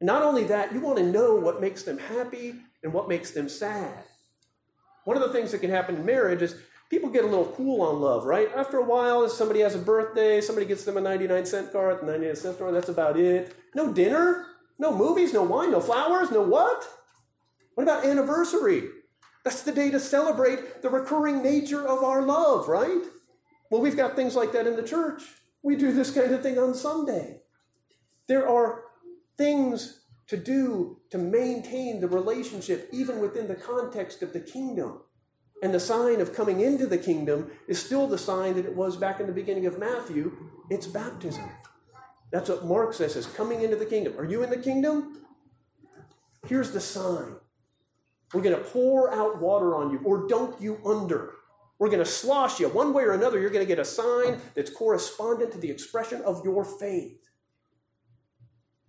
not 0.00 0.22
only 0.22 0.44
that, 0.44 0.72
you 0.72 0.80
want 0.80 0.98
to 0.98 1.04
know 1.04 1.36
what 1.36 1.60
makes 1.60 1.84
them 1.84 1.96
happy 1.96 2.54
and 2.82 2.92
what 2.92 3.08
makes 3.08 3.30
them 3.30 3.48
sad. 3.48 4.04
One 5.04 5.16
of 5.16 5.22
the 5.22 5.32
things 5.32 5.52
that 5.52 5.60
can 5.60 5.70
happen 5.70 5.96
in 5.96 6.04
marriage 6.04 6.42
is 6.42 6.56
people 6.90 7.08
get 7.08 7.24
a 7.24 7.28
little 7.28 7.52
cool 7.56 7.80
on 7.82 8.00
love, 8.00 8.24
right? 8.24 8.48
After 8.54 8.78
a 8.78 8.84
while, 8.84 9.24
if 9.24 9.32
somebody 9.32 9.60
has 9.60 9.74
a 9.74 9.78
birthday, 9.78 10.40
somebody 10.40 10.66
gets 10.66 10.84
them 10.84 10.96
a 10.96 11.00
99 11.00 11.46
cent 11.46 11.72
car 11.72 11.92
at 11.92 12.00
the 12.00 12.06
99 12.06 12.36
cent 12.36 12.56
store, 12.56 12.72
that's 12.72 12.88
about 12.88 13.18
it. 13.18 13.54
No 13.74 13.92
dinner, 13.92 14.46
no 14.78 14.94
movies, 14.94 15.32
no 15.32 15.42
wine, 15.42 15.70
no 15.70 15.80
flowers, 15.80 16.30
no 16.30 16.42
what? 16.42 16.86
What 17.74 17.84
about 17.84 18.04
anniversary? 18.04 18.88
That's 19.44 19.62
the 19.62 19.72
day 19.72 19.90
to 19.90 20.00
celebrate 20.00 20.82
the 20.82 20.90
recurring 20.90 21.42
nature 21.42 21.86
of 21.86 22.02
our 22.02 22.22
love, 22.22 22.68
right? 22.68 23.02
Well, 23.74 23.82
we've 23.82 23.96
got 23.96 24.14
things 24.14 24.36
like 24.36 24.52
that 24.52 24.68
in 24.68 24.76
the 24.76 24.84
church. 24.84 25.22
We 25.64 25.74
do 25.74 25.92
this 25.92 26.12
kind 26.12 26.32
of 26.32 26.44
thing 26.44 26.60
on 26.60 26.76
Sunday. 26.76 27.40
There 28.28 28.48
are 28.48 28.84
things 29.36 30.02
to 30.28 30.36
do 30.36 31.00
to 31.10 31.18
maintain 31.18 32.00
the 32.00 32.06
relationship, 32.06 32.88
even 32.92 33.18
within 33.18 33.48
the 33.48 33.56
context 33.56 34.22
of 34.22 34.32
the 34.32 34.38
kingdom. 34.38 35.00
And 35.60 35.74
the 35.74 35.80
sign 35.80 36.20
of 36.20 36.36
coming 36.36 36.60
into 36.60 36.86
the 36.86 36.98
kingdom 36.98 37.50
is 37.66 37.84
still 37.84 38.06
the 38.06 38.16
sign 38.16 38.54
that 38.54 38.64
it 38.64 38.76
was 38.76 38.96
back 38.96 39.18
in 39.18 39.26
the 39.26 39.32
beginning 39.32 39.66
of 39.66 39.76
Matthew 39.76 40.50
it's 40.70 40.86
baptism. 40.86 41.50
That's 42.30 42.50
what 42.50 42.64
Mark 42.64 42.94
says 42.94 43.16
is 43.16 43.26
coming 43.26 43.62
into 43.62 43.74
the 43.74 43.86
kingdom. 43.86 44.14
Are 44.16 44.24
you 44.24 44.44
in 44.44 44.50
the 44.50 44.56
kingdom? 44.56 45.26
Here's 46.46 46.70
the 46.70 46.80
sign. 46.80 47.34
We're 48.32 48.42
going 48.42 48.56
to 48.56 48.62
pour 48.70 49.12
out 49.12 49.40
water 49.40 49.74
on 49.74 49.90
you 49.90 50.00
or 50.04 50.28
dunk 50.28 50.60
you 50.60 50.78
under. 50.86 51.32
We're 51.78 51.88
going 51.88 51.98
to 51.98 52.04
slosh 52.04 52.60
you. 52.60 52.68
One 52.68 52.92
way 52.92 53.04
or 53.04 53.12
another, 53.12 53.40
you're 53.40 53.50
going 53.50 53.64
to 53.64 53.68
get 53.68 53.78
a 53.78 53.84
sign 53.84 54.40
that's 54.54 54.70
correspondent 54.70 55.52
to 55.52 55.58
the 55.58 55.70
expression 55.70 56.22
of 56.22 56.44
your 56.44 56.64
faith. 56.64 57.20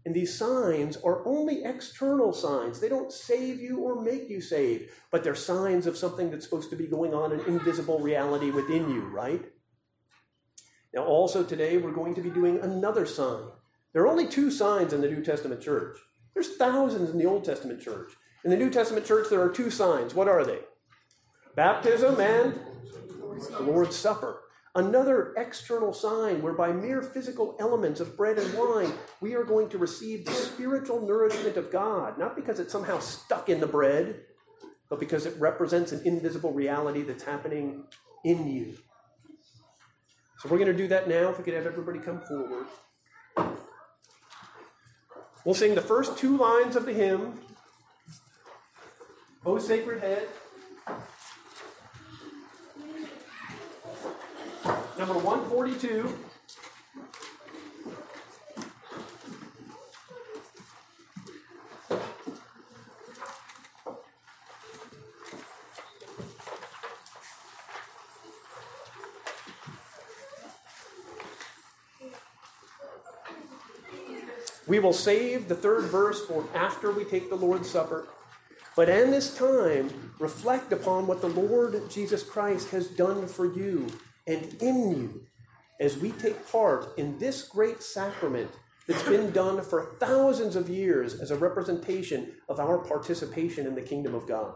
And 0.06 0.14
these 0.14 0.38
signs 0.38 0.98
are 0.98 1.28
only 1.28 1.64
external 1.64 2.32
signs. 2.32 2.80
They 2.80 2.90
don't 2.90 3.12
save 3.12 3.60
you 3.60 3.80
or 3.80 4.04
make 4.04 4.30
you 4.30 4.40
saved, 4.40 4.92
but 5.10 5.24
they're 5.24 5.34
signs 5.34 5.88
of 5.88 5.98
something 5.98 6.30
that's 6.30 6.46
supposed 6.46 6.70
to 6.70 6.76
be 6.76 6.86
going 6.86 7.16
on, 7.16 7.32
an 7.32 7.40
invisible 7.48 8.00
reality 8.00 8.52
within 8.52 8.88
you, 8.92 9.02
right? 9.08 9.44
Now, 10.94 11.06
also 11.06 11.44
today, 11.44 11.78
we're 11.78 11.92
going 11.92 12.14
to 12.16 12.22
be 12.22 12.30
doing 12.30 12.60
another 12.60 13.08
sign. 13.08 13.48
There 13.94 14.04
are 14.04 14.08
only 14.08 14.28
two 14.28 14.52
signs 14.52 14.94
in 14.94 15.02
the 15.02 15.10
New 15.10 15.24
Testament 15.24 15.60
church. 15.60 15.98
There's 16.36 16.56
thousands 16.56 17.10
in 17.10 17.18
the 17.18 17.26
Old 17.26 17.44
Testament 17.44 17.82
church. 17.82 18.12
In 18.44 18.52
the 18.52 18.58
New 18.58 18.70
Testament 18.70 19.08
church, 19.08 19.28
there 19.30 19.42
are 19.42 19.50
two 19.50 19.72
signs. 19.72 20.14
What 20.14 20.28
are 20.28 20.46
they? 20.46 20.60
Baptism 21.56 22.20
and 22.20 22.60
the 23.40 23.62
Lord's 23.62 23.96
Supper. 23.96 24.42
Another 24.74 25.34
external 25.38 25.94
sign 25.94 26.42
where 26.42 26.54
by 26.54 26.74
mere 26.74 27.02
physical 27.02 27.56
elements 27.60 28.02
of 28.02 28.18
bread 28.18 28.38
and 28.38 28.54
wine, 28.58 28.92
we 29.22 29.34
are 29.34 29.46
going 29.46 29.70
to 29.70 29.78
receive 29.78 30.26
the 30.26 30.34
spiritual 30.34 31.06
nourishment 31.08 31.56
of 31.56 31.72
God, 31.72 32.18
not 32.18 32.36
because 32.36 32.60
it's 32.60 32.74
somehow 32.74 33.00
stuck 33.00 33.48
in 33.48 33.62
the 33.62 33.68
bread, 33.68 34.22
but 34.90 35.00
because 35.00 35.26
it 35.26 35.40
represents 35.40 35.94
an 35.94 36.02
invisible 36.06 36.52
reality 36.52 37.04
that's 37.04 37.24
happening 37.24 37.86
in 38.26 38.48
you. 38.48 38.76
So 40.40 40.50
we're 40.50 40.58
going 40.58 40.72
to 40.72 40.78
do 40.78 40.90
that 40.90 41.08
now. 41.08 41.30
If 41.30 41.38
we 41.38 41.46
could 41.46 41.54
have 41.54 41.66
everybody 41.66 42.00
come 42.00 42.20
forward. 42.22 42.66
We'll 45.46 45.56
sing 45.56 45.76
the 45.76 45.82
first 45.82 46.18
two 46.18 46.38
lines 46.38 46.76
of 46.76 46.86
the 46.86 46.94
hymn, 46.94 47.40
O 49.46 49.58
Sacred 49.60 50.02
Head. 50.02 50.28
Number 54.98 55.16
142. 55.16 56.14
We 74.68 74.80
will 74.80 74.94
save 74.94 75.48
the 75.48 75.56
third 75.56 75.84
verse 75.84 76.26
for 76.26 76.48
after 76.56 76.90
we 76.92 77.04
take 77.04 77.30
the 77.30 77.36
Lord's 77.36 77.70
Supper. 77.70 78.08
But 78.76 78.90
in 78.90 79.12
this 79.12 79.38
time, 79.38 80.12
reflect 80.20 80.74
upon 80.74 81.08
what 81.08 81.22
the 81.22 81.28
Lord 81.28 81.90
Jesus 81.90 82.24
Christ 82.24 82.72
has 82.72 82.88
done 82.88 83.28
for 83.28 83.46
you 83.46 83.88
and 84.28 84.62
in 84.62 84.92
you 84.92 85.26
as 85.80 85.98
we 85.98 86.12
take 86.12 86.50
part 86.52 86.98
in 86.98 87.18
this 87.18 87.44
great 87.44 87.84
sacrament 87.84 88.50
that's 88.88 89.04
been 89.04 89.32
done 89.32 89.62
for 89.62 89.96
thousands 90.00 90.56
of 90.56 90.70
years 90.70 91.20
as 91.20 91.32
a 91.32 91.36
representation 91.36 92.34
of 92.48 92.60
our 92.60 92.78
participation 92.78 93.66
in 93.66 93.76
the 93.76 93.82
kingdom 93.82 94.14
of 94.14 94.28
God. 94.28 94.54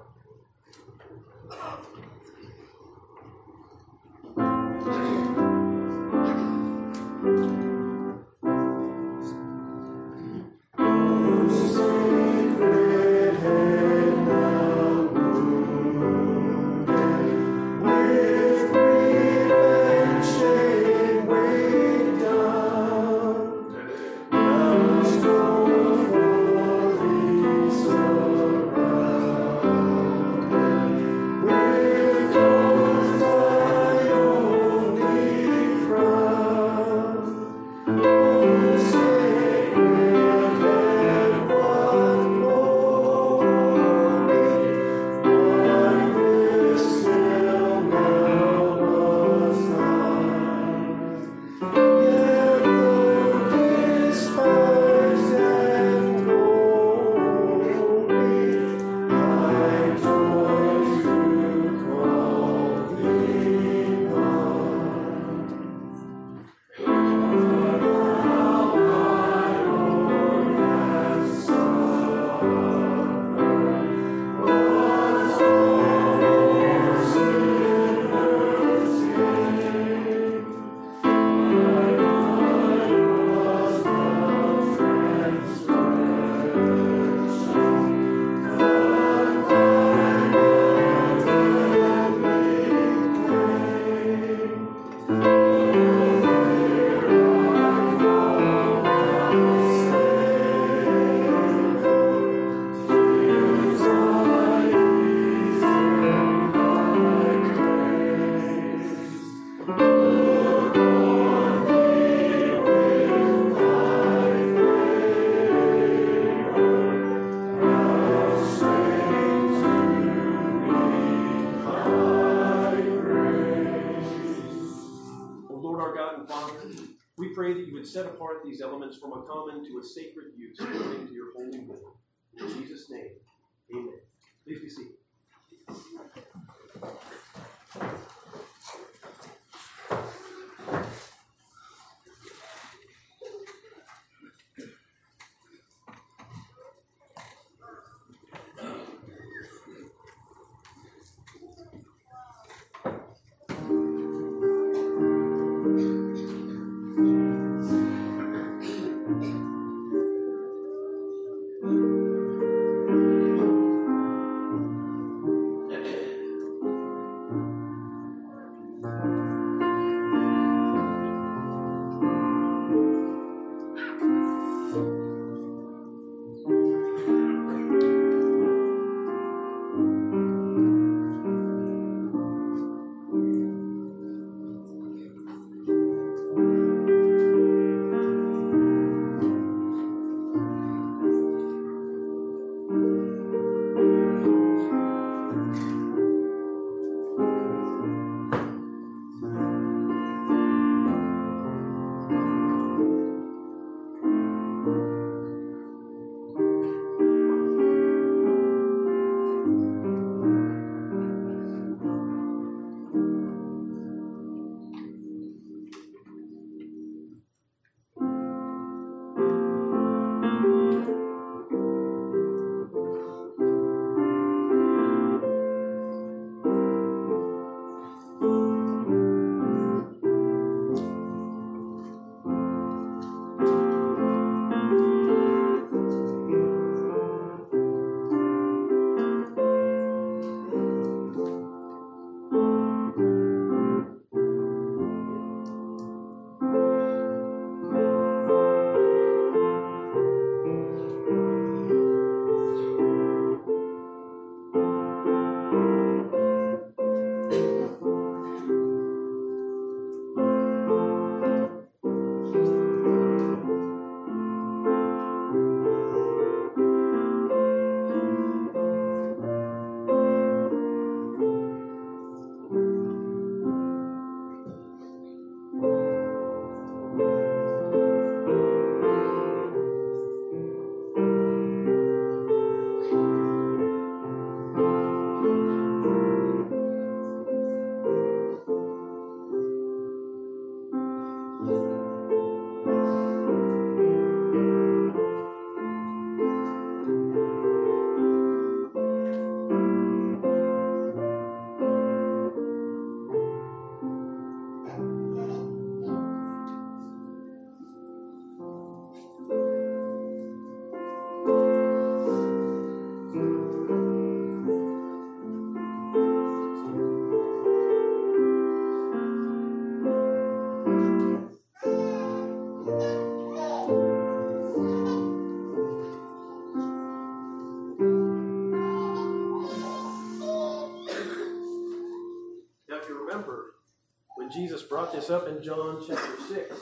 Up 335.12 335.28
in 335.28 335.42
John 335.42 335.84
chapter 335.86 336.22
6 336.28 336.56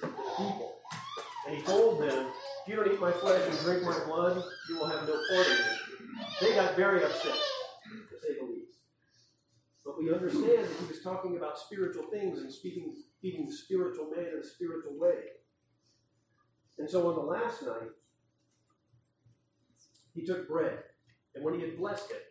the 0.00 0.06
people. 0.36 0.76
And 1.46 1.56
he 1.56 1.62
told 1.62 2.00
them, 2.00 2.26
If 2.62 2.68
you 2.68 2.76
don't 2.76 2.92
eat 2.92 3.00
my 3.00 3.10
flesh 3.10 3.42
and 3.48 3.58
drink 3.60 3.82
my 3.82 3.98
blood, 4.06 4.42
you 4.68 4.78
will 4.78 4.86
have 4.86 5.08
no 5.08 5.14
part 5.30 5.46
in 5.46 5.52
me. 5.52 6.24
They 6.40 6.54
got 6.54 6.76
very 6.76 7.02
upset, 7.02 7.32
to 7.32 8.18
say 8.20 8.38
the 8.38 8.46
least. 8.46 8.78
But 9.84 9.98
we 9.98 10.12
understand 10.12 10.64
that 10.64 10.76
he 10.80 10.86
was 10.86 11.02
talking 11.02 11.36
about 11.36 11.58
spiritual 11.58 12.04
things 12.12 12.38
and 12.38 12.52
speaking, 12.52 12.94
feeding 13.20 13.46
the 13.46 13.52
spiritual 13.52 14.10
man 14.10 14.26
in 14.32 14.40
a 14.40 14.46
spiritual 14.46 14.98
way. 14.98 15.18
And 16.78 16.88
so 16.88 17.08
on 17.08 17.14
the 17.14 17.22
last 17.22 17.62
night, 17.62 17.90
he 20.14 20.24
took 20.24 20.48
bread, 20.48 20.78
and 21.34 21.44
when 21.44 21.54
he 21.54 21.60
had 21.60 21.78
blessed 21.78 22.10
it, 22.10 22.22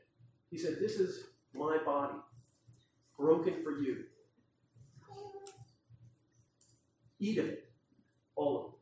he 0.49 0.57
said, 0.57 0.77
This 0.79 0.93
is 0.93 1.25
my 1.53 1.77
body, 1.85 2.17
broken 3.17 3.61
for 3.63 3.81
you. 3.81 4.03
Eat 7.19 7.39
of 7.39 7.45
it, 7.47 7.69
all 8.35 8.57
of 8.57 8.65
it. 8.65 8.77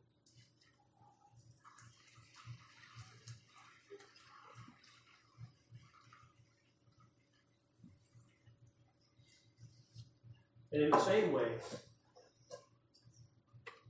And 10.72 10.84
in 10.84 10.90
the 10.90 11.00
same 11.00 11.32
way, 11.32 11.48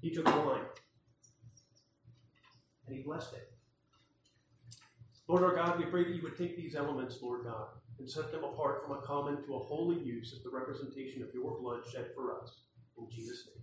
he 0.01 0.15
took 0.15 0.25
the 0.25 0.31
wine 0.31 0.61
and 2.87 2.97
he 2.97 3.03
blessed 3.03 3.33
it. 3.33 3.51
Lord 5.27 5.43
our 5.43 5.57
God, 5.57 5.81
we 5.81 5.87
pray 5.87 6.05
that 6.05 6.15
you 6.15 6.23
would 6.23 6.39
take 6.39 6.57
these 6.57 6.77
elements, 6.77 7.19
Lord 7.21 7.45
God, 7.45 7.67
and 7.99 8.09
set 8.09 8.31
them 8.31 8.45
apart 8.45 8.85
from 8.87 8.97
a 8.97 9.01
common 9.03 9.43
to 9.45 9.55
a 9.57 9.59
holy 9.59 9.99
use 9.99 10.33
as 10.33 10.45
the 10.45 10.51
representation 10.51 11.23
of 11.23 11.35
your 11.35 11.59
blood 11.61 11.81
shed 11.93 12.11
for 12.15 12.41
us. 12.41 12.61
In 12.97 13.11
Jesus' 13.11 13.49
name. 13.49 13.56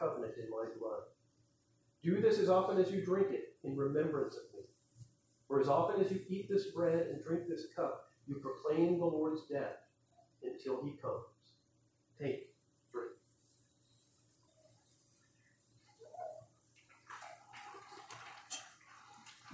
Covenant 0.00 0.32
in 0.42 0.50
my 0.50 0.64
blood. 0.80 1.02
Do 2.02 2.20
this 2.20 2.38
as 2.38 2.48
often 2.48 2.78
as 2.78 2.90
you 2.90 3.04
drink 3.04 3.28
it 3.30 3.54
in 3.62 3.76
remembrance 3.76 4.34
of 4.34 4.42
me. 4.54 4.64
For 5.46 5.60
as 5.60 5.68
often 5.68 6.02
as 6.02 6.10
you 6.10 6.20
eat 6.28 6.48
this 6.48 6.68
bread 6.68 7.08
and 7.08 7.22
drink 7.22 7.42
this 7.46 7.66
cup, 7.76 8.06
you 8.26 8.36
proclaim 8.36 8.98
the 8.98 9.04
Lord's 9.04 9.42
death 9.42 9.76
until 10.42 10.82
he 10.82 10.92
comes. 10.92 11.24
Take, 12.18 12.54
drink. 12.92 13.10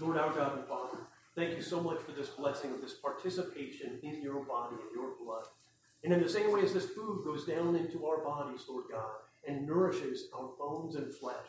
Lord 0.00 0.18
our 0.18 0.32
God 0.32 0.58
and 0.58 0.66
Father, 0.68 0.98
thank 1.34 1.56
you 1.56 1.62
so 1.62 1.80
much 1.80 1.98
for 2.00 2.12
this 2.12 2.28
blessing 2.28 2.72
this 2.82 2.94
participation 2.94 3.98
in 4.02 4.22
your 4.22 4.44
body 4.44 4.76
and 4.76 4.94
your 4.94 5.14
blood. 5.24 5.46
And 6.04 6.12
in 6.12 6.22
the 6.22 6.28
same 6.28 6.52
way 6.52 6.60
as 6.60 6.72
this 6.72 6.90
food 6.90 7.24
goes 7.24 7.46
down 7.46 7.74
into 7.74 8.06
our 8.06 8.22
bodies, 8.22 8.64
Lord 8.68 8.84
God, 8.90 9.25
and 9.46 9.66
nourishes 9.66 10.28
our 10.36 10.50
bones 10.58 10.96
and 10.96 11.14
flesh, 11.14 11.46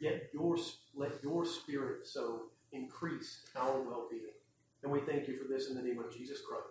yet 0.00 0.30
your, 0.32 0.56
let 0.94 1.22
your 1.22 1.44
spirit 1.44 2.06
so 2.06 2.44
increase 2.72 3.40
our 3.56 3.80
well 3.80 4.06
being. 4.10 4.22
And 4.82 4.90
we 4.90 5.00
thank 5.00 5.28
you 5.28 5.36
for 5.36 5.46
this 5.48 5.68
in 5.68 5.74
the 5.74 5.82
name 5.82 5.98
of 5.98 6.16
Jesus 6.16 6.40
Christ. 6.40 6.64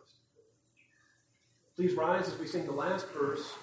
Please 1.76 1.94
rise 1.94 2.28
as 2.28 2.40
we 2.40 2.48
sing 2.48 2.66
the 2.66 2.72
last 2.72 3.08
verse 3.10 3.54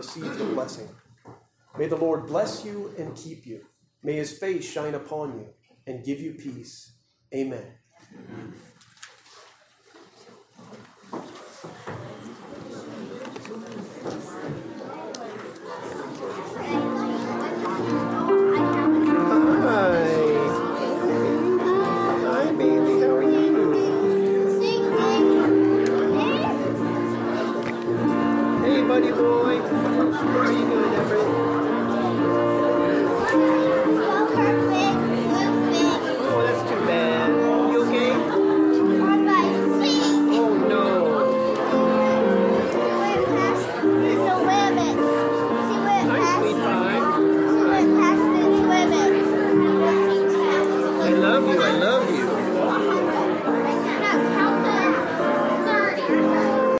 Receive 0.00 0.38
the 0.38 0.44
blessing. 0.46 0.88
May 1.76 1.86
the 1.86 1.96
Lord 1.96 2.26
bless 2.26 2.64
you 2.64 2.94
and 2.96 3.14
keep 3.14 3.44
you. 3.44 3.66
May 4.02 4.14
his 4.14 4.32
face 4.32 4.64
shine 4.64 4.94
upon 4.94 5.38
you 5.38 5.48
and 5.86 6.02
give 6.02 6.20
you 6.22 6.32
peace. 6.32 6.92
Amen. 7.34 7.69